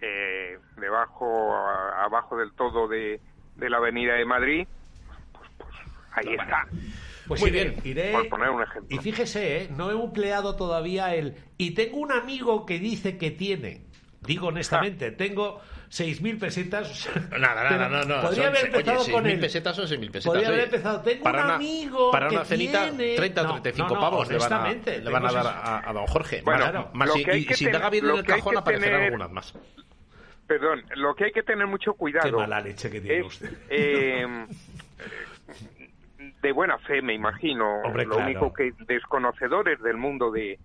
eh, 0.00 0.58
debajo, 0.76 1.54
a- 1.56 2.04
abajo 2.04 2.36
del 2.36 2.52
todo 2.52 2.86
de, 2.86 3.20
de 3.56 3.70
la 3.70 3.78
Avenida 3.78 4.14
de 4.14 4.24
Madrid, 4.24 4.68
pues, 5.32 5.50
pues 5.58 5.74
ahí 6.12 6.34
está. 6.34 6.66
Pues 7.26 7.40
Muy 7.40 7.50
iré, 7.50 7.64
bien. 7.70 7.80
iré- 7.84 8.12
Por 8.12 8.28
poner 8.28 8.50
un 8.50 8.62
ejemplo. 8.62 8.94
Y 8.96 8.98
fíjese, 9.02 9.62
¿eh? 9.62 9.68
no 9.74 9.90
he 9.90 9.94
empleado 9.94 10.56
todavía 10.56 11.14
el... 11.14 11.34
Y 11.56 11.72
tengo 11.74 11.96
un 11.98 12.12
amigo 12.12 12.66
que 12.66 12.78
dice 12.78 13.16
que 13.18 13.30
tiene. 13.30 13.86
Digo 14.20 14.48
honestamente, 14.48 15.10
tengo 15.10 15.60
6.000 15.94 16.38
pesetas. 16.40 16.90
o 16.90 16.94
sea, 16.94 17.38
Nada, 17.38 17.70
nada, 17.70 17.88
no, 17.88 18.04
no. 18.04 18.20
Podría 18.22 18.44
son 18.44 18.56
haber 18.56 18.66
empezado 18.66 19.00
oye, 19.02 19.12
con 19.12 19.24
6.000 19.24 19.30
el... 19.30 19.40
pesetas 19.40 19.76
son 19.76 19.84
6.000 19.86 19.98
pesetas. 19.98 20.24
Podría 20.24 20.48
haber 20.48 20.58
oye. 20.60 20.64
empezado. 20.66 21.00
Tengo 21.02 21.22
para 21.22 21.38
un 21.38 21.44
una, 21.44 21.54
amigo 21.54 22.10
Para 22.10 22.28
que 22.28 22.34
una 22.36 22.44
cenita, 22.44 22.82
tiene- 22.90 23.16
30 23.16 23.40
o 23.40 23.44
No, 23.44 23.50
35 23.62 23.88
no, 23.88 23.94
no, 23.94 24.00
pavos 24.00 24.28
le 24.28 24.38
van 24.38 24.52
a, 24.52 24.56
honestamente, 24.60 24.98
le 25.00 25.10
van 25.10 25.26
a 25.26 25.32
dar 25.32 25.46
a, 25.46 25.88
a 25.88 25.92
don 25.92 26.06
Jorge. 26.06 26.42
Bueno, 26.44 26.64
más, 26.72 26.94
más 26.94 27.08
lo 27.08 27.14
si, 27.14 27.24
que 27.24 27.30
hay 27.30 27.40
y 27.42 27.46
que 27.46 27.54
si 27.54 27.64
tener- 27.66 27.90
bien 27.90 28.04
en 28.10 28.16
el 28.16 28.24
cajón 28.24 28.56
aparecerán 28.58 28.92
tener- 28.92 29.04
algunas 29.06 29.30
más. 29.30 29.54
Perdón, 30.46 30.82
lo 30.96 31.14
que 31.14 31.24
hay 31.26 31.32
que 31.32 31.42
tener 31.42 31.66
mucho 31.66 31.94
cuidado 31.94 32.26
Qué 32.26 32.32
mala 32.36 32.60
leche 32.60 32.90
que 32.90 33.00
tiene 33.00 33.20
es 33.20 33.26
usted. 33.26 33.50
eh, 33.70 34.26
de 36.42 36.52
buena 36.52 36.76
fe, 36.78 37.00
me 37.02 37.14
imagino. 37.14 37.80
Hombre, 37.82 38.04
Lo 38.04 38.16
claro. 38.16 38.26
único 38.30 38.52
que 38.52 38.72
desconocedores 38.86 39.80
del 39.82 39.96
mundo 39.96 40.30
de, 40.30 40.58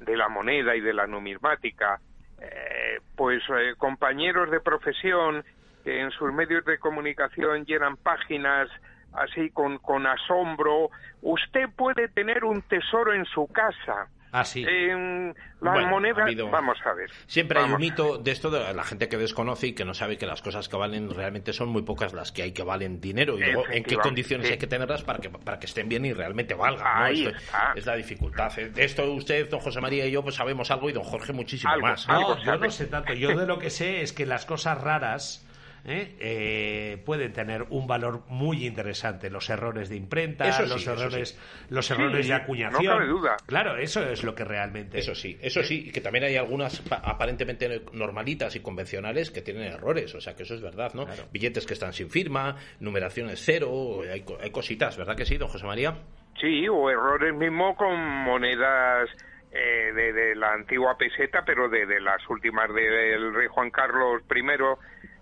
de 0.00 0.16
la 0.16 0.28
moneda 0.28 0.74
y 0.76 0.80
de 0.80 0.94
la 0.94 1.06
numismática, 1.06 2.00
eh, 2.40 3.00
pues 3.16 3.42
eh, 3.50 3.74
compañeros 3.76 4.50
de 4.50 4.60
profesión 4.60 5.44
que 5.84 6.00
en 6.00 6.10
sus 6.12 6.32
medios 6.32 6.64
de 6.64 6.78
comunicación 6.78 7.64
llenan 7.64 7.96
páginas 7.96 8.68
así 9.12 9.50
con, 9.50 9.78
con 9.78 10.06
asombro. 10.06 10.90
Usted 11.22 11.68
puede 11.76 12.08
tener 12.08 12.44
un 12.44 12.62
tesoro 12.62 13.12
en 13.12 13.24
su 13.24 13.46
casa. 13.48 14.08
Ah, 14.32 14.44
sí. 14.44 14.64
En 14.68 15.34
las 15.60 15.72
Bueno, 15.74 15.88
ha 15.88 15.90
monedas, 15.90 16.18
habido- 16.24 16.50
vamos 16.50 16.78
a 16.84 16.92
ver. 16.94 17.10
Siempre 17.26 17.60
hay 17.60 17.70
un 17.70 17.78
mito 17.80 18.18
de 18.18 18.30
esto 18.30 18.50
de 18.50 18.72
la 18.74 18.84
gente 18.84 19.08
que 19.08 19.16
desconoce 19.16 19.68
y 19.68 19.72
que 19.74 19.84
no 19.84 19.94
sabe 19.94 20.16
que 20.18 20.26
las 20.26 20.42
cosas 20.42 20.68
que 20.68 20.76
valen 20.76 21.10
realmente 21.14 21.52
son 21.52 21.68
muy 21.70 21.82
pocas 21.82 22.12
las 22.12 22.30
que 22.32 22.42
hay 22.42 22.52
que 22.52 22.62
valen 22.62 23.00
dinero 23.00 23.36
y 23.38 23.40
luego 23.42 23.64
en 23.70 23.84
qué 23.84 23.96
condiciones 23.96 24.46
sí. 24.46 24.52
hay 24.52 24.58
que 24.58 24.66
tenerlas 24.66 25.02
para 25.02 25.18
que 25.18 25.30
para 25.30 25.58
que 25.58 25.66
estén 25.66 25.88
bien 25.88 26.04
y 26.04 26.12
realmente 26.12 26.54
valgan. 26.54 26.84
¿no? 26.84 27.04
Ahí 27.04 27.24
Esto 27.26 27.36
está. 27.38 27.72
es 27.74 27.86
la 27.86 27.96
dificultad. 27.96 28.52
De 28.54 28.84
esto 28.84 29.10
usted, 29.12 29.48
don 29.48 29.60
José 29.60 29.80
María 29.80 30.06
y 30.06 30.10
yo 30.10 30.22
pues 30.22 30.34
sabemos 30.34 30.70
algo 30.70 30.90
y 30.90 30.92
don 30.92 31.04
Jorge 31.04 31.32
muchísimo 31.32 31.72
Algo, 31.72 31.86
más. 31.86 32.08
algo. 32.08 32.34
No, 32.36 32.44
yo 32.44 32.56
no 32.58 32.70
sé 32.70 32.86
tanto. 32.86 33.14
Yo 33.14 33.36
de 33.36 33.46
lo 33.46 33.58
que 33.58 33.70
sé 33.70 34.02
es 34.02 34.12
que 34.12 34.26
las 34.26 34.44
cosas 34.46 34.80
raras 34.80 35.44
¿eh? 35.84 36.16
Eh, 36.20 37.02
pueden 37.04 37.32
tener 37.32 37.66
un 37.70 37.86
valor 37.86 38.22
muy 38.28 38.66
interesante. 38.66 39.30
Los 39.30 39.48
errores 39.50 39.88
de 39.88 39.96
imprenta, 39.96 40.48
Eso 40.48 40.64
sí, 40.66 40.70
los 40.70 40.86
errores, 40.86 41.38
los 41.70 41.90
errores 41.90 42.26
Sí, 42.26 42.32
de 42.32 42.38
no 42.38 42.42
acuñación. 42.44 42.96
cabe 42.98 43.06
duda. 43.06 43.36
Claro, 43.46 43.76
eso 43.76 44.02
es 44.08 44.24
lo 44.24 44.34
que 44.34 44.44
realmente. 44.44 44.98
Eso 44.98 45.14
sí, 45.14 45.38
eso 45.40 45.62
sí, 45.62 45.88
y 45.88 45.92
que 45.92 46.00
también 46.00 46.24
hay 46.24 46.36
algunas 46.36 46.80
pa- 46.80 46.96
aparentemente 47.04 47.82
normalitas 47.92 48.54
y 48.56 48.60
convencionales 48.60 49.30
que 49.30 49.42
tienen 49.42 49.64
errores, 49.64 50.14
o 50.14 50.20
sea 50.20 50.34
que 50.34 50.42
eso 50.44 50.54
es 50.54 50.62
verdad, 50.62 50.92
¿no? 50.94 51.06
Claro. 51.06 51.24
Billetes 51.32 51.66
que 51.66 51.74
están 51.74 51.92
sin 51.92 52.10
firma, 52.10 52.56
numeraciones 52.80 53.42
cero, 53.44 54.00
hay, 54.10 54.22
co- 54.22 54.38
hay 54.40 54.50
cositas, 54.50 54.96
¿verdad 54.96 55.16
que 55.16 55.24
sí, 55.26 55.36
don 55.36 55.48
José 55.48 55.66
María? 55.66 55.94
Sí, 56.40 56.68
o 56.68 56.88
errores 56.90 57.34
mismo 57.34 57.74
con 57.74 57.96
monedas 57.98 59.08
eh, 59.50 59.92
de, 59.94 60.12
de 60.12 60.34
la 60.36 60.52
antigua 60.52 60.96
peseta, 60.96 61.42
pero 61.44 61.68
de, 61.68 61.86
de 61.86 62.00
las 62.00 62.20
últimas 62.28 62.68
del 62.72 63.34
rey 63.34 63.48
Juan 63.50 63.70
Carlos 63.70 64.22
I 64.34 64.42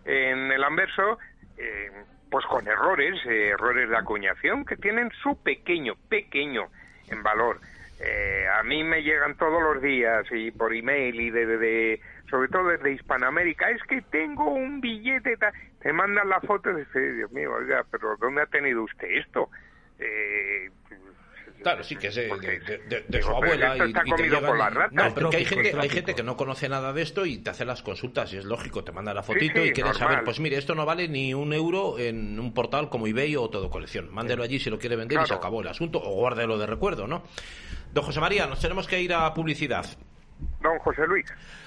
en 0.07 0.51
el 0.53 0.63
anverso, 0.65 1.19
eh, 1.59 1.91
pues 2.31 2.45
con 2.47 2.67
errores, 2.67 3.15
eh, 3.27 3.49
errores 3.51 3.89
de 3.89 3.97
acuñación 3.97 4.65
que 4.65 4.77
tienen 4.77 5.11
su 5.23 5.41
pequeño, 5.43 5.95
pequeño 6.09 6.69
en 7.09 7.23
valor. 7.23 7.61
Eh, 7.99 8.47
a 8.59 8.63
mí 8.63 8.85
me 8.85 9.03
llegan 9.03 9.37
todos 9.37 9.61
los 9.63 9.83
días 9.83 10.25
y 10.31 10.51
por 10.51 10.75
email 10.75 11.19
y 11.21 11.31
de, 11.31 11.47
de- 11.47 12.01
sobre 12.31 12.49
todo 12.49 12.69
desde 12.69 12.93
Hispanoamérica, 12.93 13.71
es 13.71 13.83
que 13.85 14.03
tengo 14.03 14.51
un 14.53 14.81
billete, 14.81 15.37
te 15.81 15.93
mandan 15.93 16.29
la 16.29 16.41
foto 16.41 16.71
y 16.71 16.77
dices, 16.85 17.17
Dios 17.17 17.31
mío, 17.33 17.53
oiga, 17.55 17.85
pero 17.91 18.17
¿dónde 18.17 18.43
ha 18.43 18.47
tenido 18.47 18.83
usted 18.83 19.09
esto? 19.09 19.49
Eh, 19.99 20.69
Claro, 21.67 21.83
sí, 21.83 21.97
que 21.97 22.07
es 22.07 22.15
de, 22.15 22.29
porque- 22.29 22.61
de- 22.61 22.79
de- 22.79 23.05
de 23.09 23.19
digo, 23.19 23.29
su 23.31 23.35
abuela. 23.35 23.77
y- 23.77 23.81
está 23.89 23.89
y 23.89 23.93
te 24.05 24.11
comido 24.11 24.41
llegan. 24.41 24.41
No, 24.93 25.15
pero 25.15 25.31
que 25.31 25.37
hay 25.39 25.45
gente, 25.45 25.75
hay 25.77 25.89
gente 25.89 26.15
que 26.15 26.23
no 26.23 26.37
conoce 26.37 26.69
nada 26.69 26.93
de 26.93 27.03
esto 27.03 27.27
y 27.27 27.39
te 27.39 27.51
hace 27.51 27.65
las 27.65 27.83
consultas 27.83 28.33
y 28.33 28.37
es 28.37 28.45
lógico, 28.45 28.85
te 28.85 28.93
manda 28.93 29.13
la 29.13 29.25
fotito 29.25 29.61
sí, 29.61 29.69
y 29.71 29.73
quieres 29.73 29.95
normal. 29.95 30.09
saber, 30.11 30.25
pues 30.25 30.39
mire, 30.39 30.59
esto 30.59 30.77
no 30.77 30.87
vale 30.87 31.09
ni 31.09 31.35
un 31.35 31.53
euro 31.53 31.99
en 31.99 32.39
un 32.39 32.55
portal 32.55 32.89
como 32.89 33.09
eBay 33.09 33.35
o 33.35 33.51
todo 33.51 33.69
colección. 33.69 34.09
Mándelo 34.15 34.45
allí 34.45 34.61
si 34.61 34.71
lo 34.71 34.79
quiere 34.79 34.95
vender 34.95 35.19
y 35.21 35.27
se 35.27 35.35
acabó 35.35 35.61
el 35.61 35.67
asunto 35.67 35.99
o 36.01 36.11
guárdelo 36.15 36.57
de 36.57 36.67
recuerdo, 36.67 37.09
¿no? 37.09 37.25
Don 37.93 38.05
José 38.05 38.21
María, 38.21 38.47
nos 38.47 38.61
tenemos 38.61 38.87
que 38.87 39.01
ir 39.03 39.13
a 39.13 39.35
publicidad. 39.35 39.87
Don 40.61 40.79
José 40.79 41.07
Luis. 41.07 41.27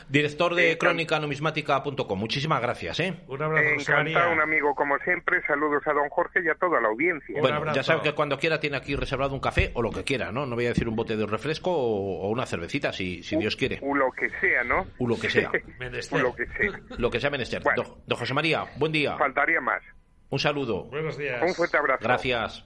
Director 0.10 0.56
de 0.56 0.78
crónicanumismática.com. 0.78 2.20
Muchísimas 2.20 2.62
gracias, 2.62 3.00
¿eh? 3.00 3.14
Un 3.28 3.42
abrazo, 3.42 3.68
Encantado, 3.70 3.98
María. 4.04 4.28
un 4.30 4.42
amigo 4.42 4.74
como 4.76 4.98
siempre. 5.00 5.42
Saludos 5.46 5.84
a 5.86 5.94
don 5.94 6.10
Jorge 6.10 6.42
y 6.44 6.50
a 6.50 6.56
toda 6.56 6.82
la 6.82 6.88
audiencia. 6.88 7.36
Un 7.36 7.42
Bueno, 7.42 7.58
abrazo. 7.58 7.76
ya 7.76 7.84
sabe 7.84 8.02
que 8.02 8.14
cuando 8.14 8.40
quiera 8.40 8.60
tiene 8.60 8.78
aquí 8.78 8.96
reservado 8.96 9.34
un 9.36 9.40
café 9.40 9.72
o 9.76 9.82
lo 9.84 9.92
que 9.92 10.04
quiera, 10.04 10.32
¿no? 10.32 10.46
No 10.48 10.56
voy 10.56 10.66
a 10.66 10.70
decir 10.70 10.88
un 10.90 10.96
bote 10.96 11.16
de 11.16 11.26
refresco 11.28 11.72
o, 11.72 12.22
o 12.22 12.30
una 12.30 12.46
cervecita, 12.48 12.92
si, 12.92 13.22
si 13.22 13.36
Dios 13.38 13.56
quiere. 13.56 13.80
O 13.84 13.94
lo 13.96 14.12
que 14.12 14.30
sea, 14.42 14.64
¿no? 14.64 14.88
O 14.98 15.08
lo 15.08 15.20
que 15.20 15.30
sea. 15.30 15.52
Menester. 15.80 16.20
O 16.20 16.24
lo 16.24 16.36
que 16.36 16.48
sea. 16.48 16.72
Lo 16.98 17.12
que 17.12 17.20
sea 17.20 17.30
menester. 17.30 17.62
Bueno. 17.64 17.84
Don, 17.84 17.94
don 18.08 18.18
José 18.18 18.34
María, 18.34 18.66
buen 18.78 18.92
día. 18.92 19.16
Faltaría 19.18 19.62
más. 19.62 19.84
Un 20.30 20.40
saludo. 20.40 20.86
Buenos 20.86 21.18
días. 21.18 21.42
Un 21.44 21.54
fuerte 21.54 21.78
abrazo. 21.78 22.00
Gracias. 22.04 22.66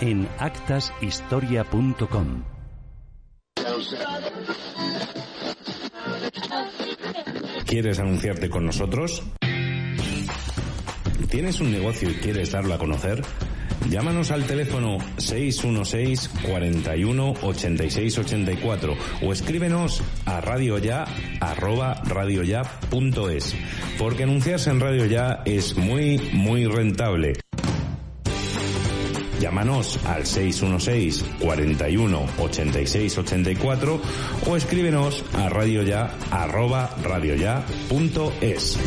en 0.00 0.28
actashistoria.com. 0.38 2.44
¿Quieres 7.66 7.98
anunciarte 7.98 8.48
con 8.50 8.66
nosotros? 8.66 9.22
¿Tienes 11.28 11.60
un 11.60 11.72
negocio 11.72 12.10
y 12.10 12.14
quieres 12.14 12.52
darlo 12.52 12.74
a 12.74 12.78
conocer? 12.78 13.22
Llámanos 13.90 14.30
al 14.30 14.46
teléfono 14.46 14.98
616 15.18 16.30
41 16.48 17.34
86 17.42 18.18
84 18.18 18.96
o 19.22 19.32
escríbenos 19.32 20.02
a 20.24 20.40
radioya 20.40 21.04
arroba 21.40 22.02
porque 23.98 24.22
anunciarse 24.22 24.70
en 24.70 24.80
Radio 24.80 25.06
Ya 25.06 25.42
es 25.44 25.76
muy 25.76 26.18
muy 26.32 26.66
rentable. 26.66 27.34
Llámanos 29.40 29.98
al 30.04 30.26
616 30.26 31.24
41 31.40 32.26
86 32.38 33.18
84 33.18 34.00
o 34.46 34.56
escríbenos 34.56 35.24
a 35.34 35.48
radioya 35.48 36.10
arroba 36.30 36.94
radioya.es. 37.02 38.78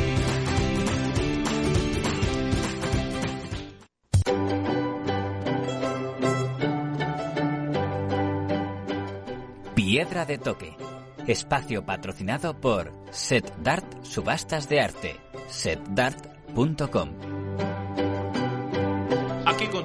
Piedra 9.75 10.25
de 10.25 10.37
Toque. 10.37 10.75
Espacio 11.27 11.85
patrocinado 11.85 12.59
por 12.59 12.93
Set 13.11 13.51
Dart 13.63 14.03
Subastas 14.03 14.69
de 14.69 14.79
Arte. 14.79 15.15
setdart.com. 15.49 17.26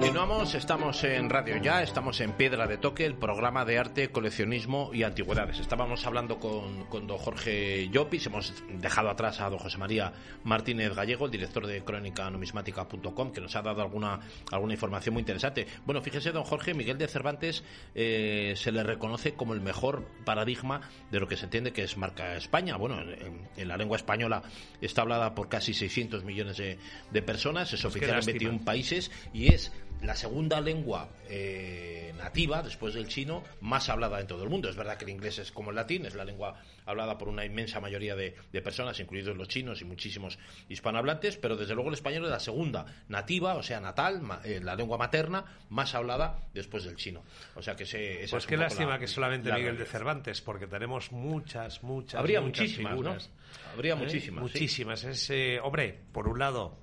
Continuamos, 0.02 0.56
estamos 0.56 1.04
en 1.04 1.30
Radio 1.30 1.58
Ya, 1.58 1.80
estamos 1.80 2.20
en 2.20 2.32
Piedra 2.32 2.66
de 2.66 2.76
Toque, 2.76 3.06
el 3.06 3.14
programa 3.14 3.64
de 3.64 3.78
arte, 3.78 4.10
coleccionismo 4.10 4.90
y 4.92 5.04
antigüedades. 5.04 5.60
Estábamos 5.60 6.04
hablando 6.04 6.40
con, 6.40 6.86
con 6.86 7.06
don 7.06 7.18
Jorge 7.18 7.88
Llopis, 7.88 8.26
hemos 8.26 8.52
dejado 8.80 9.10
atrás 9.10 9.40
a 9.40 9.48
don 9.48 9.60
José 9.60 9.78
María 9.78 10.12
Martínez 10.42 10.92
Gallego, 10.96 11.26
el 11.26 11.30
director 11.30 11.68
de 11.68 11.84
crónicanumismática.com, 11.84 13.32
que 13.32 13.40
nos 13.40 13.54
ha 13.54 13.62
dado 13.62 13.80
alguna, 13.80 14.18
alguna 14.50 14.72
información 14.72 15.12
muy 15.12 15.20
interesante. 15.20 15.68
Bueno, 15.86 16.02
fíjese, 16.02 16.32
don 16.32 16.42
Jorge, 16.42 16.74
Miguel 16.74 16.98
de 16.98 17.06
Cervantes 17.06 17.62
eh, 17.94 18.54
se 18.56 18.72
le 18.72 18.82
reconoce 18.82 19.34
como 19.34 19.54
el 19.54 19.60
mejor 19.60 20.04
paradigma 20.24 20.80
de 21.12 21.20
lo 21.20 21.28
que 21.28 21.36
se 21.36 21.44
entiende 21.44 21.72
que 21.72 21.84
es 21.84 21.96
marca 21.96 22.34
España. 22.34 22.76
Bueno, 22.76 23.00
en, 23.00 23.48
en 23.56 23.68
la 23.68 23.76
lengua 23.76 23.98
española 23.98 24.42
está 24.80 25.02
hablada 25.02 25.36
por 25.36 25.48
casi 25.48 25.74
600 25.74 26.24
millones 26.24 26.56
de, 26.56 26.78
de 27.12 27.22
personas, 27.22 27.72
es 27.72 27.84
oficial 27.84 28.10
en 28.10 28.16
lástima. 28.16 28.32
21 28.32 28.64
países 28.64 29.12
y 29.32 29.54
es 29.54 29.70
la 30.02 30.14
segunda 30.16 30.60
lengua 30.60 31.08
eh, 31.28 32.12
nativa, 32.18 32.62
después 32.62 32.94
del 32.94 33.06
chino, 33.08 33.42
más 33.60 33.88
hablada 33.88 34.20
en 34.20 34.26
todo 34.26 34.42
el 34.42 34.50
mundo. 34.50 34.68
Es 34.68 34.76
verdad 34.76 34.96
que 34.96 35.04
el 35.04 35.10
inglés 35.10 35.38
es 35.38 35.52
como 35.52 35.70
el 35.70 35.76
latín, 35.76 36.06
es 36.06 36.14
la 36.14 36.24
lengua 36.24 36.60
hablada 36.86 37.16
por 37.18 37.28
una 37.28 37.44
inmensa 37.44 37.80
mayoría 37.80 38.16
de, 38.16 38.34
de 38.52 38.62
personas, 38.62 38.98
incluidos 39.00 39.36
los 39.36 39.48
chinos 39.48 39.80
y 39.80 39.84
muchísimos 39.84 40.38
hispanohablantes, 40.68 41.36
pero 41.36 41.56
desde 41.56 41.74
luego 41.74 41.88
el 41.90 41.94
español 41.94 42.24
es 42.24 42.30
la 42.30 42.40
segunda 42.40 42.84
nativa, 43.08 43.54
o 43.54 43.62
sea, 43.62 43.80
natal, 43.80 44.20
ma- 44.22 44.40
eh, 44.44 44.60
la 44.62 44.74
lengua 44.74 44.98
materna, 44.98 45.44
más 45.70 45.94
hablada 45.94 46.38
después 46.52 46.84
del 46.84 46.96
chino. 46.96 47.22
O 47.54 47.62
sea 47.62 47.76
que 47.76 47.86
se, 47.86 48.24
esa 48.24 48.32
Pues 48.32 48.44
es 48.44 48.48
qué 48.48 48.56
lástima 48.56 48.90
la- 48.92 48.98
que 48.98 49.06
solamente 49.06 49.48
la 49.50 49.56
Miguel 49.58 49.78
de. 49.78 49.86
Cervantes, 49.86 50.40
porque 50.40 50.66
tenemos 50.66 51.12
muchas, 51.12 51.82
muchas, 51.84 52.18
Habría 52.18 52.40
muchas 52.40 52.62
muchísimas, 52.64 52.92
figuras. 52.92 53.30
¿no? 53.30 53.70
Habría 53.72 53.92
¿Eh? 53.92 53.96
muchísimas. 53.96 54.44
sí. 54.50 54.58
Muchísimas. 54.58 55.04
Es, 55.04 55.30
eh, 55.30 55.60
hombre, 55.62 55.98
por 56.12 56.26
un 56.26 56.38
lado, 56.40 56.81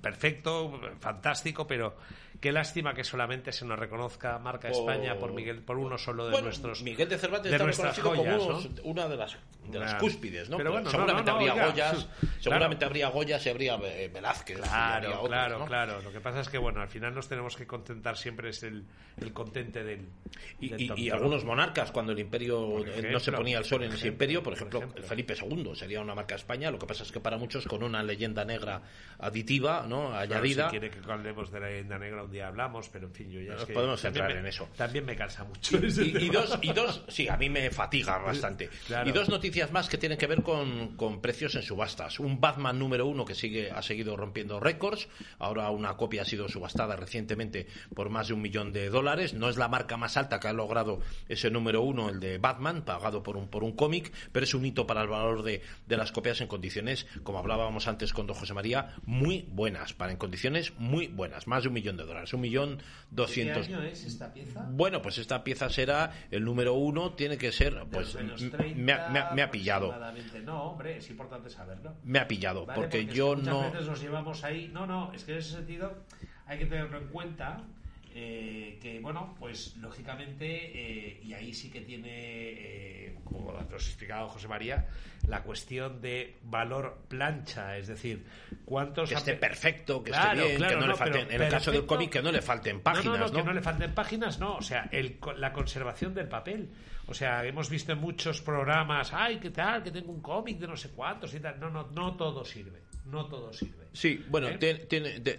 perfecto, 0.00 0.80
fantástico, 1.00 1.66
pero 1.66 1.96
qué 2.40 2.52
lástima 2.52 2.92
que 2.94 3.02
solamente 3.04 3.50
se 3.52 3.64
nos 3.64 3.78
reconozca 3.78 4.38
marca 4.38 4.68
Por- 4.68 4.78
España 4.92 5.18
por 5.18 5.32
Miguel, 5.32 5.62
por 5.62 5.78
uno 5.78 5.96
solo 5.98 6.24
de 6.26 6.32
Bueno, 6.32 6.46
nuestros. 6.46 6.82
Miguel 6.82 7.08
de 7.08 7.18
Cervantes 7.18 7.50
de 7.50 7.56
está 7.56 7.66
reconocido 7.66 8.10
como 8.10 8.22
joyas, 8.22 8.42
unos- 8.42 8.70
¿no? 8.76 8.82
una 8.84 9.08
de 9.08 9.16
las, 9.16 9.36
de 9.70 9.78
las 9.78 9.94
cúspides, 9.94 10.48
¿no? 10.50 10.56
pero 10.58 10.70
bueno, 10.72 10.84
no, 10.84 10.90
seguramente 10.90 11.30
no, 11.30 11.38
no, 11.40 11.50
habría 11.50 11.66
Goyas, 11.66 12.08
seguramente 12.40 12.76
claro. 12.78 12.90
habría 12.90 13.08
Goyas 13.08 13.46
y 13.46 13.48
habría 13.48 13.74
eh, 13.76 14.10
Velázquez. 14.12 14.56
habría 14.58 14.68
Claro, 14.68 15.08
otros, 15.14 15.28
claro, 15.28 15.64
claro. 15.66 16.02
Lo 16.02 16.12
que 16.12 16.20
pasa 16.20 16.40
es 16.40 16.48
que, 16.48 16.58
bueno, 16.58 16.80
al 16.82 16.88
final 16.88 17.14
nos 17.14 17.26
tenemos 17.28 17.56
que 17.56 17.66
contentar 17.66 18.16
siempre 18.18 18.50
es 18.50 18.62
el, 18.62 18.84
el 19.16 19.32
contente 19.32 19.82
del. 19.82 20.06
Y, 20.60 20.68
del 20.68 20.80
y- 20.82 20.84
y 20.84 20.88
tonto. 20.88 21.14
algunos 21.14 21.44
monarcas, 21.44 21.90
cuando 21.90 22.12
el 22.12 22.18
imperio 22.18 22.68
Por 22.68 22.88
eh, 22.88 23.10
no 23.10 23.18
se 23.18 23.32
ponía 23.32 23.58
el 23.58 23.64
sol 23.64 23.82
en 23.82 23.88
por 23.88 23.94
ese 23.96 24.06
ejemplo, 24.08 24.12
imperio, 24.24 24.42
por 24.42 24.52
por 24.52 24.56
ejemplo, 24.58 24.78
ejemplo. 24.80 25.02
Felipe 25.04 25.34
II 25.40 25.70
sería 25.74 26.00
una 26.02 26.14
marca 26.14 26.34
España. 26.34 26.70
Lo 26.70 26.78
que 26.78 26.86
pasa 26.86 27.02
es 27.02 27.10
que 27.10 27.20
para 27.20 27.38
muchos 27.38 27.66
con 27.66 27.82
una 27.82 28.02
leyenda 28.02 28.44
negra 28.44 28.82
aditiva, 29.18 29.85
¿no? 29.86 30.08
Claro, 30.08 30.16
añadida. 30.34 30.64
si 30.66 30.78
quiere 30.78 30.90
que 30.90 31.10
hablemos 31.12 31.50
de 31.50 31.60
la 31.60 31.66
leyenda 31.68 31.98
negra 31.98 32.22
un 32.22 32.30
día 32.30 32.48
hablamos, 32.48 32.88
pero 32.88 33.06
en 33.06 33.12
fin, 33.12 33.30
yo 33.30 33.40
ya 33.40 33.54
es 33.54 33.64
que 33.64 33.72
podemos 33.72 34.02
me- 34.02 34.10
en 34.38 34.46
eso. 34.46 34.68
También 34.76 35.04
me 35.04 35.16
cansa 35.16 35.44
mucho. 35.44 35.78
Y, 35.78 36.28
dos, 36.30 36.58
y 36.62 36.72
dos, 36.72 37.04
sí, 37.08 37.28
a 37.28 37.36
mí 37.36 37.48
me 37.50 37.70
fatiga 37.70 38.18
bastante. 38.24 38.68
Claro. 38.86 39.08
Y 39.08 39.12
dos 39.12 39.28
noticias 39.28 39.70
más 39.72 39.88
que 39.88 39.98
tienen 39.98 40.18
que 40.18 40.26
ver 40.26 40.42
con, 40.42 40.96
con 40.96 41.20
precios 41.20 41.54
en 41.54 41.62
subastas. 41.62 42.18
Un 42.20 42.40
Batman 42.40 42.78
número 42.78 43.06
uno 43.06 43.24
que 43.24 43.34
sigue, 43.34 43.70
ha 43.70 43.82
seguido 43.82 44.16
rompiendo 44.16 44.60
récords. 44.60 45.08
Ahora 45.38 45.70
una 45.70 45.96
copia 45.96 46.22
ha 46.22 46.24
sido 46.24 46.48
subastada 46.48 46.96
recientemente 46.96 47.66
por 47.94 48.08
más 48.10 48.28
de 48.28 48.34
un 48.34 48.42
millón 48.42 48.72
de 48.72 48.88
dólares. 48.90 49.34
No 49.34 49.48
es 49.48 49.56
la 49.56 49.68
marca 49.68 49.96
más 49.96 50.16
alta 50.16 50.40
que 50.40 50.48
ha 50.48 50.52
logrado 50.52 51.00
ese 51.28 51.50
número 51.50 51.82
uno, 51.82 52.08
el 52.08 52.20
de 52.20 52.38
Batman, 52.38 52.82
pagado 52.84 53.22
por 53.22 53.36
un, 53.36 53.48
por 53.48 53.64
un 53.64 53.72
cómic, 53.76 54.12
pero 54.32 54.44
es 54.44 54.54
un 54.54 54.64
hito 54.64 54.86
para 54.86 55.02
el 55.02 55.08
valor 55.08 55.42
de, 55.42 55.62
de 55.86 55.96
las 55.96 56.12
copias 56.12 56.40
en 56.40 56.48
condiciones, 56.48 57.06
como 57.22 57.38
hablábamos 57.38 57.86
antes 57.88 58.12
con 58.12 58.26
don 58.26 58.36
José 58.36 58.54
María, 58.54 58.94
muy 59.04 59.46
buenas, 59.50 59.75
para 59.96 60.12
en 60.12 60.18
condiciones 60.18 60.72
muy 60.78 61.06
buenas. 61.08 61.46
Más 61.46 61.62
de 61.62 61.68
un 61.68 61.74
millón 61.74 61.96
de 61.96 62.04
dólares. 62.04 62.32
Un 62.32 62.40
millón 62.40 62.82
doscientos. 63.10 63.68
es 63.68 64.04
esta 64.04 64.32
pieza? 64.32 64.66
Bueno, 64.70 65.02
pues 65.02 65.18
esta 65.18 65.44
pieza 65.44 65.68
será 65.68 66.12
el 66.30 66.44
número 66.44 66.74
uno, 66.74 67.12
tiene 67.14 67.38
que 67.38 67.52
ser, 67.52 67.84
pues 67.90 68.14
menos 68.14 68.40
m- 68.42 68.50
30 68.50 68.80
me, 68.80 68.92
ha- 68.92 69.08
me 69.10 69.18
ha- 69.20 69.30
me 69.32 69.42
ha 69.42 69.50
pillado. 69.50 69.94
No, 70.44 70.62
hombre, 70.64 70.96
es 70.98 71.10
importante 71.10 71.50
saberlo. 71.50 71.94
me 72.04 72.18
ha 72.18 72.26
pillado, 72.28 72.66
¿vale? 72.66 72.80
porque 72.80 73.00
es 73.00 73.06
que 73.08 73.14
yo 73.14 73.36
muchas 73.36 73.44
no, 73.46 73.70
veces 73.72 73.86
nos 73.86 74.00
llevamos 74.00 74.44
ahí. 74.44 74.70
No, 74.72 74.86
no, 74.86 75.12
es 75.12 75.24
que 75.24 75.32
en 75.32 75.38
ese 75.38 75.52
sentido 75.52 76.04
hay 76.46 76.58
que 76.58 76.66
tenerlo 76.66 76.98
en 76.98 77.08
cuenta. 77.08 77.62
Eh, 78.18 78.78
que 78.80 78.98
bueno, 78.98 79.34
pues 79.38 79.76
lógicamente, 79.76 80.46
eh, 80.46 81.20
y 81.22 81.34
ahí 81.34 81.52
sí 81.52 81.70
que 81.70 81.82
tiene, 81.82 82.08
eh, 82.10 83.18
como 83.22 83.52
nos 83.52 83.84
ha 83.84 83.86
explicado 83.88 84.28
José 84.28 84.48
María, 84.48 84.86
la 85.28 85.42
cuestión 85.42 86.00
de 86.00 86.38
valor 86.44 87.02
plancha, 87.08 87.76
es 87.76 87.88
decir, 87.88 88.24
cuántos 88.64 89.10
que 89.10 89.16
esté 89.16 89.34
perfecto, 89.34 90.02
que 90.02 90.12
Claro, 90.12 90.32
esté 90.32 90.46
bien, 90.46 90.56
claro, 90.56 90.70
que 90.70 90.80
no, 90.80 90.86
no, 90.86 90.92
le 90.92 90.98
falten, 90.98 91.30
en 91.30 91.42
el 91.42 91.50
caso 91.50 91.70
del 91.70 91.84
cómic, 91.84 92.10
que 92.10 92.22
no 92.22 92.32
le 92.32 92.40
falten 92.40 92.80
páginas, 92.80 93.04
no, 93.06 93.18
¿no? 93.18 93.26
no, 93.26 93.32
que 93.32 93.42
no 93.42 93.52
le 93.52 93.60
falten 93.60 93.94
páginas, 93.94 94.38
no. 94.38 94.56
O 94.56 94.62
sea, 94.62 94.88
el, 94.92 95.18
la 95.36 95.52
conservación 95.52 96.14
del 96.14 96.26
papel. 96.28 96.70
O 97.08 97.12
sea, 97.14 97.44
hemos 97.44 97.68
visto 97.68 97.92
en 97.92 97.98
muchos 97.98 98.40
programas, 98.40 99.12
ay, 99.12 99.38
¿qué 99.38 99.50
tal? 99.50 99.82
Que 99.82 99.90
tengo 99.90 100.10
un 100.10 100.22
cómic 100.22 100.58
de 100.58 100.66
no 100.66 100.76
sé 100.76 100.90
cuántos 100.90 101.34
y 101.34 101.40
tal. 101.40 101.60
No, 101.60 101.68
no, 101.68 101.88
no 101.92 102.16
todo 102.16 102.46
sirve. 102.46 102.85
No 103.06 103.26
todo 103.26 103.52
sirve. 103.52 103.86
Sí, 103.92 104.24
bueno, 104.28 104.48
¿Eh? 104.48 104.58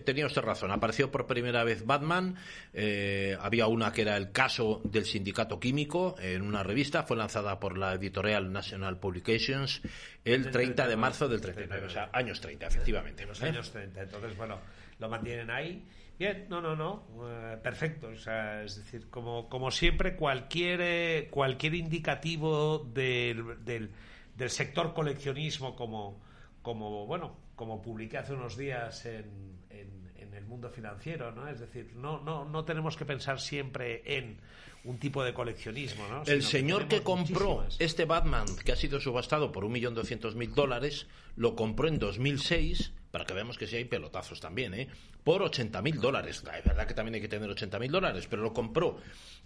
tenía 0.03 0.25
usted 0.25 0.41
razón. 0.41 0.71
Apareció 0.71 1.11
por 1.11 1.27
primera 1.27 1.63
vez 1.63 1.85
Batman. 1.85 2.35
eh, 2.73 3.37
había 3.39 3.67
una 3.67 3.91
que 3.91 4.01
era 4.01 4.17
el 4.17 4.31
caso 4.31 4.81
del 4.83 5.05
sindicato 5.05 5.59
químico 5.59 6.15
en 6.19 6.41
una 6.41 6.63
revista. 6.63 7.03
Fue 7.03 7.17
lanzada 7.17 7.59
por 7.59 7.77
la 7.77 7.93
editorial 7.93 8.51
National 8.51 8.99
Publications 8.99 9.81
el 10.23 10.43
Del 10.43 10.51
30 10.51 10.83
de 10.87 10.95
39, 10.95 10.95
marzo 10.97 11.27
del 11.27 11.41
39. 11.41 11.85
O 11.85 11.89
sea, 11.89 12.09
años 12.13 12.41
30, 12.41 12.67
efectivamente. 12.67 13.23
En 13.23 13.29
los 13.29 13.41
¿eh? 13.41 13.45
años 13.45 13.71
30. 13.71 14.01
Entonces, 14.01 14.35
bueno, 14.37 14.59
lo 14.99 15.09
mantienen 15.09 15.49
ahí. 15.51 15.85
Bien, 16.17 16.47
no, 16.49 16.59
no, 16.61 16.75
no, 16.75 17.05
eh, 17.29 17.57
perfecto. 17.61 18.07
O 18.07 18.15
sea, 18.15 18.63
es 18.63 18.77
decir, 18.77 19.07
como, 19.09 19.47
como 19.49 19.69
siempre, 19.69 20.15
cualquier, 20.15 20.79
eh, 20.81 21.27
cualquier 21.29 21.75
indicativo 21.75 22.79
del, 22.79 23.63
del, 23.63 23.91
del 24.35 24.49
sector 24.49 24.95
coleccionismo, 24.95 25.75
como, 25.75 26.19
como, 26.63 27.05
bueno, 27.05 27.37
como 27.57 27.81
publiqué 27.81 28.17
hace 28.19 28.33
unos 28.33 28.55
días 28.55 29.05
en, 29.05 29.25
en, 29.69 30.09
en 30.15 30.33
el 30.33 30.45
mundo 30.45 30.69
financiero, 30.69 31.31
¿no? 31.33 31.49
Es 31.49 31.59
decir, 31.59 31.91
no, 31.95 32.21
no, 32.21 32.45
no 32.45 32.63
tenemos 32.63 32.95
que 32.95 33.03
pensar 33.03 33.41
siempre 33.41 34.03
en 34.05 34.37
un 34.83 34.99
tipo 34.99 35.23
de 35.23 35.33
coleccionismo, 35.33 36.07
¿no? 36.07 36.21
El 36.21 36.43
Sino 36.43 36.49
señor 36.49 36.87
que 36.87 37.01
compró 37.01 37.55
muchísimas. 37.57 37.75
este 37.81 38.05
Batman, 38.05 38.45
que 38.63 38.71
ha 38.71 38.75
sido 38.75 39.01
subastado 39.01 39.51
por 39.51 39.65
1.200.000 39.65 40.53
dólares, 40.53 41.07
lo 41.35 41.55
compró 41.55 41.87
en 41.89 41.97
2006, 41.99 42.93
para 43.17 43.25
que 43.25 43.33
veamos 43.33 43.57
que 43.57 43.65
sí 43.65 43.75
hay 43.77 43.85
pelotazos 43.85 44.39
también, 44.39 44.75
¿eh? 44.75 44.87
por 45.23 45.41
80.000 45.41 45.95
dólares. 45.95 46.43
Es 46.55 46.63
verdad 46.63 46.85
que 46.85 46.93
también 46.93 47.15
hay 47.15 47.21
que 47.21 47.27
tener 47.27 47.49
80.000 47.49 47.89
dólares, 47.89 48.27
pero 48.29 48.43
lo 48.43 48.53
compró 48.53 48.99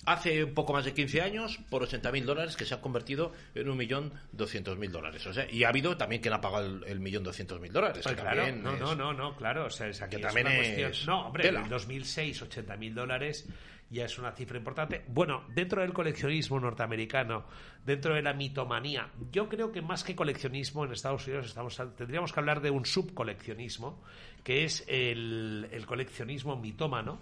hace 0.05 0.43
un 0.43 0.53
poco 0.53 0.74
más 0.74 0.84
de 0.84 0.93
15 0.93 1.22
años 1.22 1.57
por 1.69 1.82
80.000 1.88 2.24
dólares, 2.26 2.57
que 2.57 2.65
se 2.65 2.74
han 2.74 2.82
convertido 2.82 3.32
en 3.55 3.67
1.200.000 3.67 4.89
dólares. 4.89 5.26
O 5.26 5.34
sea, 5.34 5.49
y 5.49 5.63
ha 5.63 5.69
habido 5.69 5.95
también 5.95 6.22
quien 6.22 6.34
ha 6.34 6.41
pagado 6.41 6.65
el, 6.65 6.84
el 6.84 6.99
1.200.000 6.99 7.72
dólares. 7.72 8.01
Pues 8.03 8.15
que 8.15 8.22
claro, 8.22 8.51
no, 8.57 8.74
es- 8.74 8.80
no, 8.82 8.95
no, 8.95 9.13
no, 9.13 9.36
claro, 9.38 9.67
o 9.67 9.69
sea, 9.69 9.88
es 9.88 10.01
aquí 10.01 10.17
que 10.17 10.22
es 10.22 10.28
también 10.28 10.47
una 10.47 10.57
es 10.57 10.76
cuestión. 10.84 11.05
No, 11.15 11.28
hombre, 11.28 11.43
tela. 11.43 11.61
en 11.61 11.69
2006, 11.69 12.41
80 12.41 12.78
mil 12.78 12.93
dólares 12.93 13.47
ya 13.92 14.06
es 14.06 14.18
una 14.18 14.32
cifra 14.32 14.58
importante. 14.58 15.04
Bueno, 15.10 15.44
dentro 15.54 15.82
del 15.82 15.92
coleccionismo 15.92 16.60
norteamericano, 16.60 17.46
dentro 17.86 18.16
de 18.16 18.22
la 18.22 18.34
mitomanía, 18.34 19.10
yo 19.32 19.50
creo 19.50 19.72
que 19.72 19.82
más 19.82 20.04
que 20.04 20.16
coleccionismo 20.16 20.86
en 20.86 20.94
Estados 20.94 21.28
Unidos 21.28 21.48
estamos, 21.48 21.80
tendríamos 21.98 22.32
que 22.32 22.39
hablar 22.39 22.62
de 22.62 22.70
un 22.72 22.86
subcoleccionismo, 22.86 24.02
que 24.44 24.64
es 24.64 24.86
el, 24.88 25.68
el 25.72 25.86
coleccionismo 25.86 26.56
mitómano, 26.56 27.20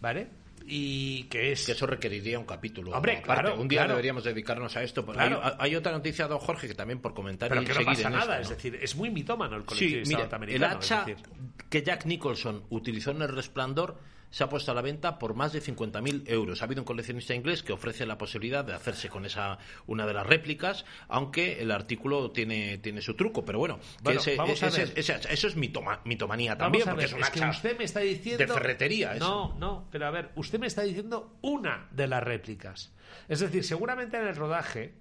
¿vale? 0.00 0.28
Y 0.66 1.24
que 1.24 1.50
es... 1.50 1.66
Que 1.66 1.72
eso 1.72 1.86
requeriría 1.86 2.38
un 2.38 2.46
capítulo. 2.46 2.92
Hombre, 2.92 3.20
claro, 3.20 3.56
Un 3.60 3.66
día 3.66 3.80
claro. 3.80 3.94
deberíamos 3.94 4.22
dedicarnos 4.22 4.76
a 4.76 4.84
esto. 4.84 5.04
Claro. 5.04 5.40
Hay, 5.42 5.52
hay 5.58 5.76
otra 5.76 5.90
noticia, 5.90 6.28
don 6.28 6.38
Jorge, 6.38 6.68
que 6.68 6.74
también 6.74 7.00
por 7.00 7.12
comentar 7.12 7.48
pero 7.48 7.60
y 7.60 7.64
que 7.66 7.74
no 7.74 7.84
pasa 7.84 8.06
en 8.06 8.14
nada, 8.14 8.40
esto, 8.40 8.54
es 8.54 8.62
decir, 8.62 8.78
es 8.80 8.94
muy 8.94 9.10
mitómano 9.10 9.56
el 9.56 9.62
Sí, 9.62 9.66
coleccionismo 9.66 10.16
mira, 10.16 10.54
el 10.54 10.62
es 10.62 10.70
hacha 10.70 11.04
decir, 11.04 11.26
que 11.68 11.82
Jack 11.82 12.06
Nicholson 12.06 12.62
utilizó 12.70 13.10
en 13.10 13.22
El 13.22 13.28
Resplandor 13.28 13.98
se 14.34 14.42
ha 14.42 14.48
puesto 14.48 14.72
a 14.72 14.74
la 14.74 14.82
venta 14.82 15.16
por 15.20 15.34
más 15.34 15.52
de 15.52 15.60
50.000 15.62 16.24
euros. 16.26 16.60
Ha 16.60 16.64
habido 16.64 16.80
un 16.82 16.84
coleccionista 16.84 17.36
inglés 17.36 17.62
que 17.62 17.72
ofrece 17.72 18.04
la 18.04 18.18
posibilidad 18.18 18.64
de 18.64 18.72
hacerse 18.74 19.08
con 19.08 19.24
esa 19.24 19.58
una 19.86 20.06
de 20.08 20.12
las 20.12 20.26
réplicas, 20.26 20.84
aunque 21.06 21.62
el 21.62 21.70
artículo 21.70 22.32
tiene, 22.32 22.78
tiene 22.78 23.00
su 23.00 23.14
truco. 23.14 23.44
Pero 23.44 23.60
bueno, 23.60 23.78
que 23.78 24.02
Bueno, 24.02 24.18
ese- 24.20 24.34
vamos 24.34 24.60
a 24.64 24.70
ver. 24.70 24.92
ese- 24.96 25.20
eso 25.30 25.46
es 25.46 25.56
mitoma- 25.56 26.00
mitomanía 26.04 26.58
también, 26.58 26.84
porque 26.84 27.04
es 27.04 27.12
un 27.12 27.20
es 27.20 27.30
que 27.30 27.44
usted 27.44 27.78
me 27.78 27.84
está 27.84 28.00
diciendo 28.00 28.44
de 28.44 28.52
ferretería. 28.52 29.14
eso. 29.14 29.24
No, 29.24 29.54
no, 29.60 29.88
pero 29.92 30.08
a 30.08 30.10
ver, 30.10 30.30
usted 30.34 30.58
me 30.58 30.66
está 30.66 30.82
diciendo 30.82 31.38
una 31.40 31.86
de 31.92 32.08
las 32.08 32.20
réplicas. 32.24 32.92
Es 33.28 33.38
decir, 33.38 33.62
seguramente 33.62 34.16
en 34.18 34.26
el 34.26 34.34
rodaje 34.34 34.94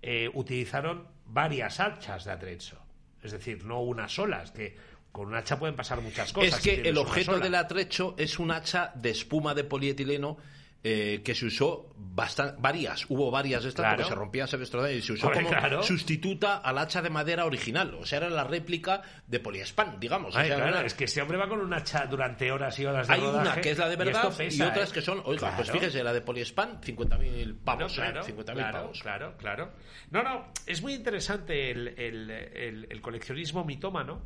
eh, 0.00 0.30
utilizaron 0.32 1.08
varias 1.26 1.78
hachas 1.78 2.24
de 2.24 2.30
atrecho. 2.32 2.78
Es 3.22 3.32
decir, 3.32 3.64
no 3.66 3.82
una 3.82 4.08
sola, 4.08 4.44
es 4.44 4.50
que 4.52 4.76
con 5.12 5.28
un 5.28 5.34
hacha 5.34 5.58
pueden 5.58 5.74
pasar 5.76 6.00
muchas 6.00 6.32
cosas. 6.32 6.54
Es 6.54 6.60
que 6.60 6.88
el 6.88 6.96
objeto 6.98 7.38
del 7.38 7.54
atrecho 7.54 8.14
es 8.18 8.38
un 8.38 8.50
hacha 8.50 8.92
de 8.94 9.10
espuma 9.10 9.54
de 9.54 9.64
polietileno 9.64 10.36
eh, 10.84 11.22
que 11.24 11.34
se 11.34 11.46
usó 11.46 11.92
bastan- 11.98 12.54
varias, 12.60 13.04
hubo 13.08 13.32
varias 13.32 13.64
de 13.64 13.70
estas 13.70 13.82
Claro. 13.82 13.96
porque 13.96 14.08
se 14.10 14.14
rompían, 14.14 14.46
se 14.46 14.56
destrozaban 14.58 14.96
y 14.96 15.02
se 15.02 15.12
usó 15.12 15.28
como 15.32 15.48
claro. 15.48 15.82
sustituta 15.82 16.58
al 16.58 16.78
hacha 16.78 17.02
de 17.02 17.10
madera 17.10 17.46
original. 17.46 17.94
O 17.94 18.06
sea, 18.06 18.18
era 18.18 18.30
la 18.30 18.44
réplica 18.44 19.02
de 19.26 19.40
poliespan, 19.40 19.98
digamos. 19.98 20.36
O 20.36 20.38
Ay, 20.38 20.46
sea, 20.46 20.56
claro, 20.56 20.76
era- 20.76 20.86
es 20.86 20.94
que 20.94 21.04
ese 21.06 21.20
hombre 21.20 21.36
va 21.36 21.48
con 21.48 21.58
un 21.60 21.74
hacha 21.74 22.06
durante 22.06 22.52
horas 22.52 22.78
y 22.78 22.86
horas 22.86 23.08
de 23.08 23.14
hay 23.14 23.20
rodaje, 23.20 23.48
una 23.48 23.60
que 23.60 23.70
es 23.72 23.78
la 23.78 23.88
de 23.88 23.96
verdad 23.96 24.32
y, 24.32 24.36
pesa, 24.36 24.68
otras 24.68 24.90
¿eh? 24.90 24.94
que 24.94 25.02
son, 25.02 25.20
oiga, 25.24 25.52
pues 25.56 25.68
fíjese, 25.68 26.04
la 26.04 26.12
de 26.12 26.20
poliespan, 26.20 26.80
50.000 26.80 27.56
pavos, 27.64 27.96
Bueno, 27.96 28.12
claro, 28.12 28.20
¿eh? 28.20 28.32
50.000 28.32 28.54
claro, 28.54 28.78
pavos. 28.78 29.00
claro, 29.02 29.34
claro. 29.36 29.72
No, 30.12 30.22
no, 30.22 30.52
es 30.64 30.80
muy 30.80 30.94
interesante 30.94 31.72
el, 31.72 31.88
el- 31.88 32.30
el- 32.30 32.86
el 32.88 33.00
coleccionismo 33.00 33.64
mitómano. 33.64 34.22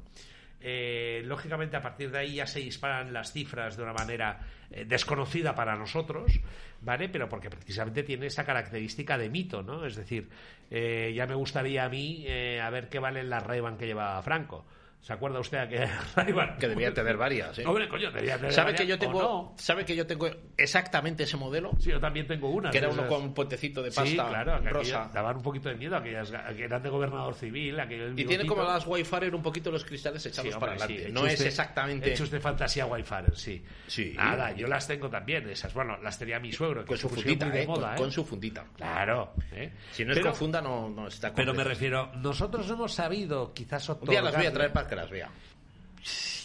Eh, 0.62 1.22
lógicamente, 1.24 1.76
a 1.76 1.82
partir 1.82 2.10
de 2.10 2.18
ahí 2.18 2.34
ya 2.36 2.46
se 2.46 2.60
disparan 2.60 3.12
las 3.12 3.32
cifras 3.32 3.76
de 3.76 3.82
una 3.82 3.92
manera 3.92 4.40
eh, 4.70 4.84
desconocida 4.84 5.54
para 5.54 5.76
nosotros, 5.76 6.40
¿vale? 6.80 7.08
Pero 7.08 7.28
porque 7.28 7.50
precisamente 7.50 8.02
tiene 8.02 8.26
esa 8.26 8.44
característica 8.44 9.18
de 9.18 9.28
mito, 9.28 9.62
¿no? 9.62 9.84
Es 9.84 9.96
decir, 9.96 10.28
eh, 10.70 11.12
ya 11.14 11.26
me 11.26 11.34
gustaría 11.34 11.84
a 11.84 11.88
mí 11.88 12.24
eh, 12.26 12.60
a 12.60 12.70
ver 12.70 12.88
qué 12.88 12.98
valen 12.98 13.28
las 13.28 13.42
ray 13.42 13.60
que 13.78 13.86
llevaba 13.86 14.22
Franco. 14.22 14.64
¿Se 15.02 15.12
acuerda 15.12 15.40
usted 15.40 15.58
a 15.58 15.68
que 15.68 15.84
ray 16.16 16.32
Que 16.60 16.68
debía 16.68 16.94
tener 16.94 17.16
varias, 17.16 17.58
¿eh? 17.58 17.66
Hombre, 17.66 17.88
coño, 17.88 18.12
debía 18.12 18.36
tener 18.36 18.52
¿Sabe 18.52 18.66
varias, 18.70 18.80
que 18.82 18.86
yo 18.86 18.98
tengo, 18.98 19.20
no. 19.20 19.54
sabe 19.56 19.84
que 19.84 19.96
yo 19.96 20.06
tengo 20.06 20.30
exactamente 20.56 21.24
ese 21.24 21.36
modelo? 21.36 21.72
Sí, 21.80 21.90
yo 21.90 21.98
también 21.98 22.28
tengo 22.28 22.50
una. 22.50 22.70
Que 22.70 22.78
era 22.78 22.86
de 22.86 22.92
uno 22.92 23.02
esas. 23.02 23.12
con 23.16 23.24
un 23.24 23.34
puentecito 23.34 23.82
de 23.82 23.88
pasta 23.90 24.04
Sí, 24.06 24.14
claro, 24.14 24.58
rosa. 24.70 25.10
daban 25.12 25.38
un 25.38 25.42
poquito 25.42 25.68
de 25.68 25.74
miedo 25.74 25.96
aquellas 25.96 26.30
que 26.30 26.62
eran 26.64 26.82
de 26.84 26.88
gobernador 26.88 27.34
civil, 27.34 27.76
Y 28.16 28.24
tiene 28.24 28.46
como 28.46 28.62
las 28.62 28.86
Wi-Fi 28.86 29.26
un 29.32 29.42
poquito 29.42 29.72
los 29.72 29.84
cristales 29.84 30.24
echados 30.24 30.54
Sí, 30.54 30.60
para 30.60 30.72
adelante. 30.72 31.06
sí, 31.06 31.12
no 31.12 31.26
es 31.26 31.40
exactamente 31.40 32.12
eche 32.12 32.22
usted 32.22 32.40
fantasía 32.40 32.86
Wi-Fi, 32.86 33.14
sí. 33.34 33.64
Sí. 33.88 34.12
Nada, 34.16 34.52
yo 34.52 34.68
las 34.68 34.86
tengo 34.86 35.10
también, 35.10 35.48
esas. 35.48 35.74
Bueno, 35.74 35.98
las 36.00 36.16
tenía 36.16 36.38
mi 36.38 36.52
suegro, 36.52 36.82
que 36.82 36.88
con 36.88 36.98
su 36.98 37.08
fundita, 37.08 37.48
de 37.50 37.62
¿eh? 37.62 37.66
moda, 37.66 37.88
con, 37.88 37.94
¿eh? 37.94 37.98
con 37.98 38.12
su 38.12 38.24
fundita. 38.24 38.64
Claro. 38.76 39.32
¿eh? 39.50 39.72
Si 39.90 40.04
no 40.04 40.12
es 40.12 40.18
pero, 40.18 40.30
con 40.30 40.38
funda, 40.38 40.60
no, 40.62 40.88
no 40.88 41.08
está 41.08 41.34
pero 41.34 41.52
me 41.54 41.64
refiero, 41.64 42.12
nosotros 42.16 42.70
hemos 42.70 42.94
sabido 42.94 43.52
quizás 43.52 43.88
Un 43.88 44.08
día 44.08 44.22
las 44.22 44.36
voy 44.36 44.46
a 44.46 44.52
traer 44.52 44.72
para 44.72 44.91
que 44.92 44.96
las 44.96 45.10
vea. 45.10 45.30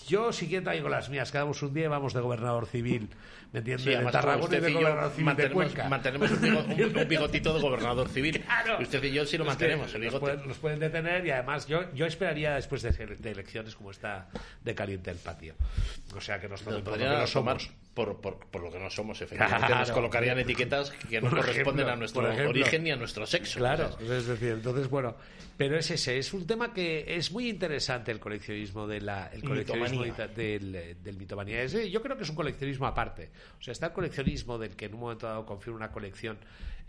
Yo 0.07 0.31
si 0.31 0.47
quiero 0.47 0.63
traigo 0.63 0.87
las 0.87 1.09
mías, 1.09 1.33
quedamos 1.33 1.61
un 1.63 1.73
día 1.73 1.85
y 1.85 1.89
vamos 1.89 2.13
de 2.13 2.21
gobernador 2.21 2.65
civil, 2.65 3.09
¿me 3.53 3.59
entiendes? 3.59 3.83
Sí, 3.83 3.89
de 4.03 4.11
Tarragona 4.11 4.57
y 4.57 4.59
de 4.61 4.73
gobernador 4.73 5.11
civil 5.11 5.25
mantenemos, 5.89 6.31
un, 6.31 6.41
bigo- 6.41 6.65
un- 7.03 7.07
bigotito 7.07 7.53
de 7.53 7.61
gobernador 7.61 8.09
civil. 8.09 8.41
Claro. 8.41 8.77
Usted 8.81 9.03
y 9.03 9.11
yo 9.11 9.25
sí 9.25 9.37
lo 9.37 9.43
Es 9.43 9.47
mantenemos, 9.49 9.87
el 9.93 10.01
los 10.01 10.13
bigote. 10.13 10.19
pueden, 10.33 10.47
los 10.47 10.57
pueden 10.57 10.79
detener 10.79 11.25
y 11.25 11.31
además 11.31 11.67
yo, 11.67 11.91
yo 11.93 12.05
esperaría 12.05 12.55
después 12.55 12.81
de, 12.81 12.89
elecciones 13.31 13.75
como 13.75 13.91
está 13.91 14.29
de 14.63 14.75
caliente 14.75 15.11
el 15.11 15.17
patio. 15.17 15.55
O 16.15 16.21
sea 16.21 16.39
que 16.39 16.47
nos 16.47 16.61
tomen 16.61 16.75
Nos 16.79 16.83
por 16.83 16.93
lo 16.93 16.97
podrían 16.97 17.15
que 17.15 17.21
no 17.21 17.27
somos. 17.27 17.69
por, 17.93 18.21
por, 18.21 18.39
por 18.49 18.61
lo 18.63 18.71
que 18.71 18.79
no 18.79 18.89
somos, 18.89 19.21
efectivamente. 19.21 19.65
Claro. 19.67 19.79
Nos 19.81 19.91
colocarían 19.91 20.39
etiquetas 20.39 20.91
que 20.91 21.21
no 21.21 21.29
Por 21.29 21.39
corresponden 21.39 21.87
ejemplo, 21.87 21.93
a 21.93 21.95
nuestro 21.95 22.27
ejemplo. 22.31 22.49
origen 22.49 22.83
ni 22.83 22.91
a 22.91 22.95
nuestro 22.95 23.25
sexo. 23.25 23.59
Claro, 23.59 23.97
es 23.99 24.27
decir, 24.27 24.49
entonces 24.51 24.89
bueno, 24.89 25.15
pero 25.57 25.77
es 25.77 25.89
ese, 25.89 26.17
es 26.19 26.33
un 26.33 26.45
tema 26.45 26.73
que 26.73 27.05
es 27.17 27.31
muy 27.31 27.49
interesante 27.49 28.11
el 28.11 28.19
coleccionismo 28.19 28.85
de 28.87 29.01
la, 29.01 29.27
el 29.33 29.43
coleccionismo 29.43 30.01
Mitomanía. 30.03 30.27
del, 30.35 30.97
del 31.03 31.17
mitomanía. 31.17 31.61
Es, 31.63 31.73
yo 31.91 32.01
creo 32.01 32.15
que 32.15 32.23
es 32.23 32.29
un 32.29 32.35
coleccionismo 32.35 32.85
aparte. 32.85 33.29
O 33.59 33.63
sea, 33.63 33.71
está 33.71 33.87
el 33.87 33.93
coleccionismo 33.93 34.57
del 34.57 34.75
que 34.75 34.85
en 34.85 34.93
un 34.93 35.01
momento 35.01 35.27
dado 35.27 35.45
confía 35.45 35.73
una 35.73 35.91
colección, 35.91 36.37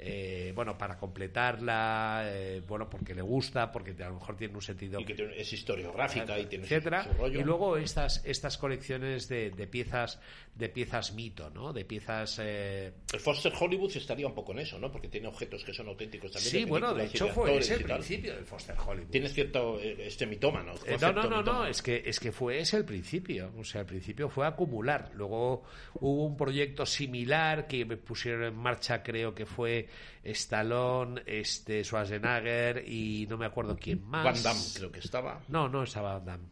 eh, 0.01 0.53
bueno, 0.55 0.79
para 0.79 0.97
completarla, 0.99 2.23
eh, 2.27 2.63
bueno, 2.67 2.89
porque 2.89 3.15
le 3.15 3.23
gusta, 3.23 3.73
porque 3.73 3.95
a 4.03 4.09
lo 4.09 4.15
mejor 4.15 4.37
tiene 4.37 4.55
un 4.55 4.63
sentido 4.63 5.01
y 5.01 5.05
que 5.05 5.15
tiene- 5.15 5.37
es 5.41 5.53
historiográfica 5.53 6.39
y 6.39 6.47
tiene 6.47 6.65
etcétera 6.65 7.05
su 7.05 7.13
rollo. 7.15 7.41
y 7.41 7.43
luego 7.45 7.77
estas 7.77 8.25
estas 8.25 8.59
colecciones 8.59 9.29
de, 9.29 9.51
de 9.51 9.67
piezas 9.67 10.21
de 10.55 10.69
piezas 10.69 11.13
mito 11.15 11.51
no 11.51 11.73
de 11.73 11.85
piezas 11.85 12.39
eh, 12.43 12.93
El 13.13 13.21
Foster 13.21 13.53
Hollywood 13.59 13.97
estaría 13.97 14.27
un 14.27 14.35
poco 14.35 14.53
en 14.53 14.61
eso, 14.61 14.79
¿no? 14.79 14.91
Porque 14.91 15.09
tiene 15.09 15.29
objetos 15.29 15.65
que 15.65 15.73
son 15.73 15.89
auténticos 15.89 16.31
también. 16.33 16.51
sí 16.51 16.65
bueno 16.65 16.95
de 16.95 17.05
hecho 17.07 17.29
fue 17.29 17.57
ese 17.59 17.75
el 17.75 17.85
principio 17.85 18.35
del 18.35 18.45
Foster 18.45 18.77
Hollywood 18.79 19.11
Tienes 19.11 19.33
cierto 19.35 19.79
eh, 19.81 19.97
este 20.07 20.27
mitómano. 20.27 20.75
Eh, 20.87 20.97
no, 21.01 21.13
no, 21.13 21.29
no, 21.29 21.43
no, 21.43 21.67
es 21.67 21.83
que, 21.83 22.03
es 22.07 22.21
que 22.21 22.31
fue 22.33 22.61
ese 22.61 22.77
el 22.77 22.85
principio. 22.85 23.51
O 23.59 23.65
sea, 23.65 23.81
el 23.83 23.87
principio 23.87 24.29
fue 24.29 24.47
acumular. 24.47 25.11
Luego 25.15 25.65
hubo 25.95 26.25
un 26.27 26.37
proyecto 26.37 26.87
similar 26.87 27.67
que 27.67 27.85
pusieron 27.97 28.45
en 28.45 28.55
marcha, 28.57 29.03
creo 29.03 29.35
que 29.35 29.47
fue 29.47 29.88
Stallone, 30.25 31.23
este, 31.27 31.83
Schwarzenegger 31.85 32.85
y 32.87 33.27
no 33.29 33.37
me 33.39 33.47
acuerdo 33.47 33.77
quién 33.81 34.05
más. 34.07 34.25
Van 34.25 34.43
Damme 34.43 34.61
creo 34.75 34.93
que 34.93 34.99
estaba. 35.01 35.41
No, 35.49 35.69
no 35.69 35.83
estaba 35.83 36.15
Van 36.15 36.25
Damme. 36.25 36.49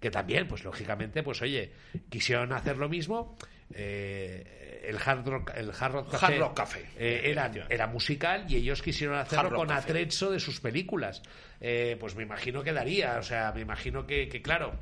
Que 0.00 0.10
también, 0.10 0.48
pues 0.48 0.64
lógicamente, 0.64 1.22
pues 1.22 1.42
oye, 1.42 1.72
quisieron 2.08 2.52
hacer 2.52 2.78
lo 2.78 2.88
mismo. 2.88 3.36
eh, 3.74 4.84
el 4.86 4.96
Hard 5.04 5.26
Rock, 5.26 5.50
el 5.56 5.70
Hard 5.78 5.92
Rock 5.92 6.10
Café, 6.12 6.26
Hard 6.26 6.38
Rock 6.38 6.56
Café, 6.56 6.80
eh, 6.96 7.22
era, 7.24 7.42
efectivamente. 7.42 7.74
era 7.74 7.86
musical 7.88 8.44
y 8.48 8.56
ellos 8.56 8.80
quisieron 8.82 9.16
hacerlo 9.18 9.56
con 9.56 9.66
Café. 9.68 9.90
atrecho 9.90 10.30
de 10.30 10.38
sus 10.38 10.60
películas. 10.60 11.22
Eh, 11.60 11.96
pues 11.98 12.14
me 12.14 12.22
imagino 12.22 12.62
que 12.62 12.72
daría, 12.72 13.18
o 13.18 13.22
sea, 13.22 13.50
me 13.52 13.62
imagino 13.62 14.06
que, 14.06 14.28
que, 14.28 14.40
claro, 14.40 14.74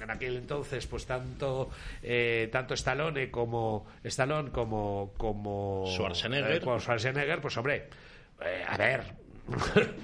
en 0.00 0.10
aquel 0.10 0.36
entonces, 0.36 0.86
pues 0.86 1.06
tanto 1.06 1.70
eh, 2.02 2.48
tanto 2.52 2.74
Stallone 2.74 3.30
como 3.30 3.86
Stallone 4.04 4.50
como 4.50 5.12
como 5.16 5.84
Schwarzenegger. 5.88 6.56
eh, 6.56 6.60
como 6.60 6.78
Schwarzenegger, 6.78 7.40
pues 7.40 7.56
hombre, 7.56 7.88
eh, 8.44 8.64
a 8.66 8.76
ver. 8.76 9.04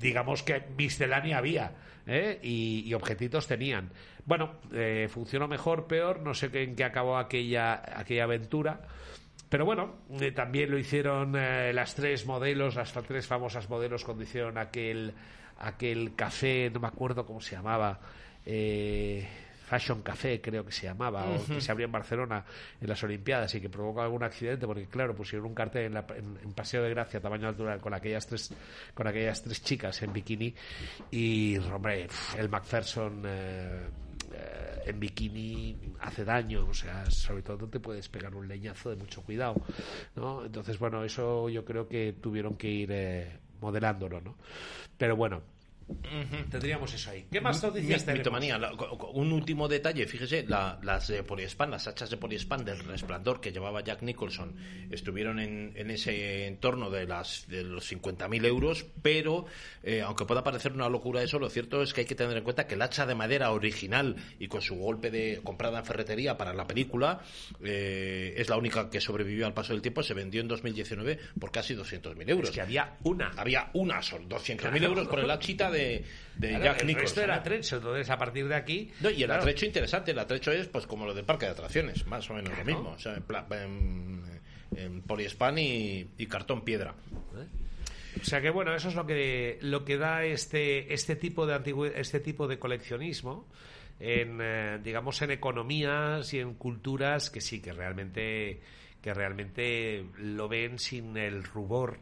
digamos 0.00 0.42
que 0.42 0.62
miscelánea 0.76 1.38
había 1.38 1.72
¿eh? 2.06 2.38
y, 2.42 2.84
y 2.86 2.94
objetitos 2.94 3.46
tenían. 3.46 3.90
Bueno, 4.24 4.54
eh, 4.72 5.08
funcionó 5.10 5.48
mejor, 5.48 5.86
peor, 5.86 6.20
no 6.20 6.34
sé 6.34 6.50
en 6.52 6.76
qué 6.76 6.84
acabó 6.84 7.16
aquella, 7.18 7.82
aquella 7.98 8.24
aventura. 8.24 8.80
Pero 9.48 9.64
bueno, 9.64 9.96
eh, 10.20 10.30
también 10.32 10.70
lo 10.70 10.78
hicieron 10.78 11.32
las 11.32 11.94
tres 11.94 12.26
modelos, 12.26 12.74
las 12.74 12.92
tres 12.92 13.26
famosas 13.26 13.70
modelos 13.70 14.04
cuando 14.04 14.22
hicieron 14.22 14.58
aquel, 14.58 15.14
aquel 15.58 16.14
café, 16.14 16.70
no 16.72 16.80
me 16.80 16.88
acuerdo 16.88 17.24
cómo 17.24 17.40
se 17.40 17.56
llamaba, 17.56 17.98
eh, 18.50 19.28
Fashion 19.66 20.00
Café 20.00 20.40
creo 20.40 20.64
que 20.64 20.72
se 20.72 20.86
llamaba, 20.86 21.28
o 21.28 21.44
que 21.46 21.60
se 21.60 21.70
abrió 21.70 21.84
en 21.84 21.92
Barcelona 21.92 22.42
en 22.80 22.88
las 22.88 23.02
Olimpiadas 23.04 23.54
y 23.54 23.60
que 23.60 23.68
provocó 23.68 24.00
algún 24.00 24.22
accidente 24.22 24.66
porque 24.66 24.86
claro, 24.86 25.14
pusieron 25.14 25.46
un 25.46 25.54
cartel 25.54 25.84
en, 25.84 25.92
la- 25.94 26.06
en- 26.16 26.38
en 26.42 26.52
Paseo 26.54 26.82
de 26.82 26.88
Gracia, 26.90 27.20
tamaño 27.20 27.42
natural, 27.50 27.78
con 27.78 27.92
aquellas 27.92 28.26
tres, 28.26 28.50
con 28.94 29.06
aquellas 29.06 29.42
tres 29.42 29.62
chicas 29.62 30.00
en 30.02 30.12
bikini 30.14 30.54
y, 31.10 31.58
hombre, 31.58 32.08
el 32.38 32.48
Macpherson... 32.48 33.22
eh, 33.26 33.80
eh, 34.32 34.64
en 34.86 35.00
bikini 35.00 35.76
hace 36.00 36.24
daño, 36.24 36.66
o 36.68 36.72
sea, 36.74 37.04
sobre 37.10 37.42
todo 37.42 37.66
te 37.68 37.78
puedes 37.80 38.08
pegar 38.08 38.34
un 38.34 38.46
leñazo 38.48 38.88
de 38.90 38.96
mucho 38.96 39.22
cuidado, 39.22 39.54
¿no? 40.16 40.44
Entonces, 40.46 40.78
bueno, 40.78 41.02
eso 41.04 41.48
yo 41.50 41.64
creo 41.64 41.88
que 41.88 42.14
tuvieron 42.14 42.56
que 42.56 42.68
ir 42.68 42.88
eh, 42.92 43.38
modelándolo, 43.60 44.20
¿no? 44.20 44.36
Pero 44.96 45.16
bueno, 45.16 45.42
tendríamos 46.50 46.92
eso 46.94 47.10
ahí. 47.10 47.26
¿Qué 47.30 47.40
más 47.40 47.62
noticias 47.62 48.06
Mi- 48.06 48.14
mitomanía. 48.14 48.58
La- 48.58 48.72
un 49.12 49.32
último 49.32 49.68
detalle, 49.68 50.06
fíjese, 50.06 50.44
la- 50.46 50.78
las 50.82 51.08
de 51.08 51.22
poliespan, 51.22 51.70
las 51.70 51.86
hachas 51.88 52.10
de 52.10 52.16
poliespan 52.16 52.64
del 52.64 52.78
resplandor 52.80 53.40
que 53.40 53.52
llevaba 53.52 53.82
Jack 53.82 54.02
Nicholson 54.02 54.54
estuvieron 54.90 55.38
en, 55.40 55.72
en 55.76 55.90
ese 55.90 56.46
entorno 56.46 56.90
de, 56.90 57.06
las, 57.06 57.46
de 57.48 57.62
los 57.64 57.90
50.000 57.90 58.44
euros, 58.46 58.86
pero 59.02 59.46
eh, 59.82 60.02
aunque 60.02 60.24
pueda 60.24 60.42
parecer 60.42 60.72
una 60.72 60.88
locura 60.88 61.22
eso, 61.22 61.38
lo 61.38 61.48
cierto 61.50 61.82
es 61.82 61.92
que 61.94 62.02
hay 62.02 62.06
que 62.06 62.14
tener 62.14 62.36
en 62.36 62.44
cuenta 62.44 62.66
que 62.66 62.74
el 62.74 62.82
hacha 62.82 63.06
de 63.06 63.14
madera 63.14 63.50
original 63.52 64.16
y 64.38 64.48
con 64.48 64.62
su 64.62 64.76
golpe 64.76 65.10
de 65.10 65.40
comprada 65.42 65.78
en 65.80 65.84
ferretería 65.84 66.36
para 66.36 66.52
la 66.52 66.66
película 66.66 67.20
eh, 67.62 68.34
es 68.36 68.48
la 68.48 68.56
única 68.56 68.90
que 68.90 69.00
sobrevivió 69.00 69.46
al 69.46 69.54
paso 69.54 69.72
del 69.72 69.82
tiempo, 69.82 70.02
se 70.02 70.14
vendió 70.14 70.40
en 70.40 70.48
2019 70.48 71.18
por 71.38 71.50
casi 71.50 71.74
200.000 71.74 72.28
euros. 72.30 72.48
Es 72.50 72.54
que 72.54 72.60
había 72.60 72.96
una. 73.04 73.30
Había 73.36 73.70
una 73.74 74.02
solo, 74.02 74.26
200.000 74.28 74.56
Claro. 74.78 74.86
euros 74.86 75.08
por 75.08 75.20
el 75.20 75.30
hachita 75.30 75.70
de, 75.70 75.77
de 75.78 76.48
Claro, 76.50 76.64
Jack 76.64 76.84
Nicholson. 76.84 77.00
resto 77.02 77.20
era 77.22 77.36
¿no? 77.36 77.42
trecho, 77.42 77.76
entonces 77.76 78.10
a 78.10 78.16
partir 78.18 78.46
de 78.48 78.54
aquí... 78.54 78.90
No, 79.00 79.10
y 79.10 79.22
el 79.22 79.26
claro, 79.28 79.42
atrecho 79.42 79.66
interesante, 79.66 80.10
el 80.12 80.18
atrecho 80.18 80.52
es 80.52 80.68
pues 80.68 80.86
como 80.86 81.04
lo 81.06 81.14
del 81.14 81.24
parque 81.24 81.46
de 81.46 81.52
atracciones, 81.52 82.06
más 82.06 82.28
o 82.30 82.34
menos 82.34 82.50
Claro. 82.52 82.64
lo 82.68 82.74
mismo. 82.76 82.90
O 82.90 82.98
sea, 82.98 83.14
en, 83.16 84.22
en- 84.76 85.02
poliespan 85.02 85.58
y, 85.58 86.06
y 86.18 86.26
cartón 86.26 86.62
piedra. 86.64 86.94
O 88.20 88.24
sea 88.24 88.40
que 88.40 88.50
bueno, 88.50 88.74
eso 88.74 88.88
es 88.88 88.94
lo 88.94 89.06
que 89.06 89.58
lo 89.62 89.84
que 89.84 89.96
da 89.96 90.24
este 90.24 90.92
este 90.92 91.14
tipo 91.14 91.46
de 91.46 91.54
antigü- 91.54 91.92
este 91.94 92.18
tipo 92.20 92.48
de 92.48 92.58
coleccionismo 92.58 93.46
en 94.00 94.38
eh, 94.40 94.78
digamos 94.82 95.20
en 95.22 95.30
economías 95.30 96.32
y 96.34 96.40
en 96.40 96.54
culturas 96.54 97.30
que 97.30 97.40
sí 97.40 97.60
que 97.60 97.72
realmente 97.72 98.60
que 99.02 99.14
realmente 99.14 100.04
lo 100.18 100.48
ven 100.48 100.78
sin 100.80 101.16
el 101.16 101.44
rubor 101.44 101.98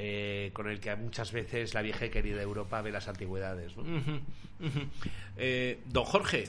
eh, 0.00 0.52
con 0.52 0.68
el 0.68 0.78
que 0.78 0.94
muchas 0.94 1.32
veces 1.32 1.74
la 1.74 1.82
vieja 1.82 2.06
y 2.06 2.10
querida 2.10 2.40
Europa 2.40 2.80
ve 2.82 2.92
las 2.92 3.08
antigüedades. 3.08 3.72
Eh, 5.36 5.80
don 5.86 6.04
Jorge, 6.04 6.44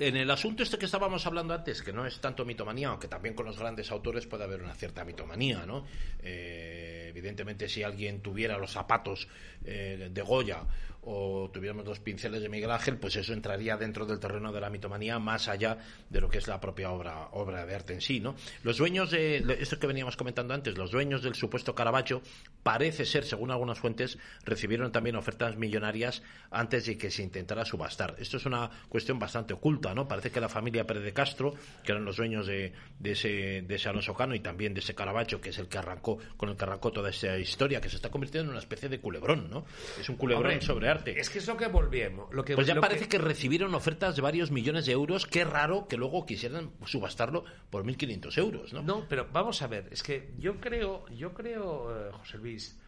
en 0.00 0.16
el 0.16 0.28
asunto 0.32 0.64
este 0.64 0.76
que 0.76 0.86
estábamos 0.86 1.24
hablando 1.24 1.54
antes, 1.54 1.82
que 1.82 1.92
no 1.92 2.04
es 2.04 2.20
tanto 2.20 2.44
mitomanía, 2.44 2.88
aunque 2.88 3.06
también 3.06 3.36
con 3.36 3.46
los 3.46 3.56
grandes 3.56 3.92
autores 3.92 4.26
puede 4.26 4.42
haber 4.42 4.60
una 4.60 4.74
cierta 4.74 5.04
mitomanía, 5.04 5.66
¿no? 5.66 5.86
Eh, 6.20 7.06
evidentemente, 7.10 7.68
si 7.68 7.84
alguien 7.84 8.20
tuviera 8.20 8.58
los 8.58 8.72
zapatos 8.72 9.28
de 9.62 10.22
Goya 10.26 10.62
o 11.08 11.48
tuviéramos 11.52 11.84
los 11.86 12.00
pinceles 12.00 12.42
de 12.42 12.48
Miguel 12.48 12.70
Ángel, 12.70 12.98
pues 12.98 13.14
eso 13.14 13.32
entraría 13.32 13.76
dentro 13.76 14.06
del 14.06 14.18
terreno 14.18 14.52
de 14.52 14.60
la 14.60 14.70
mitomanía, 14.70 15.18
más 15.20 15.46
allá 15.46 15.78
de 16.10 16.20
lo 16.20 16.28
que 16.28 16.38
es 16.38 16.48
la 16.48 16.60
propia 16.60 16.90
obra, 16.90 17.28
obra 17.32 17.64
de 17.64 17.74
arte 17.74 17.94
en 17.94 18.00
sí, 18.00 18.18
¿no? 18.18 18.34
Los 18.64 18.78
dueños 18.78 19.12
de, 19.12 19.40
de 19.40 19.54
esto 19.60 19.78
que 19.78 19.86
veníamos 19.86 20.16
comentando 20.16 20.52
antes, 20.52 20.76
los 20.76 20.90
dueños 20.90 21.22
del 21.22 21.34
supuesto 21.34 21.76
Caravaggio, 21.76 22.22
parece 22.64 23.04
ser, 23.04 23.24
según 23.24 23.52
algunas 23.52 23.78
fuentes, 23.78 24.18
recibieron 24.44 24.90
también 24.90 25.14
ofertas 25.14 25.56
millonarias 25.56 26.22
antes 26.50 26.86
de 26.86 26.98
que 26.98 27.12
se 27.12 27.22
intentara 27.22 27.64
subastar. 27.64 28.16
Esto 28.18 28.38
es 28.38 28.46
una 28.46 28.68
cuestión 28.88 29.20
bastante 29.20 29.54
oculta, 29.54 29.94
¿no? 29.94 30.08
Parece 30.08 30.32
que 30.32 30.40
la 30.40 30.48
familia 30.48 30.86
Pérez 30.86 31.04
de 31.04 31.12
Castro, 31.12 31.54
que 31.84 31.92
eran 31.92 32.04
los 32.04 32.16
dueños 32.16 32.48
de, 32.48 32.72
de 32.98 33.12
ese, 33.12 33.62
de 33.62 33.74
ese 33.76 33.88
Alonso 33.88 34.14
Cano 34.14 34.34
y 34.34 34.40
también 34.40 34.74
de 34.74 34.80
ese 34.80 34.96
Caravaggio, 34.96 35.40
que 35.40 35.50
es 35.50 35.58
el 35.58 35.68
que 35.68 35.78
arrancó, 35.78 36.18
con 36.36 36.48
el 36.48 36.56
que 36.56 36.64
arrancó 36.64 36.90
toda 36.90 37.10
esa 37.10 37.38
historia, 37.38 37.80
que 37.80 37.88
se 37.88 37.96
está 37.96 38.10
convirtiendo 38.10 38.50
en 38.50 38.50
una 38.50 38.60
especie 38.60 38.88
de 38.88 38.98
culebrón, 38.98 39.48
¿no? 39.48 39.64
Es 40.00 40.08
un 40.08 40.16
culebrón 40.16 40.52
Hombre, 40.52 40.66
sobre 40.66 40.88
arte. 40.88 40.95
Es 41.04 41.30
que 41.30 41.38
es 41.38 41.46
lo 41.46 41.56
que 41.56 41.66
volvemos. 41.66 42.32
Lo 42.32 42.44
que, 42.44 42.54
Pues 42.54 42.66
ya 42.66 42.74
lo 42.74 42.80
parece 42.80 43.08
que... 43.08 43.18
recibieron 43.18 43.74
ofertas 43.74 44.16
de 44.16 44.22
varios 44.22 44.50
millones 44.50 44.86
de 44.86 44.92
euros. 44.92 45.26
Qué 45.26 45.44
raro 45.44 45.86
que 45.88 45.96
luego 45.96 46.26
quisieran 46.26 46.70
subastarlo 46.84 47.44
por 47.70 47.84
1.500 47.84 48.38
euros, 48.38 48.72
¿no? 48.72 48.82
No, 48.82 49.06
pero 49.08 49.28
vamos 49.32 49.62
a 49.62 49.66
ver, 49.66 49.88
es 49.90 50.02
que 50.02 50.30
yo 50.38 50.60
creo, 50.60 51.06
yo 51.08 51.32
creo, 51.34 52.08
eh, 52.08 52.12
José 52.12 52.38
Luis, 52.38 52.78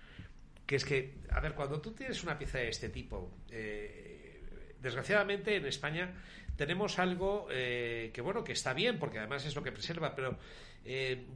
que 0.67 0.77
es 0.77 0.85
que, 0.85 1.19
a 1.31 1.41
ver, 1.41 1.55
cuando 1.55 1.81
tú 1.81 1.93
tienes 1.93 2.23
una 2.23 2.39
pieza 2.39 2.59
de 2.59 2.69
este 2.69 2.89
tipo, 2.89 3.31
eh, 3.51 4.43
desgraciadamente 4.81 5.57
en 5.57 5.67
España 5.67 6.15
tenemos 6.57 6.99
algo 6.99 7.49
eh, 7.51 8.11
que, 8.13 8.21
bueno, 8.21 8.45
que 8.45 8.53
está 8.53 8.75
bien, 8.75 8.99
porque 8.99 9.19
además 9.19 9.45
es 9.47 9.55
lo 9.55 9.63
que 9.63 9.73
preserva, 9.73 10.15
pero 10.15 10.39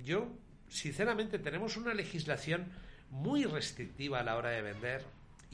yo, 0.02 0.28
sinceramente, 0.68 1.38
tenemos 1.38 1.76
una 1.76 1.92
legislación 1.92 2.72
muy 3.10 3.44
restrictiva 3.44 4.20
a 4.20 4.22
la 4.24 4.36
hora 4.36 4.50
de 4.50 4.62
vender. 4.62 5.04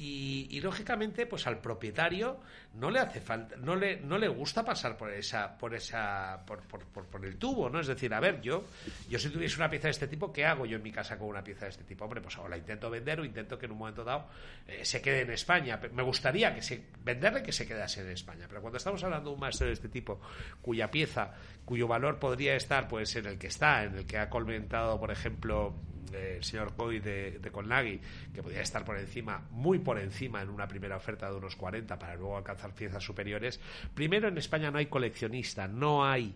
Y, 0.00 0.46
y, 0.52 0.60
lógicamente 0.60 1.26
pues 1.26 1.48
al 1.48 1.58
propietario 1.58 2.38
no 2.74 2.88
le 2.88 3.00
hace 3.00 3.20
falta 3.20 3.56
no 3.56 3.74
le 3.74 3.96
no 3.96 4.16
le 4.16 4.28
gusta 4.28 4.64
pasar 4.64 4.96
por 4.96 5.12
esa 5.12 5.58
por 5.58 5.74
esa 5.74 6.40
por, 6.46 6.60
por, 6.60 6.84
por, 6.84 7.04
por 7.06 7.26
el 7.26 7.36
tubo 7.36 7.68
no 7.68 7.80
es 7.80 7.88
decir 7.88 8.14
a 8.14 8.20
ver 8.20 8.40
yo 8.40 8.64
yo 9.08 9.18
si 9.18 9.28
tuviese 9.30 9.56
una 9.56 9.68
pieza 9.68 9.88
de 9.88 9.90
este 9.90 10.06
tipo 10.06 10.32
qué 10.32 10.46
hago 10.46 10.66
yo 10.66 10.76
en 10.76 10.84
mi 10.84 10.92
casa 10.92 11.18
con 11.18 11.26
una 11.26 11.42
pieza 11.42 11.64
de 11.64 11.72
este 11.72 11.82
tipo 11.82 12.04
hombre 12.04 12.20
pues 12.20 12.38
o 12.38 12.46
la 12.46 12.56
intento 12.56 12.88
vender 12.88 13.18
o 13.18 13.24
intento 13.24 13.58
que 13.58 13.66
en 13.66 13.72
un 13.72 13.78
momento 13.78 14.04
dado 14.04 14.28
eh, 14.68 14.84
se 14.84 15.02
quede 15.02 15.22
en 15.22 15.32
España. 15.32 15.80
Me 15.92 16.04
gustaría 16.04 16.54
que 16.54 16.62
se 16.62 16.80
venderle 17.02 17.42
que 17.42 17.50
se 17.50 17.66
quedase 17.66 18.02
en 18.02 18.10
España 18.10 18.46
pero 18.48 18.60
cuando 18.60 18.76
estamos 18.76 19.02
hablando 19.02 19.30
de 19.30 19.34
un 19.34 19.40
maestro 19.40 19.66
de 19.66 19.72
este 19.72 19.88
tipo 19.88 20.20
cuya 20.62 20.92
pieza 20.92 21.34
cuyo 21.64 21.88
valor 21.88 22.20
podría 22.20 22.54
estar 22.54 22.86
pues 22.86 23.16
en 23.16 23.26
el 23.26 23.36
que 23.36 23.48
está 23.48 23.82
en 23.82 23.96
el 23.96 24.06
que 24.06 24.18
ha 24.18 24.30
comentado 24.30 25.00
por 25.00 25.10
ejemplo 25.10 25.74
el 26.12 26.44
señor 26.44 26.74
Coy 26.74 27.00
de, 27.00 27.38
de 27.38 28.00
que 28.32 28.42
podría 28.42 28.62
estar 28.62 28.84
por 28.84 28.98
encima, 28.98 29.46
muy 29.50 29.78
por 29.78 29.98
encima 29.98 30.42
en 30.42 30.48
una 30.48 30.68
primera 30.68 30.96
oferta 30.96 31.30
de 31.30 31.36
unos 31.36 31.56
40 31.56 31.98
para 31.98 32.16
luego 32.16 32.36
alcanzar 32.36 32.74
piezas 32.74 33.02
superiores. 33.02 33.60
Primero, 33.94 34.28
en 34.28 34.38
España 34.38 34.70
no 34.70 34.78
hay 34.78 34.86
coleccionista, 34.86 35.68
no 35.68 36.04
hay 36.04 36.34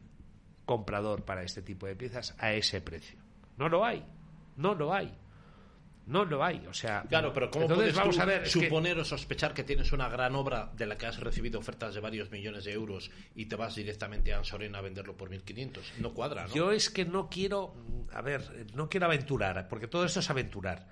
comprador 0.64 1.24
para 1.24 1.42
este 1.42 1.62
tipo 1.62 1.86
de 1.86 1.96
piezas 1.96 2.34
a 2.38 2.52
ese 2.52 2.80
precio. 2.80 3.18
No 3.58 3.68
lo 3.68 3.84
hay, 3.84 4.04
no 4.56 4.74
lo 4.74 4.92
hay. 4.92 5.12
No 6.07 6.24
lo 6.24 6.42
hay, 6.42 6.64
o 6.68 6.74
sea. 6.74 7.05
Claro, 7.09 7.32
pero 7.32 7.48
¿cómo 7.50 7.64
entonces 7.66 7.92
puedes 7.92 7.96
vamos 7.96 8.18
a 8.18 8.24
ver, 8.24 8.42
que- 8.42 8.48
suponer 8.50 8.98
o 8.98 9.05
sospechar 9.05 9.55
que 9.55 9.62
tienes 9.62 9.92
una 9.92 10.09
gran 10.09 10.34
obra 10.34 10.70
de 10.76 10.86
la 10.86 10.98
que 10.98 11.07
has 11.07 11.18
recibido 11.20 11.61
ofertas 11.61 11.94
de 11.94 12.00
varios 12.00 12.30
millones 12.30 12.64
de 12.64 12.72
euros 12.72 13.11
y 13.36 13.46
te 13.46 13.55
vas 13.57 13.76
directamente 13.76 14.32
a 14.34 14.38
Ansorena 14.38 14.78
a 14.78 14.82
venderlo 14.82 15.16
por 15.16 15.30
1.500? 15.30 15.80
No 15.98 16.12
cuadra, 16.12 16.46
¿no? 16.48 16.55
Yo 16.55 16.72
es 16.72 16.90
que 16.90 17.05
no 17.05 17.28
quiero, 17.30 17.74
a 18.12 18.20
ver, 18.20 18.66
no 18.74 18.88
quiero 18.88 19.07
aventurar, 19.07 19.68
porque 19.68 19.86
todo 19.86 20.05
esto 20.05 20.18
es 20.20 20.28
aventurar. 20.28 20.88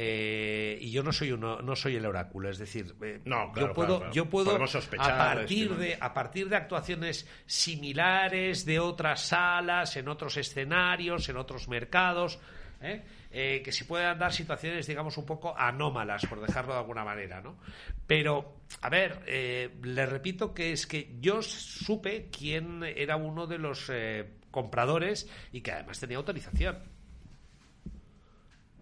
Eh, 0.00 0.78
y 0.80 0.90
yo 0.90 1.02
no 1.02 1.12
soy 1.12 1.32
uno, 1.32 1.60
no 1.62 1.74
soy 1.74 1.96
el 1.96 2.04
oráculo, 2.06 2.50
es 2.50 2.58
decir, 2.58 2.94
eh, 3.02 3.20
No, 3.24 3.50
claro, 3.52 3.68
yo 3.68 3.74
puedo, 3.74 3.86
claro, 3.86 3.98
claro. 3.98 4.12
yo 4.14 4.24
puedo 4.28 4.66
sospechar, 4.66 5.10
a 5.12 5.16
partir 5.34 5.62
estimar. 5.72 5.78
de 5.78 5.98
a 6.00 6.14
partir 6.14 6.48
de 6.48 6.56
actuaciones 6.56 7.26
similares 7.46 8.64
de 8.64 8.78
otras 8.80 9.22
salas, 9.26 9.96
en 9.96 10.08
otros 10.08 10.36
escenarios, 10.36 11.28
en 11.28 11.36
otros 11.36 11.68
mercados, 11.68 12.38
¿eh? 12.82 13.02
Eh, 13.30 13.60
que 13.62 13.72
se 13.72 13.84
puedan 13.84 14.18
dar 14.18 14.32
situaciones, 14.32 14.86
digamos, 14.86 15.18
un 15.18 15.26
poco 15.26 15.54
anómalas, 15.56 16.24
por 16.26 16.40
dejarlo 16.40 16.72
de 16.72 16.78
alguna 16.78 17.04
manera, 17.04 17.42
¿no? 17.42 17.58
Pero, 18.06 18.62
a 18.80 18.88
ver, 18.88 19.20
eh, 19.26 19.68
le 19.82 20.06
repito 20.06 20.54
que 20.54 20.72
es 20.72 20.86
que 20.86 21.14
yo 21.20 21.42
supe 21.42 22.30
quién 22.30 22.82
era 22.84 23.16
uno 23.16 23.46
de 23.46 23.58
los 23.58 23.90
eh, 23.90 24.30
compradores 24.50 25.28
y 25.52 25.60
que 25.60 25.72
además 25.72 26.00
tenía 26.00 26.16
autorización. 26.16 26.78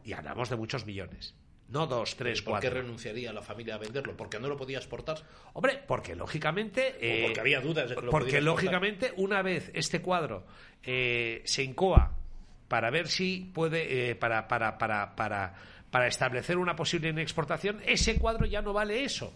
Y 0.05 0.13
hablamos 0.13 0.49
de 0.49 0.57
muchos 0.57 0.87
millones. 0.87 1.35
No 1.69 1.89
dos, 1.89 2.15
tres, 2.17 2.43
¿Por 2.43 2.61
qué 2.61 2.69
cuatro. 2.69 2.83
renunciaría 2.83 3.33
la 3.33 3.43
familia 3.43 3.75
a 3.75 3.79
venderlo? 3.79 4.17
¿Porque 4.17 4.39
no 4.39 4.47
lo 4.47 4.57
podía 4.57 4.79
exportar? 4.79 5.19
Hombre, 5.55 5.83
porque 5.85 6.15
lógicamente. 6.15 6.95
eh, 7.01 7.25
porque 7.27 7.41
había 7.41 7.61
dudas 7.61 7.89
de 7.91 7.97
que 7.97 8.03
lo 8.03 8.11
Porque 8.13 8.27
podía 8.27 8.41
lógicamente, 8.43 9.13
una 9.17 9.43
vez 9.43 9.73
este 9.75 10.01
cuadro 10.01 10.47
eh, 10.85 11.43
se 11.45 11.65
incoa 11.65 12.17
para 12.69 12.91
ver 12.91 13.09
si 13.09 13.51
puede. 13.55 14.11
eh, 14.11 14.15
para, 14.15 14.49
para, 14.49 14.79
para, 14.79 15.15
para, 15.17 15.55
para 15.91 16.07
establecer 16.07 16.59
una 16.59 16.75
posible 16.77 17.11
exportación, 17.23 17.81
ese 17.87 18.19
cuadro 18.19 18.47
ya 18.47 18.63
no 18.63 18.73
vale 18.73 19.05
eso. 19.05 19.33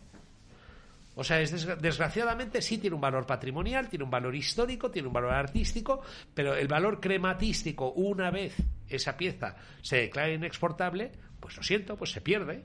O 1.16 1.24
sea, 1.24 1.40
es 1.40 1.52
desgra- 1.52 1.76
desgraciadamente 1.76 2.62
sí 2.62 2.78
tiene 2.78 2.94
un 2.94 3.00
valor 3.00 3.26
patrimonial, 3.26 3.88
tiene 3.88 4.04
un 4.04 4.10
valor 4.10 4.34
histórico, 4.34 4.90
tiene 4.90 5.08
un 5.08 5.14
valor 5.14 5.32
artístico, 5.34 6.02
pero 6.32 6.54
el 6.54 6.68
valor 6.68 7.00
crematístico, 7.00 7.90
una 7.92 8.30
vez 8.30 8.54
esa 8.88 9.16
pieza 9.16 9.56
se 9.82 9.96
declara 9.96 10.30
inexportable, 10.32 11.10
pues 11.40 11.56
lo 11.56 11.62
siento, 11.62 11.96
pues 11.96 12.12
se 12.12 12.20
pierde. 12.20 12.64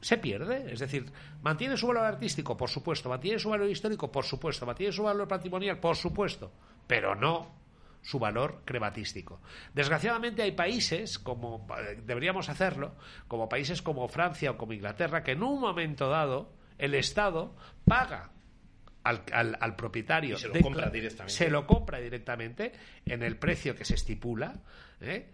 se 0.00 0.18
pierde. 0.18 0.72
Es 0.72 0.80
decir, 0.80 1.06
mantiene 1.42 1.76
su 1.76 1.86
valor 1.86 2.04
artístico, 2.04 2.56
por 2.56 2.68
supuesto, 2.68 3.08
mantiene 3.08 3.38
su 3.38 3.50
valor 3.50 3.68
histórico, 3.70 4.10
por 4.10 4.24
supuesto, 4.24 4.66
mantiene 4.66 4.92
su 4.92 5.04
valor 5.04 5.28
patrimonial, 5.28 5.78
por 5.78 5.94
supuesto, 5.96 6.50
pero 6.86 7.14
no 7.14 7.59
su 8.02 8.18
valor 8.18 8.62
crematístico. 8.64 9.40
Desgraciadamente 9.74 10.42
hay 10.42 10.52
países, 10.52 11.18
como 11.18 11.66
eh, 11.78 12.00
deberíamos 12.04 12.48
hacerlo, 12.48 12.94
como 13.28 13.48
países 13.48 13.82
como 13.82 14.08
Francia 14.08 14.52
o 14.52 14.56
como 14.56 14.72
Inglaterra, 14.72 15.22
que 15.22 15.32
en 15.32 15.42
un 15.42 15.60
momento 15.60 16.08
dado 16.08 16.52
el 16.78 16.94
Estado 16.94 17.54
paga 17.84 18.30
al, 19.04 19.56
al, 19.60 19.76
propietario. 19.76 20.36
se 20.36 20.48
lo 20.48 20.60
compra 20.60 20.90
directamente. 20.90 21.32
Se 21.32 21.50
lo 21.50 21.66
compra 21.66 21.98
directamente 21.98 22.72
en 23.06 23.22
el 23.22 23.36
precio 23.36 23.74
que 23.74 23.84
se 23.84 23.94
estipula. 23.94 24.54
¿eh? 25.00 25.30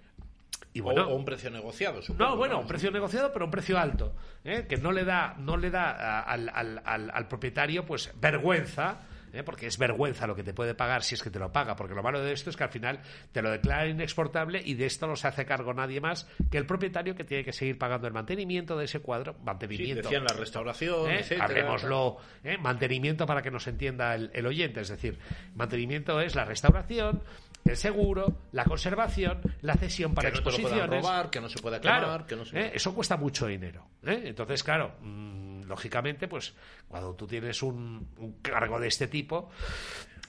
Y 0.73 0.81
bueno, 0.81 1.09
o, 1.09 1.17
un 1.17 1.25
precio 1.25 1.51
negociado, 1.51 2.03
supongo. 2.03 2.31
No, 2.31 2.37
bueno, 2.37 2.61
un 2.61 2.67
precio 2.67 2.91
negociado, 2.91 3.33
pero 3.33 3.45
un 3.47 3.51
precio 3.51 3.79
alto, 3.79 4.15
¿eh? 4.45 4.67
que 4.69 4.77
no 4.77 4.93
le 4.93 5.05
da, 5.05 5.35
no 5.39 5.57
le 5.57 5.71
da 5.71 6.21
al, 6.23 6.49
al, 6.49 6.81
al 6.85 7.29
propietario 7.29 7.85
pues 7.85 8.13
vergüenza 8.21 9.01
¿eh? 9.37 9.43
porque 9.43 9.67
es 9.67 9.79
vergüenza 9.79 10.27
lo 10.27 10.35
que 10.35 10.43
te 10.43 10.55
puede 10.55 10.75
pagar 10.75 11.03
si 11.03 11.15
es 11.15 11.23
que 11.23 11.31
te 11.31 11.39
lo 11.39 11.53
paga, 11.53 11.77
porque 11.77 11.95
lo 11.95 12.03
malo 12.03 12.21
de 12.21 12.33
esto 12.33 12.51
es 12.51 12.57
que 12.57 12.65
al 12.65 12.71
final 12.71 13.01
te 13.33 13.43
lo 13.43 13.51
declara 13.51 13.87
inexportable 13.87 14.63
y 14.65 14.75
de 14.75 14.87
esto 14.87 15.07
no 15.07 15.17
se 15.17 15.29
hace 15.29 15.45
cargo 15.45 15.75
nadie 15.75 16.01
más 16.01 16.29
que 16.51 16.59
el 16.59 16.67
propietario 16.67 17.15
que 17.15 17.25
tiene 17.25 17.45
que 17.45 17.53
seguir 17.53 17.79
pagando 17.79 18.07
el 18.07 18.13
mantenimiento 18.13 18.77
de 18.77 18.85
ese 18.85 19.01
cuadro, 19.01 19.37
mantenimiento. 19.45 20.03
decían 20.03 20.25
la 20.25 20.35
restauración, 20.35 21.11
¿Eh? 21.11 21.25
Hablemoslo, 21.41 22.19
¿eh? 22.45 22.59
mantenimiento 22.59 23.27
para 23.27 23.43
que 23.43 23.51
nos 23.51 23.67
entienda 23.67 24.15
el, 24.15 24.47
oyente, 24.47 24.81
es 24.81 24.89
decir, 24.89 25.19
mantenimiento 25.55 26.21
es 26.21 26.35
la 26.35 26.45
restauración, 26.45 27.23
el 27.67 27.77
seguro, 27.77 28.43
la 28.53 28.65
conservación, 28.65 29.41
la 29.63 29.75
cesión 29.75 30.15
para 30.15 30.31
que 30.31 30.37
exposiciones. 30.37 30.89
No 30.89 30.97
robar, 30.97 31.31
que 31.31 31.41
no 31.41 31.49
se 31.49 31.59
pueda 31.61 31.81
quemar, 31.81 32.27
que 32.27 32.37
no 32.37 32.45
se... 32.45 32.75
Eso 32.75 32.95
cuesta 32.95 33.17
mucho 33.17 33.47
dinero. 33.47 33.87
Entonces, 34.03 34.63
claro, 34.63 34.95
mm, 35.01 35.63
lógicamente, 35.65 36.29
pues 36.29 36.55
cuando 36.89 37.15
tú 37.15 37.27
tienes 37.27 37.63
un, 37.63 38.39
cargo 38.43 38.79
de 38.79 38.89
este 38.89 39.09
tipo, 39.09 39.51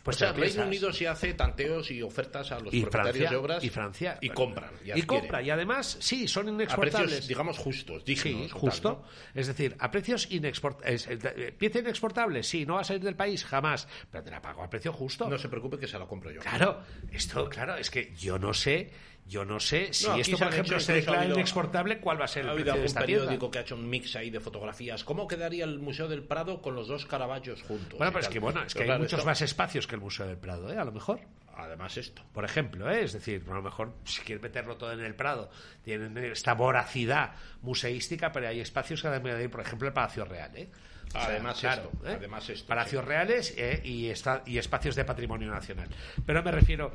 pues 0.08 0.22
o 0.22 0.32
Reino 0.32 0.64
Unido 0.64 0.94
sí 0.94 1.06
hace 1.06 1.34
tanteos 1.34 1.92
y 1.92 2.02
ofertas 2.02 2.54
a 2.54 2.62
los 2.62 2.74
propietarios 2.74 3.30
de 3.30 3.36
obras 3.36 3.62
y 3.62 3.70
Francia 3.70 4.18
y 4.22 4.30
compran 4.30 4.72
y, 4.96 5.02
compra. 5.02 5.42
Y 5.42 5.50
además 5.50 5.98
sí 6.00 6.30
son 6.30 6.48
inexportables 6.48 6.94
a 6.94 7.04
precios 7.04 7.28
digamos 7.28 7.58
justos 7.58 8.04
sí 8.06 8.48
justo. 8.50 9.04
es 9.36 9.48
decir 9.48 9.76
a 9.80 9.92
precios 9.92 10.32
inexportables 10.32 11.10
pieza 11.58 11.80
inexportable 11.80 12.42
sí 12.42 12.66
no 12.66 12.76
va 12.76 12.82
a 12.82 12.84
salir 12.86 13.04
del 13.04 13.18
país 13.18 13.44
jamás 13.44 13.86
pero 14.10 14.24
te 14.24 14.32
la 14.32 14.42
pago 14.42 14.64
a 14.64 14.70
precio 14.70 14.94
justo. 14.94 15.30
No 15.30 15.38
se 15.38 15.50
preocupe 15.50 15.78
que 15.78 15.88
se 15.88 16.00
la 16.00 16.06
compro 16.06 16.32
yo. 16.32 16.40
Claro 16.40 16.84
esto 17.12 17.50
claro 17.50 17.76
es 17.76 17.90
que 17.90 18.14
yo 18.16 18.40
no 18.40 18.54
sé 18.54 18.90
yo 19.28 19.44
no 19.44 19.60
sé 19.60 19.94
si 19.94 20.08
esto, 20.20 20.38
por 20.38 20.48
ejemplo, 20.48 20.80
se 20.80 20.94
declara 20.94 21.26
inexportable, 21.26 22.00
¿cuál 22.00 22.20
va 22.20 22.26
a 22.26 22.28
ser 22.28 22.46
el 22.46 22.54
precio 22.54 22.74
de 22.74 22.86
esta 22.86 23.02
periódico 23.02 23.52
que 23.52 23.60
ha 23.60 23.62
hecho 23.62 23.76
un 23.76 23.90
mix 23.90 24.16
ahí 24.16 24.30
de 24.30 24.40
fotografías. 24.40 25.04
¿Cómo 25.04 25.28
quedaría 25.28 25.66
el 25.66 25.80
Museo 25.80 26.08
del 26.08 26.24
Prado 26.24 26.62
con 26.62 26.76
los 26.76 26.88
dos 26.88 27.06
Caraballos 27.06 27.62
juntos? 27.64 27.98
Bueno, 27.98 28.12
pero 28.14 28.24
es 28.24 28.30
que, 28.30 28.40
bueno, 28.40 28.64
es 28.64 28.74
que 28.74 28.90
hay 28.90 29.00
muchos 29.00 29.26
más 29.26 29.42
espacios 29.42 29.88
que 29.88 29.96
el 29.96 30.02
Museo 30.02 30.28
del 30.28 30.38
Prado, 30.38 30.72
¿eh? 30.72 30.78
A 30.78 30.86
lo 30.86 30.92
mejor. 30.92 31.20
Además 31.56 31.98
esto. 31.98 32.22
Por 32.34 32.46
ejemplo, 32.46 32.90
¿eh? 32.90 33.04
es 33.04 33.14
decir, 33.14 33.44
a 33.50 33.54
lo 33.54 33.64
mejor 33.64 33.96
si 34.06 34.22
quieres 34.22 34.44
meterlo 34.44 34.78
todo 34.78 34.92
en 34.92 35.00
el 35.00 35.16
Prado, 35.16 35.50
tienen 35.84 36.16
esta 36.18 36.54
voracidad 36.54 37.34
museística, 37.62 38.32
pero 38.32 38.48
hay 38.48 38.60
espacios 38.60 39.02
que 39.02 39.08
además 39.08 39.50
por 39.50 39.62
ejemplo, 39.62 39.88
el 39.88 39.94
Palacio 39.94 40.24
Real, 40.24 40.56
¿eh? 40.56 40.70
además, 41.14 41.64
esto, 41.64 41.92
¿eh? 42.06 42.16
además 42.18 42.50
esto. 42.50 42.68
Palacios 42.68 43.04
reales 43.04 43.54
¿eh? 43.58 43.82
y, 43.84 44.12
y 44.46 44.58
espacios 44.58 44.96
de 44.96 45.06
patrimonio 45.06 45.50
nacional. 45.50 45.88
Pero 46.26 46.44
me 46.44 46.52
refiero 46.52 46.94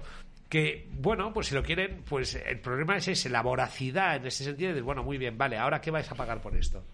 que, 0.52 0.86
bueno, 0.92 1.32
pues 1.32 1.46
si 1.46 1.54
lo 1.54 1.62
quieren, 1.62 2.04
pues 2.06 2.34
el 2.34 2.60
problema 2.60 2.98
es 2.98 3.08
ese, 3.08 3.30
la 3.30 3.40
voracidad 3.40 4.16
en 4.16 4.26
ese 4.26 4.44
sentido 4.44 4.74
de, 4.74 4.82
bueno, 4.82 5.02
muy 5.02 5.16
bien, 5.16 5.38
vale, 5.38 5.56
ahora 5.56 5.80
qué 5.80 5.90
vais 5.90 6.12
a 6.12 6.14
pagar 6.14 6.42
por 6.42 6.54
esto. 6.54 6.84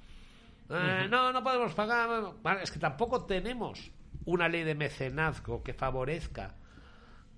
Eh, 0.70 1.09
no, 1.11 1.32
no 1.32 1.42
podemos 1.42 1.74
pagar. 1.74 2.36
es 2.62 2.70
que 2.70 2.78
tampoco 2.78 3.24
tenemos 3.24 3.90
una 4.26 4.48
ley 4.48 4.62
de 4.62 4.76
mecenazgo 4.76 5.64
que 5.64 5.74
favorezca 5.74 6.54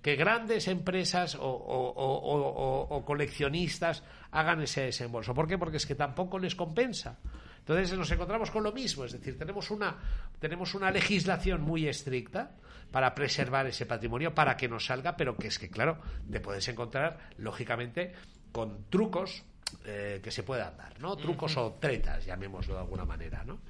que 0.02 0.14
grandes 0.16 0.68
empresas 0.68 1.36
o, 1.36 1.40
o, 1.40 3.04
coleccionistas 3.06 4.04
hagan 4.30 4.60
ese 4.60 4.82
desembolso. 4.82 5.32
¿Por 5.32 5.48
qué? 5.48 5.56
Porque 5.56 5.78
es 5.78 5.86
que 5.86 5.94
tampoco 5.94 6.38
les 6.38 6.54
compensa. 6.54 7.18
Entonces 7.60 7.96
nos 7.96 8.10
encontramos 8.10 8.50
con 8.50 8.62
lo 8.62 8.72
mismo, 8.72 9.06
es 9.06 9.12
decir, 9.12 9.38
tenemos 9.38 9.70
una, 9.70 9.96
tenemos 10.38 10.74
una 10.74 10.90
legislación 10.90 11.62
muy 11.62 11.88
estricta 11.88 12.56
para 12.90 13.14
preservar 13.14 13.66
ese 13.66 13.86
patrimonio, 13.86 14.34
para 14.34 14.56
que 14.56 14.68
nos 14.68 14.86
salga, 14.86 15.16
pero 15.16 15.36
que 15.36 15.48
es 15.48 15.58
que, 15.58 15.70
claro, 15.70 15.98
te 16.30 16.40
puedes 16.40 16.66
encontrar, 16.68 17.18
lógicamente, 17.36 18.12
con 18.52 18.84
trucos 18.90 19.44
eh, 19.84 20.20
que 20.22 20.30
se 20.30 20.42
puedan 20.42 20.76
dar, 20.76 20.98
¿no? 21.00 21.16
Trucos 21.16 21.56
o 21.56 21.78
tretas, 21.80 22.24
llamémoslo 22.24 22.74
de 22.74 22.80
alguna 22.80 23.04
manera, 23.04 23.44
¿no? 23.44 23.60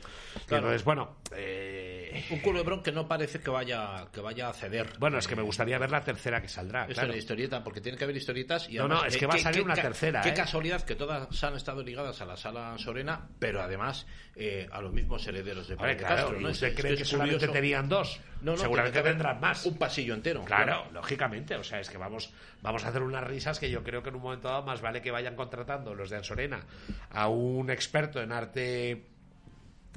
Claro. 0.47 0.65
Entonces, 0.65 0.85
bueno... 0.85 1.17
Eh... 1.35 2.25
Un 2.31 2.41
culebrón 2.41 2.83
que 2.83 2.93
no 2.93 3.07
parece 3.07 3.41
que 3.41 3.51
vaya, 3.51 4.07
que 4.13 4.21
vaya 4.21 4.49
a 4.49 4.53
ceder. 4.53 4.95
Bueno, 4.99 5.19
es 5.19 5.29
que 5.29 5.37
me 5.37 5.43
gustaría 5.43 5.79
ver 5.79 5.91
la 5.91 6.03
tercera 6.03 6.41
que 6.41 6.49
saldrá, 6.49 6.87
Es 6.87 6.99
una 6.99 7.17
historieta, 7.17 7.63
porque 7.63 7.81
tiene 7.81 7.97
que 7.97 8.05
haber 8.05 8.17
historietas 8.17 8.69
y 8.69 8.77
No, 8.77 8.89
no, 8.89 9.05
es 9.05 9.17
que 9.17 9.27
va 9.27 9.35
a 9.35 9.39
salir 9.39 9.63
una 9.63 9.75
tercera, 9.75 10.21
Qué 10.21 10.31
¿eh? 10.31 10.35
casualidad 10.35 10.83
que 10.83 10.95
todas 10.95 11.43
han 11.43 11.55
estado 11.55 11.83
ligadas 11.83 12.21
a 12.21 12.27
la 12.27 12.37
Sala 12.37 12.77
Sorena, 12.79 13.29
pero 13.39 13.63
además 13.63 14.07
eh, 14.37 14.69
a 14.71 14.81
los 14.81 14.93
mismos 14.93 15.27
herederos 15.27 15.69
de 15.69 15.77
Padre 15.77 15.97
claro, 15.97 16.41
¿no? 16.41 16.51
¿Usted 16.51 16.75
cree 16.75 16.97
que, 16.97 17.05
solamente 17.05 17.49
tenían 17.49 17.89
dos? 17.89 18.21
No, 18.43 18.53
no, 18.53 18.59
Seguramente 18.59 19.03
vendrán 19.03 19.41
más. 19.41 19.67
Un 19.67 19.77
pasillo 19.77 20.15
entero. 20.15 20.45
Claro, 20.45 20.87
lógicamente. 20.93 21.57
O 21.57 21.65
sea, 21.65 21.81
es 21.81 21.91
que 21.91 21.99
vamos, 21.99 22.33
vamos 22.63 22.85
a 22.85 22.89
hacer 22.89 23.03
unas 23.03 23.25
risas 23.25 23.59
que 23.59 23.71
yo 23.71 23.83
creo 23.83 24.03
que 24.03 24.09
en 24.09 24.15
un 24.17 24.23
momento 24.23 24.49
dado 24.49 24.63
más 24.63 24.81
vale 24.81 25.03
que 25.03 25.11
vayan 25.11 25.37
contratando 25.37 25.90
los 25.95 26.11
de 26.11 26.17
Ansorena 26.17 26.67
a 27.11 27.29
un 27.29 27.71
experto 27.71 28.21
en 28.21 28.33
arte 28.33 29.07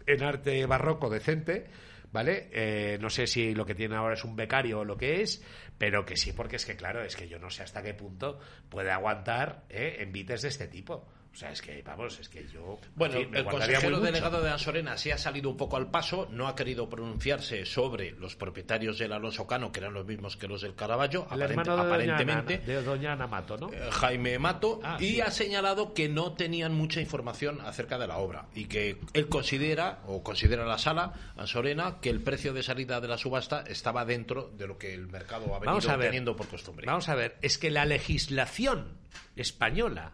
en 0.05 0.23
arte 0.23 0.65
barroco 0.65 1.09
decente 1.09 1.67
¿vale? 2.13 2.47
Eh, 2.51 2.97
no 3.01 3.09
sé 3.09 3.27
si 3.27 3.53
lo 3.53 3.65
que 3.65 3.75
tiene 3.75 3.95
ahora 3.95 4.13
es 4.13 4.23
un 4.23 4.35
becario 4.35 4.79
o 4.79 4.85
lo 4.85 4.95
que 4.95 5.21
es, 5.21 5.43
pero 5.77 6.05
que 6.05 6.15
sí, 6.15 6.31
porque 6.31 6.57
es 6.57 6.65
que, 6.65 6.75
claro, 6.75 7.03
es 7.03 7.15
que 7.15 7.27
yo 7.27 7.39
no 7.39 7.49
sé 7.49 7.63
hasta 7.63 7.81
qué 7.81 7.93
punto 7.95 8.39
puede 8.69 8.91
aguantar 8.91 9.63
¿eh? 9.69 9.97
envites 9.99 10.43
de 10.43 10.47
este 10.49 10.67
tipo. 10.67 11.07
O 11.33 11.35
sea, 11.35 11.51
es 11.51 11.63
que, 11.63 11.81
vamos, 11.81 12.19
es 12.19 12.29
que 12.29 12.47
yo. 12.47 12.79
Bueno, 12.95 13.17
el 13.17 13.45
consejero 13.45 13.99
delegado 13.99 14.39
de 14.43 14.51
Ansorena 14.51 14.97
sí 14.97 15.09
ha 15.09 15.17
salido 15.17 15.49
un 15.49 15.57
poco 15.57 15.77
al 15.77 15.89
paso, 15.89 16.27
no 16.29 16.47
ha 16.47 16.55
querido 16.55 16.87
pronunciarse 16.87 17.65
sobre 17.65 18.11
los 18.11 18.35
propietarios 18.35 18.99
del 18.99 19.13
Alonso 19.13 19.47
Cano, 19.47 19.71
que 19.71 19.79
eran 19.79 19.95
los 19.95 20.05
mismos 20.05 20.37
que 20.37 20.47
los 20.47 20.61
del 20.61 20.75
Caraballo, 20.75 21.25
aparentemente. 21.31 22.59
de 22.59 22.83
doña 22.83 23.13
Ana 23.13 23.25
Mato, 23.25 23.57
¿no? 23.57 23.73
Eh, 23.73 23.89
Jaime 23.89 24.37
Mato, 24.37 24.79
ah, 24.83 24.97
y 24.99 25.21
ha 25.21 25.31
señalado 25.31 25.95
que 25.95 26.07
no 26.07 26.33
tenían 26.33 26.75
mucha 26.75 27.01
información 27.01 27.61
acerca 27.61 27.97
de 27.97 28.05
la 28.05 28.17
obra 28.17 28.45
y 28.53 28.65
que 28.65 28.99
él 29.13 29.27
considera, 29.27 30.01
o 30.05 30.21
considera 30.21 30.65
la 30.65 30.77
sala, 30.77 31.13
Ansorena, 31.35 31.99
que 31.99 32.11
el 32.11 32.21
precio 32.21 32.53
de 32.53 32.61
salida 32.61 33.01
de 33.01 33.07
la 33.07 33.17
subasta 33.17 33.63
estaba 33.67 34.05
dentro 34.05 34.51
de 34.55 34.67
lo 34.67 34.77
que 34.77 34.93
el 34.93 35.07
mercado 35.07 35.55
ha 35.55 35.59
venido 35.59 35.97
teniendo 35.97 36.35
por 36.35 36.47
costumbre. 36.47 36.85
Vamos 36.85 37.09
a 37.09 37.15
ver, 37.15 37.37
es 37.41 37.57
que 37.57 37.71
la 37.71 37.85
legislación 37.85 38.99
española 39.35 40.11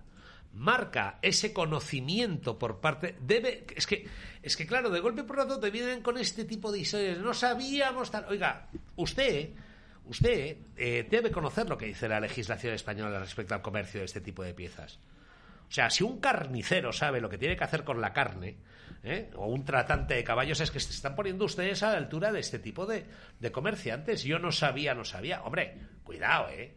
marca 0.60 1.20
ese 1.22 1.54
conocimiento 1.54 2.60
por 2.60 2.80
parte 2.80 3.18
debe 3.22 3.66
es 3.76 3.88
que 3.88 4.08
es 4.42 4.56
que 4.56 4.68
claro 4.68 4.90
de 4.90 5.00
golpe 5.00 5.24
por 5.24 5.38
rato 5.38 5.60
te 5.60 5.72
vienen 5.72 6.02
con 6.02 6.18
este 6.18 6.46
tipo 6.46 6.72
de 6.72 6.80
historias 6.80 7.18
no 7.18 7.34
sabíamos 7.34 8.12
tal 8.12 8.26
oiga 8.30 8.70
usted 8.98 9.52
usted 10.10 10.58
eh, 10.76 11.08
debe 11.10 11.32
conocer 11.32 11.70
lo 11.70 11.78
que 11.78 11.86
dice 11.86 12.10
la 12.10 12.20
legislación 12.20 12.74
española 12.74 13.20
respecto 13.20 13.54
al 13.54 13.62
comercio 13.62 14.00
de 14.00 14.06
este 14.06 14.22
tipo 14.22 14.44
de 14.44 14.54
piezas. 14.54 15.00
O 15.68 15.72
sea 15.72 15.90
si 15.90 16.04
un 16.04 16.20
carnicero 16.20 16.92
sabe 16.92 17.22
lo 17.22 17.30
que 17.30 17.38
tiene 17.38 17.56
que 17.56 17.64
hacer 17.64 17.84
con 17.84 18.02
la 18.02 18.12
carne 18.12 18.58
¿eh? 19.04 19.30
o 19.36 19.46
un 19.48 19.64
tratante 19.64 20.16
de 20.16 20.24
caballos 20.24 20.60
es 20.62 20.72
que 20.72 20.80
se 20.80 20.92
están 20.92 21.16
poniendo 21.16 21.46
ustedes 21.46 21.84
a 21.84 21.92
la 21.92 21.98
altura 21.98 22.32
de 22.32 22.40
este 22.40 22.58
tipo 22.58 22.88
de, 22.88 23.06
de 23.40 23.52
comerciantes. 23.52 24.24
Yo 24.24 24.40
no 24.40 24.52
sabía 24.52 24.96
no 24.96 25.06
sabía. 25.06 25.44
Hombre 25.44 25.78
cuidado 26.04 26.50
eh 26.50 26.76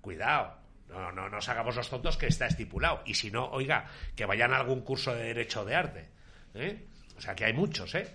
cuidado 0.00 0.65
no, 0.88 1.12
no 1.12 1.28
nos 1.28 1.48
hagamos 1.48 1.76
los 1.76 1.88
tontos 1.88 2.16
que 2.16 2.26
está 2.26 2.46
estipulado. 2.46 3.02
Y 3.06 3.14
si 3.14 3.30
no, 3.30 3.48
oiga, 3.50 3.86
que 4.14 4.26
vayan 4.26 4.52
a 4.52 4.58
algún 4.58 4.82
curso 4.82 5.14
de 5.14 5.24
Derecho 5.24 5.64
de 5.64 5.74
Arte. 5.74 6.08
¿eh? 6.54 6.86
O 7.16 7.20
sea, 7.20 7.34
que 7.34 7.44
hay 7.44 7.52
muchos, 7.52 7.94
¿eh? 7.94 8.08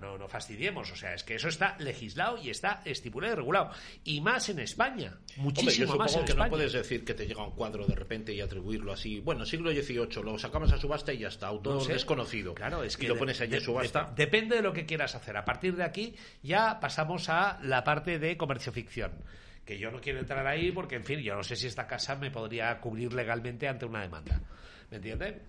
no, 0.00 0.18
no 0.18 0.28
fastidiemos, 0.28 0.90
o 0.90 0.96
sea, 0.96 1.14
es 1.14 1.22
que 1.22 1.36
eso 1.36 1.48
está 1.48 1.76
legislado 1.78 2.36
y 2.36 2.50
está 2.50 2.82
estipulado 2.84 3.32
y 3.32 3.36
regulado. 3.36 3.70
Y 4.04 4.20
más 4.20 4.48
en 4.48 4.58
España, 4.58 5.18
muchísimo 5.36 5.94
más 5.96 6.16
en 6.16 6.24
que 6.24 6.34
no 6.34 6.48
puedes 6.48 6.72
decir 6.72 7.04
que 7.04 7.14
te 7.14 7.26
llega 7.26 7.44
un 7.44 7.52
cuadro 7.52 7.86
de 7.86 7.94
repente 7.94 8.32
y 8.32 8.40
atribuirlo 8.40 8.92
así. 8.92 9.20
Bueno, 9.20 9.46
siglo 9.46 9.70
XVIII, 9.70 10.22
lo 10.24 10.38
sacamos 10.38 10.72
a 10.72 10.78
subasta 10.78 11.12
y 11.12 11.18
ya 11.18 11.28
está, 11.28 11.46
autor 11.46 11.86
desconocido. 11.86 12.54
Claro, 12.54 12.82
es 12.82 12.96
que 12.96 13.06
y 13.06 13.08
lo 13.08 13.16
pones 13.16 13.40
allí 13.40 13.56
a 13.56 13.60
subasta. 13.60 14.12
depende 14.16 14.56
de 14.56 14.62
lo 14.62 14.72
que 14.72 14.84
quieras 14.84 15.14
hacer. 15.14 15.36
A 15.36 15.44
partir 15.44 15.76
de 15.76 15.84
aquí 15.84 16.14
ya 16.42 16.80
pasamos 16.80 17.28
a 17.28 17.60
la 17.62 17.84
parte 17.84 18.18
de 18.18 18.36
comercio 18.36 18.72
ficción 18.72 19.12
que 19.64 19.78
yo 19.78 19.90
no 19.90 20.00
quiero 20.00 20.18
entrar 20.18 20.46
ahí 20.46 20.72
porque, 20.72 20.96
en 20.96 21.04
fin, 21.04 21.20
yo 21.20 21.34
no 21.34 21.42
sé 21.42 21.56
si 21.56 21.66
esta 21.66 21.86
casa 21.86 22.16
me 22.16 22.30
podría 22.30 22.78
cubrir 22.80 23.12
legalmente 23.12 23.68
ante 23.68 23.86
una 23.86 24.02
demanda. 24.02 24.40
¿Me 24.90 24.96
entienden? 24.96 25.42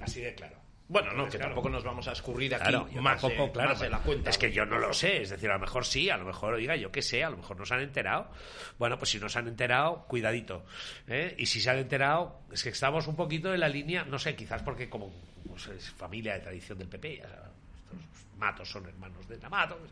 Así 0.00 0.20
de 0.20 0.34
claro. 0.34 0.66
Bueno, 0.88 1.12
no, 1.14 1.28
que 1.28 1.36
tampoco 1.38 1.68
nos 1.68 1.82
vamos 1.82 2.06
a 2.06 2.12
escurrir 2.12 2.54
aquí 2.54 2.68
Claro, 2.68 2.88
más, 3.02 3.20
de, 3.20 3.50
claro, 3.52 3.70
más 3.70 3.80
de 3.80 3.90
la 3.90 3.98
cuenta. 3.98 4.30
Es 4.30 4.38
que 4.38 4.52
yo 4.52 4.64
no 4.64 4.78
lo 4.78 4.92
sé, 4.92 5.22
es 5.22 5.30
decir, 5.30 5.50
a 5.50 5.54
lo 5.54 5.58
mejor 5.58 5.84
sí, 5.84 6.10
a 6.10 6.16
lo 6.16 6.24
mejor, 6.24 6.54
oiga, 6.54 6.76
yo 6.76 6.92
qué 6.92 7.02
sé, 7.02 7.24
a 7.24 7.30
lo 7.30 7.38
mejor 7.38 7.58
no 7.58 7.66
se 7.66 7.74
han 7.74 7.80
enterado. 7.80 8.30
Bueno, 8.78 8.96
pues 8.96 9.10
si 9.10 9.18
no 9.18 9.28
se 9.28 9.40
han 9.40 9.48
enterado, 9.48 10.04
cuidadito. 10.06 10.64
¿eh? 11.08 11.34
Y 11.38 11.46
si 11.46 11.60
se 11.60 11.70
han 11.70 11.78
enterado, 11.78 12.42
es 12.52 12.62
que 12.62 12.68
estamos 12.68 13.08
un 13.08 13.16
poquito 13.16 13.52
en 13.52 13.60
la 13.60 13.68
línea, 13.68 14.04
no 14.04 14.20
sé, 14.20 14.36
quizás 14.36 14.62
porque 14.62 14.88
como 14.88 15.12
pues, 15.48 15.66
es 15.66 15.90
familia 15.90 16.34
de 16.34 16.40
tradición 16.40 16.78
del 16.78 16.88
PP, 16.88 17.16
ya 17.16 17.28
sabes, 17.28 17.55
matos 18.36 18.68
son 18.70 18.86
hermanos 18.86 19.26
de 19.28 19.38
Namato, 19.38 19.76
pues, 19.78 19.90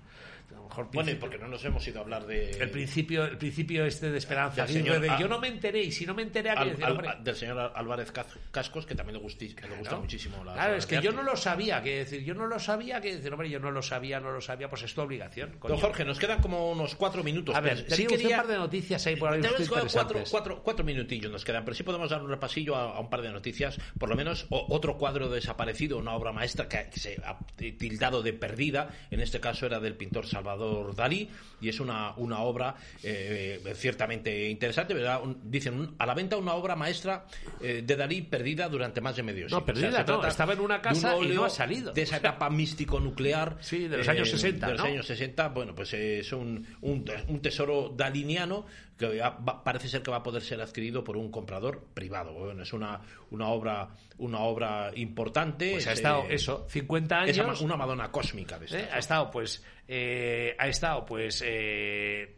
a 0.50 0.54
lo 0.56 0.64
mejor 0.68 0.88
Bueno, 0.92 1.10
y 1.10 1.14
porque 1.14 1.38
no 1.38 1.48
nos 1.48 1.64
hemos 1.64 1.86
ido 1.88 1.98
a 2.00 2.02
hablar 2.02 2.26
de... 2.26 2.50
el 2.50 2.70
principio, 2.70 3.24
el 3.24 3.38
principio 3.38 3.86
este 3.86 4.10
de 4.10 4.18
Esperanza 4.18 4.66
Del 4.66 4.74
señor 4.74 5.00
de 5.00 5.10
yo 5.18 5.26
no 5.26 5.40
me 5.40 5.48
enteré 5.48 5.82
y 5.82 5.90
si 5.90 6.04
no 6.04 6.14
me 6.14 6.20
enteré 6.22 6.50
Al- 6.50 6.68
decir, 6.70 6.84
al- 6.84 7.24
del 7.24 7.34
señor 7.34 7.72
Álvarez 7.74 8.12
Cas- 8.12 8.38
Cascos, 8.50 8.84
que 8.86 8.94
también 8.94 9.18
le, 9.18 9.24
gusti- 9.24 9.58
le 9.68 9.76
gusta 9.76 9.96
muchísimo 9.96 10.44
la 10.44 10.52
Claro, 10.52 10.76
es 10.76 10.84
que 10.86 11.00
yo 11.00 11.12
no 11.12 11.22
lo 11.22 11.34
sabía, 11.36 11.82
que 11.82 11.96
decir, 11.98 12.22
yo 12.24 12.34
no 12.34 12.46
lo 12.46 12.58
sabía, 12.60 13.00
que 13.00 13.16
decir, 13.16 13.32
hombre, 13.32 13.48
yo 13.48 13.58
no 13.58 13.70
lo 13.70 13.80
sabía, 13.82 14.20
no 14.20 14.30
lo 14.32 14.40
sabía, 14.42 14.68
pues 14.68 14.82
es 14.82 14.94
tu 14.94 15.00
obligación. 15.00 15.52
coño. 15.58 15.72
Don 15.74 15.80
Jorge, 15.80 16.04
nos 16.04 16.18
quedan 16.18 16.40
como 16.42 16.70
unos 16.70 16.94
cuatro 16.94 17.24
minutos. 17.24 17.54
A 17.56 17.60
ver, 17.60 17.90
sí 17.90 18.06
quería... 18.06 18.36
un 18.36 18.42
par 18.42 18.46
de 18.46 18.56
noticias 18.58 19.06
ahí 19.06 19.16
por 19.16 19.32
ahí 19.32 19.40
cuatro, 19.68 20.22
cuatro, 20.30 20.62
cuatro 20.62 20.84
minutillos 20.84 21.32
nos 21.32 21.42
quedan, 21.44 21.64
pero 21.64 21.74
sí 21.74 21.82
podemos 21.82 22.10
dar 22.10 22.22
un 22.22 22.28
repasillo 22.28 22.76
a, 22.76 22.96
a 22.96 23.00
un 23.00 23.08
par 23.08 23.22
de 23.22 23.32
noticias. 23.32 23.78
Por 23.98 24.10
lo 24.10 24.14
menos 24.14 24.46
o- 24.50 24.66
otro 24.68 24.98
cuadro 24.98 25.30
desaparecido, 25.30 25.96
una 25.96 26.12
obra 26.12 26.32
maestra 26.32 26.68
que, 26.68 26.90
que 26.92 27.00
se 27.00 27.18
ha 27.24 27.38
tildado 27.78 28.22
de 28.22 28.33
perdida. 28.34 28.90
En 29.10 29.20
este 29.20 29.40
caso 29.40 29.66
era 29.66 29.80
del 29.80 29.94
pintor 29.94 30.26
Salvador 30.26 30.94
Dalí 30.94 31.28
y 31.60 31.68
es 31.68 31.80
una, 31.80 32.14
una 32.16 32.40
obra 32.40 32.74
eh, 33.02 33.60
ciertamente 33.76 34.48
interesante. 34.48 34.94
¿verdad? 34.94 35.22
Un- 35.22 35.38
dicen 35.50 35.74
un- 35.74 35.94
a 35.98 36.06
la 36.06 36.14
venta 36.14 36.36
una 36.36 36.54
obra 36.54 36.76
maestra 36.76 37.26
eh, 37.60 37.82
de 37.86 37.96
Dalí 37.96 38.22
perdida 38.22 38.68
durante 38.68 39.00
más 39.00 39.16
de 39.16 39.22
medio 39.22 39.48
siglo. 39.48 39.64
perdida 39.64 39.98
no, 40.00 40.04
trata 40.04 40.28
estaba 40.28 40.52
en 40.52 40.60
una 40.60 40.74
de 40.78 40.88
un 40.88 40.94
casa 40.94 41.16
y 41.18 41.28
no 41.28 41.44
ha 41.44 41.50
salido. 41.50 41.92
De 41.92 42.02
esa 42.02 42.16
etapa 42.18 42.50
místico-nuclear. 42.50 43.56
Sí, 43.60 43.88
de 43.88 43.98
los 43.98 44.08
años 44.08 44.30
60, 44.30 44.66
De 44.66 44.72
los 44.72 44.80
¿no? 44.82 44.86
años 44.88 45.06
60, 45.06 45.48
bueno, 45.48 45.74
pues 45.74 45.92
eh, 45.94 46.20
es 46.20 46.32
un, 46.32 46.66
un, 46.82 47.04
un 47.28 47.40
tesoro 47.40 47.92
daliniano 47.96 48.66
que 48.98 49.18
va- 49.18 49.64
parece 49.64 49.88
ser 49.88 50.02
que 50.02 50.10
va 50.10 50.18
a 50.18 50.22
poder 50.22 50.42
ser 50.42 50.60
adquirido 50.60 51.02
por 51.02 51.16
un 51.16 51.30
comprador 51.30 51.84
privado. 51.94 52.32
Bueno, 52.32 52.62
es 52.62 52.72
una, 52.72 53.00
una 53.34 53.48
obra 53.48 53.88
una 54.18 54.40
obra 54.40 54.90
importante. 54.94 55.72
Pues 55.72 55.86
ha 55.86 55.92
es, 55.92 55.98
estado 55.98 56.22
eh, 56.24 56.34
eso, 56.34 56.66
50 56.68 57.24
es 57.24 57.38
años. 57.38 57.60
una 57.60 57.76
Madonna 57.76 58.10
cósmica 58.10 58.58
de 58.58 58.66
¿eh? 58.66 58.88
Ha 58.92 58.98
estado 58.98 59.30
pues 59.30 59.62
eh, 59.88 60.54
ha 60.58 60.68
estado 60.68 61.04
pues 61.04 61.42
eh, 61.44 62.34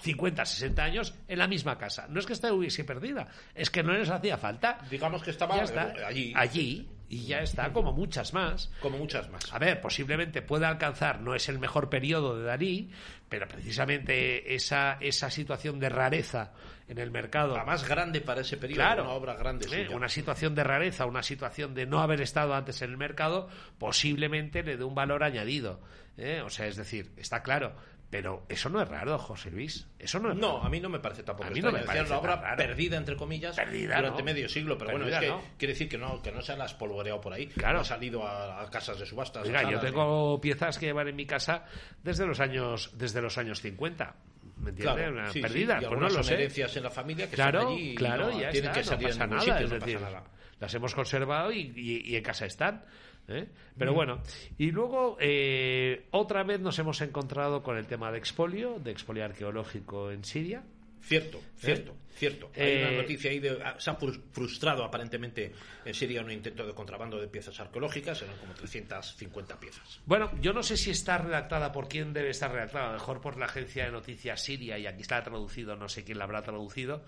50, 0.00 0.44
60 0.44 0.82
años 0.82 1.14
en 1.28 1.38
la 1.38 1.46
misma 1.46 1.78
casa. 1.78 2.06
No 2.08 2.20
es 2.20 2.26
que 2.26 2.32
estuviese 2.32 2.84
perdida, 2.84 3.28
es 3.54 3.70
que 3.70 3.82
no 3.82 3.92
les 3.92 4.10
hacía 4.10 4.36
falta. 4.36 4.78
Digamos 4.90 5.22
que 5.22 5.30
estaba 5.30 5.56
está. 5.62 5.92
eh, 5.96 6.04
allí, 6.04 6.32
allí 6.36 6.88
y 7.08 7.26
ya 7.26 7.40
está, 7.40 7.72
como 7.72 7.92
muchas 7.92 8.32
más. 8.32 8.70
como 8.80 8.98
muchas 8.98 9.28
más. 9.30 9.52
A 9.52 9.58
ver, 9.58 9.80
posiblemente 9.80 10.42
pueda 10.42 10.68
alcanzar, 10.68 11.20
no 11.20 11.34
es 11.34 11.48
el 11.48 11.58
mejor 11.58 11.90
periodo 11.90 12.38
de 12.38 12.44
Dalí, 12.44 12.90
pero 13.28 13.48
precisamente 13.48 14.54
esa, 14.54 14.96
esa 15.00 15.28
situación 15.28 15.80
de 15.80 15.88
rareza 15.88 16.52
en 16.90 16.98
el 16.98 17.10
mercado. 17.10 17.56
La 17.56 17.64
más 17.64 17.88
grande 17.88 18.20
para 18.20 18.40
ese 18.42 18.56
periodo, 18.56 18.80
Claro, 18.82 19.04
una 19.04 19.12
obra 19.12 19.34
grande. 19.34 19.66
¿eh? 19.72 19.88
una 19.94 20.08
situación 20.08 20.54
de 20.54 20.64
rareza, 20.64 21.06
una 21.06 21.22
situación 21.22 21.72
de 21.72 21.86
no 21.86 22.00
haber 22.00 22.20
estado 22.20 22.52
antes 22.54 22.82
en 22.82 22.90
el 22.90 22.96
mercado, 22.96 23.48
posiblemente 23.78 24.62
le 24.62 24.76
dé 24.76 24.84
un 24.84 24.94
valor 24.94 25.22
añadido. 25.24 25.80
¿eh? 26.16 26.42
O 26.44 26.50
sea, 26.50 26.66
es 26.66 26.76
decir, 26.76 27.10
está 27.16 27.42
claro. 27.42 27.74
Pero 28.10 28.44
eso 28.48 28.68
no 28.68 28.82
es 28.82 28.88
raro, 28.88 29.16
José 29.20 29.52
Luis. 29.52 29.86
Eso 29.96 30.18
no 30.18 30.32
es 30.32 30.36
No, 30.36 30.54
raro. 30.56 30.64
a 30.64 30.68
mí 30.68 30.80
no 30.80 30.88
me 30.88 30.98
parece 30.98 31.22
tampoco. 31.22 31.48
A 31.48 31.52
mí 31.52 31.60
no 31.60 31.70
me 31.70 31.78
parece 31.84 32.00
una 32.00 32.08
tan 32.08 32.18
obra 32.18 32.36
raro. 32.40 32.56
perdida, 32.56 32.96
entre 32.96 33.16
comillas, 33.16 33.54
Perdida, 33.54 33.98
durante 33.98 34.18
¿no? 34.18 34.24
medio 34.24 34.48
siglo. 34.48 34.76
Pero 34.76 34.90
bueno, 34.90 35.06
es 35.06 35.16
que 35.16 35.28
¿no? 35.28 35.40
quiere 35.56 35.74
decir 35.74 35.88
que 35.88 35.96
no, 35.96 36.20
que 36.20 36.32
no 36.32 36.42
se 36.42 36.56
la 36.56 36.64
has 36.64 36.74
polvoreado 36.74 37.20
por 37.20 37.32
ahí. 37.32 37.46
Claro. 37.46 37.74
No 37.74 37.80
ha 37.82 37.84
salido 37.84 38.26
a, 38.26 38.62
a 38.62 38.68
casas 38.68 38.98
de 38.98 39.06
subastas. 39.06 39.46
Oiga, 39.46 39.62
yo 39.70 39.78
tengo 39.78 40.40
piezas 40.40 40.76
que 40.76 40.86
llevan 40.86 41.06
en 41.06 41.14
mi 41.14 41.24
casa 41.24 41.66
desde 42.02 42.26
los 42.26 42.40
años, 42.40 42.90
desde 42.94 43.22
los 43.22 43.38
años 43.38 43.60
50. 43.60 44.16
¿Me 44.60 44.70
entiendes? 44.70 44.94
Claro, 44.94 45.12
Una 45.12 45.30
sí, 45.32 45.40
pues 45.40 46.00
no 46.00 46.08
lo 46.08 46.22
sé. 46.22 46.34
herencias 46.34 46.76
en 46.76 46.82
la 46.84 46.90
familia 46.90 47.28
que 47.30 47.34
claro, 47.34 47.58
están 47.60 47.72
allí 47.74 47.90
y 47.90 47.94
claro, 47.94 48.26
no, 48.30 48.40
ya 48.40 48.50
tienen 48.50 48.70
está, 48.70 48.80
que 48.80 48.84
salir 48.86 49.08
no 49.08 49.12
pasa 49.14 49.26
nada, 49.26 49.40
sitio, 49.40 49.54
es 49.56 49.62
no 49.62 49.68
pasa 49.78 49.86
decir, 49.86 50.00
nada. 50.00 50.24
las 50.60 50.74
hemos 50.74 50.94
conservado 50.94 51.52
y, 51.52 51.72
y- 51.76 52.02
y 52.12 52.16
en 52.16 52.22
casa 52.22 52.46
están. 52.46 52.84
¿eh? 53.28 53.46
Mm. 53.48 53.78
Pero 53.78 53.94
bueno, 53.94 54.22
y 54.58 54.70
luego 54.70 55.16
eh, 55.20 56.06
otra 56.10 56.42
vez 56.42 56.60
nos 56.60 56.78
hemos 56.78 57.00
encontrado 57.00 57.62
con 57.62 57.76
el 57.76 57.86
tema 57.86 58.10
de 58.12 58.18
expolio, 58.18 58.78
de 58.78 58.90
expolio 58.90 59.24
arqueológico 59.24 60.10
en 60.10 60.24
Siria. 60.24 60.62
Cierto, 61.02 61.40
cierto, 61.56 61.96
cierto. 62.14 62.50
Hay 62.56 62.62
Eh, 62.62 62.82
una 62.86 63.02
noticia 63.02 63.30
ahí 63.30 63.38
de. 63.40 63.58
ah, 63.64 63.76
Se 63.78 63.90
ha 63.90 63.98
frus- 63.98 64.20
frustrado 64.32 64.84
aparentemente 64.84 65.52
en 65.84 65.94
Siria 65.94 66.20
un 66.22 66.30
intento 66.30 66.66
de 66.66 66.74
contrabando 66.74 67.18
de 67.20 67.26
piezas 67.28 67.58
arqueológicas, 67.58 68.20
eran 68.22 68.36
como 68.36 68.52
350 68.54 69.58
piezas. 69.58 70.00
Bueno, 70.06 70.30
yo 70.40 70.52
no 70.52 70.62
sé 70.62 70.76
si 70.76 70.90
está 70.90 71.18
redactada 71.18 71.72
por 71.72 71.88
quién 71.88 72.12
debe 72.12 72.30
estar 72.30 72.52
redactada, 72.52 72.84
a 72.84 72.92
lo 72.92 72.98
mejor 72.98 73.20
por 73.20 73.36
la 73.38 73.46
agencia 73.46 73.84
de 73.86 73.90
noticias 73.92 74.40
siria 74.42 74.78
y 74.78 74.86
aquí 74.86 75.02
está 75.02 75.22
traducido, 75.22 75.76
no 75.76 75.88
sé 75.88 76.04
quién 76.04 76.18
la 76.18 76.24
habrá 76.24 76.42
traducido, 76.42 77.02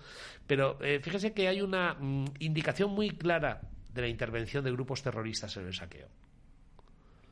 pero 0.47 0.77
eh, 0.81 0.99
fíjese 1.01 1.33
que 1.33 1.47
hay 1.47 1.61
una 1.61 1.93
mm, 1.93 2.25
indicación 2.39 2.91
muy 2.91 3.11
clara 3.11 3.61
de 3.93 4.01
la 4.01 4.07
intervención 4.07 4.63
de 4.63 4.71
grupos 4.71 5.03
terroristas 5.03 5.55
en 5.57 5.67
el 5.67 5.73
saqueo. 5.73 6.07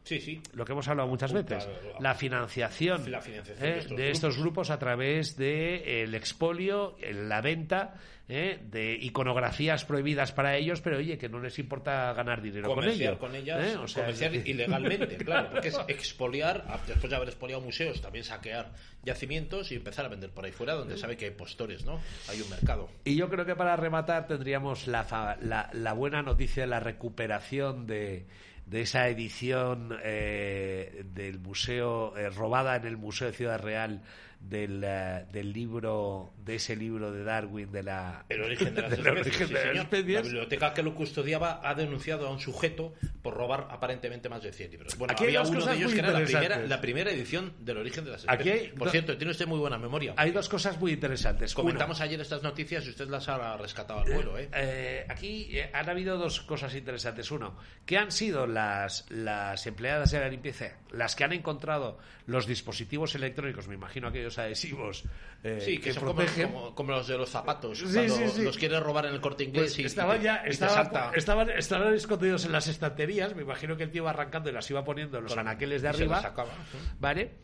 Sí, 0.04 0.20
sí. 0.20 0.42
Lo 0.54 0.66
que 0.66 0.72
hemos 0.72 0.88
hablado 0.88 1.08
muchas 1.08 1.32
Puta, 1.32 1.56
veces, 1.58 1.70
la- 2.00 2.16
financiación, 2.16 3.12
La 3.12 3.22
financiación 3.22 3.68
eh, 3.70 3.72
de 3.74 3.78
estos 3.80 3.98
de 3.98 4.12
estos 4.12 4.38
grupos 4.40 4.70
a 4.72 4.80
través 4.80 5.38
del 5.38 6.14
expolio, 6.16 6.96
la 7.14 7.40
venta 7.42 7.94
eh, 8.28 8.60
de 8.64 8.94
iconografías 8.96 9.86
prohibidas 9.86 10.32
para 10.32 10.56
ellos, 10.56 10.82
pero 10.82 10.98
oye, 10.98 11.18
que 11.18 11.30
no 11.30 11.40
les 11.40 11.60
importa 11.60 12.14
ganar 12.14 12.42
dinero 12.42 12.68
con 12.68 12.76
Comerciar 12.78 13.12
ello. 13.14 13.20
con 13.20 13.36
ellas, 13.36 13.74
¿eh? 13.74 13.78
O 13.78 13.88
sea, 13.88 14.04
comerciar 14.04 14.34
es 14.36 14.46
ilegalmente, 14.48 15.18
claro, 15.24 15.50
porque 15.52 15.68
es 15.68 15.80
expoliar, 15.88 16.66
después 16.88 17.10
de 17.10 17.16
haber 17.16 17.28
expoliado 17.30 17.62
museos, 17.62 18.02
también 18.02 18.24
saquear 18.24 18.72
yacimientos 19.04 19.72
y 19.72 19.76
empezar 19.76 20.06
a 20.06 20.08
vender 20.10 20.30
por 20.32 20.46
ahí 20.46 20.52
fuera, 20.52 20.74
donde 20.74 20.98
sabe 20.98 21.16
que 21.18 21.26
hay 21.26 21.32
postores, 21.32 21.86
¿no? 21.86 22.00
Hay 22.30 22.42
un 22.42 22.50
mercado. 22.50 22.90
Y 23.04 23.16
yo 23.18 23.30
creo 23.30 23.46
que 23.46 23.56
para 23.56 23.76
rematar 23.76 24.28
tendríamos 24.28 24.88
la, 24.88 25.04
fa- 25.04 25.38
la, 25.42 25.70
la 25.74 25.94
buena 25.94 26.22
noticia 26.22 26.64
de 26.64 26.68
la 26.68 26.80
recuperación 26.80 27.86
de, 27.86 28.26
de 28.72 28.84
esa 28.84 29.10
edición 29.10 30.00
eh, 30.02 31.04
del 31.14 31.40
museo, 31.40 32.16
eh, 32.16 32.30
robada 32.30 32.78
en 32.78 32.86
el 32.86 32.96
Museo 32.96 33.28
de 33.28 33.34
Ciudad 33.34 33.62
Real 33.62 34.02
del, 34.42 34.84
eh, 34.84 35.26
del 35.32 35.54
libro, 35.54 36.34
de 36.38 36.56
ese 36.56 36.76
libro 36.76 37.12
de 37.12 37.24
Darwin, 37.24 37.72
de 37.72 37.84
la... 37.84 38.26
El 38.30 38.42
origen 38.42 38.74
de 38.76 38.82
las 38.82 38.92
del 38.92 39.00
especies. 39.00 39.28
origen 39.28 39.48
sí, 39.48 39.54
de 39.54 39.66
las 39.66 39.84
especies. 39.84 40.16
La 40.16 40.22
biblioteca 40.22 40.74
que 40.74 40.84
lo 40.84 40.96
custodiaba 40.96 41.62
ha 41.64 41.74
denunciado 41.76 42.28
a 42.28 42.32
un 42.32 42.40
sujeto 42.40 42.94
por 43.22 43.36
robar 43.36 43.68
aparentemente 43.70 44.30
más 44.30 44.42
de 44.44 44.52
100 44.52 44.72
libros. 44.72 44.98
Bueno, 44.98 45.14
Aquí 45.14 45.26
había 45.26 45.42
uno 45.42 45.66
de 45.66 45.76
ellos 45.76 45.94
que 45.94 46.00
era 46.00 46.12
la 46.12 46.26
primera, 46.26 46.60
la 46.60 46.82
primera 46.82 47.12
edición 47.12 47.54
del 47.60 47.78
origen 47.78 48.06
de 48.06 48.12
las 48.12 48.26
Aquí 48.28 48.50
especies. 48.50 48.72
hay 48.72 48.78
Por 48.78 48.90
cierto, 48.90 49.18
tiene 49.18 49.32
usted 49.32 49.48
muy 49.48 49.60
buena 49.60 49.78
memoria. 49.78 50.14
Hay 50.18 50.32
dos 50.32 50.50
cosas 50.50 50.80
muy 50.80 50.92
interesantes. 50.94 51.54
Comentamos 51.54 52.02
ayer 52.02 52.20
estas 52.20 52.44
noticias 52.44 52.86
y 52.86 52.90
usted 52.90 53.08
las 53.08 53.30
ha 53.30 53.58
rescatado 53.58 54.02
al 54.02 54.12
vuelo, 54.12 54.38
¿eh? 54.38 54.50
Eh, 54.54 55.06
aquí 55.08 55.50
eh, 55.52 55.70
han 55.74 55.90
habido 55.90 56.18
dos 56.18 56.42
cosas 56.42 56.74
interesantes. 56.76 57.30
Uno, 57.32 57.58
¿qué 57.86 57.98
han 57.98 58.12
sido 58.12 58.48
las, 58.48 59.06
las 59.10 59.66
empleadas 59.68 60.12
de 60.12 60.20
la 60.20 60.28
limpieza 60.28 60.52
las 60.92 61.16
que 61.16 61.24
han 61.24 61.34
encontrado 61.34 61.98
los 62.32 62.48
dispositivos 62.48 63.14
electrónicos, 63.16 63.68
me 63.68 63.76
imagino 63.76 64.08
aquellos 64.08 64.38
adhesivos 64.40 65.04
eh, 65.44 65.60
Sí, 65.64 65.78
que, 65.80 65.94
son 65.94 66.04
como, 66.04 66.16
protegen? 66.16 66.52
como- 66.52 66.74
como 66.74 66.92
los 66.92 67.08
de 67.08 67.18
los 67.18 67.30
zapatos. 67.30 67.78
Sí, 67.80 67.86
cuando 67.94 68.16
sí, 68.16 68.28
sí. 68.30 68.42
los 68.44 68.58
quiere 68.58 68.80
robar 68.80 69.06
en 69.06 69.14
el 69.14 69.22
corte 69.22 69.44
inglés 69.44 69.74
Pues 69.74 69.80
y, 69.80 69.84
estaban 69.84 70.22
ya 70.22 70.44
y 70.46 70.50
estaban, 70.52 71.50
estaban, 71.58 71.94
escondidos 71.94 72.46
en 72.46 72.52
las 72.54 72.68
estanterías. 72.68 73.36
Me 73.36 73.42
imagino 73.42 73.76
que 73.78 73.84
el 73.84 73.92
tío 73.92 74.04
iba 74.04 74.10
arrancando 74.12 74.50
y 74.50 74.54
las 74.54 74.70
iba 74.72 74.84
poniendo 74.84 75.18
en 75.18 75.24
los 75.26 75.34
Con- 75.34 75.40
anaqueles 75.40 75.82
de 75.82 75.90
arriba. 75.90 76.22
sacaba. 76.22 76.52
¿Vale? 77.00 77.36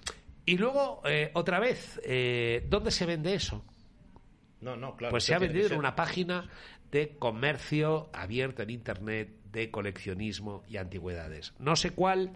Y 0.46 0.58
luego, 0.58 1.02
eh, 1.06 1.32
otra 1.34 1.60
vez, 1.60 2.00
eh, 2.06 2.66
¿dónde 2.70 2.92
se 2.92 3.06
vende 3.06 3.34
eso? 3.36 3.66
No, 4.62 4.76
no, 4.76 4.96
claro. 4.96 5.12
Pues 5.12 5.26
se 5.26 5.36
ha 5.36 5.40
vendido 5.40 5.68
en 5.68 5.78
una 5.78 5.96
página 5.96 6.50
de 6.92 7.18
comercio 7.20 8.10
abierto 8.14 8.64
en 8.64 8.70
Internet 8.70 9.30
de 9.52 9.70
coleccionismo 9.72 10.64
y 10.70 10.78
antigüedades. 10.78 11.54
No 11.60 11.76
sé 11.76 11.92
cuál, 11.92 12.32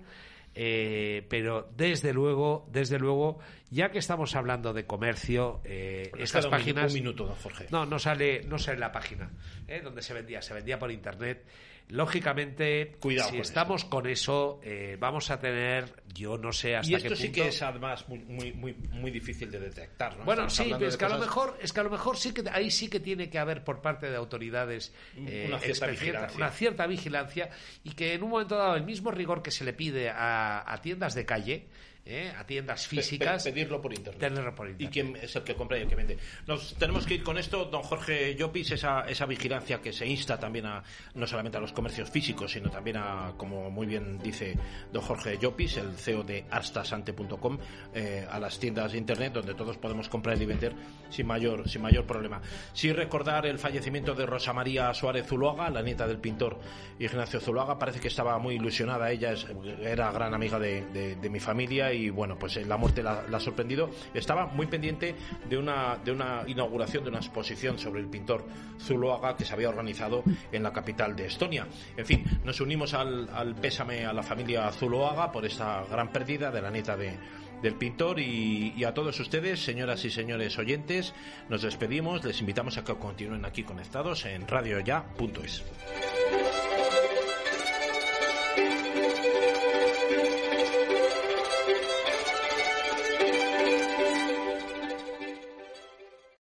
eh, 0.54 1.26
pero 1.30 1.70
desde 1.76 2.14
luego, 2.14 2.68
desde 2.72 3.00
luego, 3.00 3.40
ya 3.70 3.92
que 3.92 4.00
estamos 4.00 4.36
hablando 4.36 4.74
de 4.74 4.86
comercio, 4.86 5.62
eh, 5.64 6.12
estas 6.18 6.48
páginas... 6.48 6.92
Un 6.92 7.00
minuto, 7.00 7.26
don 7.26 7.36
Jorge. 7.36 7.68
No, 7.72 7.86
no 7.86 8.00
sale, 8.00 8.44
no 8.44 8.58
sale 8.58 8.80
la 8.80 8.92
página 8.92 9.32
¿eh? 9.68 9.82
donde 9.82 10.02
se 10.02 10.14
vendía, 10.14 10.42
se 10.42 10.54
vendía 10.54 10.78
por 10.78 10.92
internet. 10.92 11.46
Lógicamente, 11.92 12.96
Cuidado 13.00 13.30
si 13.30 13.36
con 13.36 13.42
estamos 13.42 13.86
con 13.86 14.08
eso, 14.08 14.60
eh, 14.64 14.98
vamos 15.00 15.30
a 15.30 15.40
tener, 15.40 15.94
yo 16.14 16.38
no 16.38 16.54
sé 16.54 16.76
hasta 16.76 16.90
y 16.90 16.96
esto 16.96 17.10
qué 17.10 17.16
sí 17.18 17.28
punto. 17.28 17.42
que 17.44 17.48
es 17.50 17.62
además 17.62 18.08
muy, 18.08 18.20
muy, 18.20 18.54
muy, 18.54 18.74
muy 18.74 19.12
difícil 19.12 19.52
de 19.52 19.60
detectar, 19.60 20.18
¿no? 20.18 20.24
Bueno, 20.24 20.48
Estamos 20.48 20.70
sí, 20.70 20.74
pero 20.80 20.90
es 20.90 20.96
que 20.98 21.06
a 21.06 21.10
lo 21.10 21.20
mejor, 21.20 21.58
es 21.62 21.74
que 21.74 21.80
a 21.80 21.84
lo 21.84 21.90
mejor 21.90 22.18
sí 22.18 22.34
que 22.34 22.44
ahí 22.50 22.72
sí 22.72 22.90
que 22.90 23.00
tiene 23.02 23.30
que 23.30 23.38
haber 23.40 23.64
por 23.64 23.82
parte 23.82 24.10
de 24.10 24.16
autoridades 24.16 24.94
eh, 25.18 25.46
Una 25.50 25.60
cierta 25.60 25.88
vigilancia. 25.88 26.38
una 26.38 26.50
cierta 26.50 26.88
vigilancia 26.88 27.50
y 27.84 27.92
que 27.92 28.14
en 28.14 28.24
un 28.24 28.30
momento 28.30 28.56
dado 28.58 28.76
el 28.76 28.84
mismo 28.84 29.12
rigor 29.12 29.42
que 29.44 29.52
se 29.52 29.66
le 29.66 29.74
pide 29.74 30.10
a, 30.10 30.64
a 30.66 30.82
tiendas 30.82 31.14
de 31.14 31.26
calle 31.26 31.68
¿eh? 32.06 32.32
a 32.38 32.46
tiendas 32.46 32.88
físicas. 32.88 33.44
pedirlo 33.44 33.82
por 33.82 33.94
internet. 33.94 34.20
Tenerlo 34.20 34.56
por 34.56 34.68
internet. 34.68 34.90
Y 34.90 34.94
quién 34.94 35.16
es 35.16 35.36
el 35.36 35.44
que 35.44 35.56
compra 35.56 35.78
y 35.78 35.82
el 35.82 35.88
que 35.88 35.96
vende. 35.96 36.18
Nos 36.48 36.76
tenemos 36.76 37.06
que 37.06 37.16
ir 37.16 37.24
con 37.24 37.38
esto, 37.38 37.66
don 37.66 37.84
Jorge 37.84 38.36
Llopis, 38.36 38.72
esa, 38.72 39.02
esa 39.02 39.26
vigilancia 39.26 39.82
que 39.82 39.94
se 39.94 40.06
insta 40.08 40.40
también 40.40 40.66
a 40.66 40.84
no 41.16 41.28
solamente 41.28 41.58
a 41.58 41.62
los 41.62 41.74
comercios 41.74 42.10
físicos, 42.10 42.52
sino 42.52 42.70
también 42.70 42.98
a, 42.98 43.34
como 43.38 43.70
muy 43.70 43.88
bien 43.88 44.20
dice 44.20 44.58
don 44.92 45.02
Jorge 45.02 45.38
Llopis, 45.38 45.78
el 45.78 45.96
CEO 45.96 46.24
de 46.24 46.46
arstasante.com, 46.50 47.58
eh, 47.94 48.26
a 48.30 48.40
las 48.40 48.60
tiendas 48.60 48.92
de 48.92 48.98
internet 48.98 49.34
donde 49.34 49.54
todos 49.54 49.78
podemos 49.78 50.10
comprar 50.10 50.42
y 50.42 50.46
vender 50.46 50.74
sin 51.10 51.28
mayor, 51.28 51.70
sin 51.70 51.82
mayor 51.82 52.06
problema. 52.06 52.42
Sí 52.74 52.92
recordar 52.92 53.46
el 53.46 53.60
fallecimiento 53.60 54.16
de 54.16 54.26
Rosa 54.26 54.54
María 54.54 54.94
Suárez 54.94 55.28
Zuluaga, 55.28 55.70
la 55.70 55.82
nieta 55.82 56.08
del 56.08 56.18
pintor 56.18 56.60
Ignacio 57.00 57.40
Zuluaga, 57.40 57.78
parece 57.78 58.00
que 58.00 58.08
estaba 58.08 58.38
muy 58.38 58.56
ilusionada, 58.56 59.12
ella 59.12 59.34
era 59.82 60.12
gran 60.12 60.34
amiga 60.34 60.60
de, 60.60 61.18
mi 61.32 61.40
familia 61.40 61.91
y 61.94 62.10
bueno, 62.10 62.38
pues 62.38 62.56
la 62.66 62.78
muerte 62.78 63.04
la, 63.04 63.24
la, 63.30 63.38
ha 63.38 63.40
sorprendido. 63.40 63.90
Estaba 64.14 64.48
muy 64.48 64.68
pendiente 64.68 65.16
de 65.50 65.58
una, 65.58 65.98
de 66.04 66.12
una 66.12 66.44
inauguración 66.48 67.04
de 67.04 67.10
una 67.10 67.20
exposición 67.20 67.78
sobre 67.78 68.02
el 68.02 68.08
pintor 68.08 68.46
Zuluaga 68.80 69.36
que 69.36 69.46
se 69.46 69.54
había 69.54 69.70
organizado 69.70 70.24
en 70.52 70.64
la 70.64 70.74
capital 70.74 71.16
de 71.16 71.28
Estonia. 71.28 71.68
En 71.98 72.06
fin, 72.06 72.24
nos 72.44 72.62
unimos 72.62 72.94
al, 72.94 73.30
al 73.34 73.56
pésame 73.56 74.06
a 74.06 74.14
la 74.14 74.24
familia 74.24 74.72
Zuluaga 74.72 75.32
por 75.32 75.46
esta 75.46 75.84
gran 75.90 76.12
pérdida 76.12 76.52
de 76.52 76.62
la 76.62 76.72
nieta 76.72 76.98
de, 76.98 77.18
del 77.62 77.76
pintor 77.76 78.20
y, 78.20 78.84
a 78.84 78.94
todos 78.94 79.20
ustedes, 79.20 79.64
señoras 79.64 80.04
y 80.06 80.10
señores 80.10 80.58
oyentes, 80.58 81.14
nos 81.50 81.62
despedimos, 81.62 82.24
les 82.24 82.40
invitamos 82.40 82.78
a 82.78 82.84
que 82.84 82.96
continúen 82.96 83.46
aquí 83.46 83.64
conectados 83.64 84.26
en 84.26 84.48
radioya.es. 84.48 85.64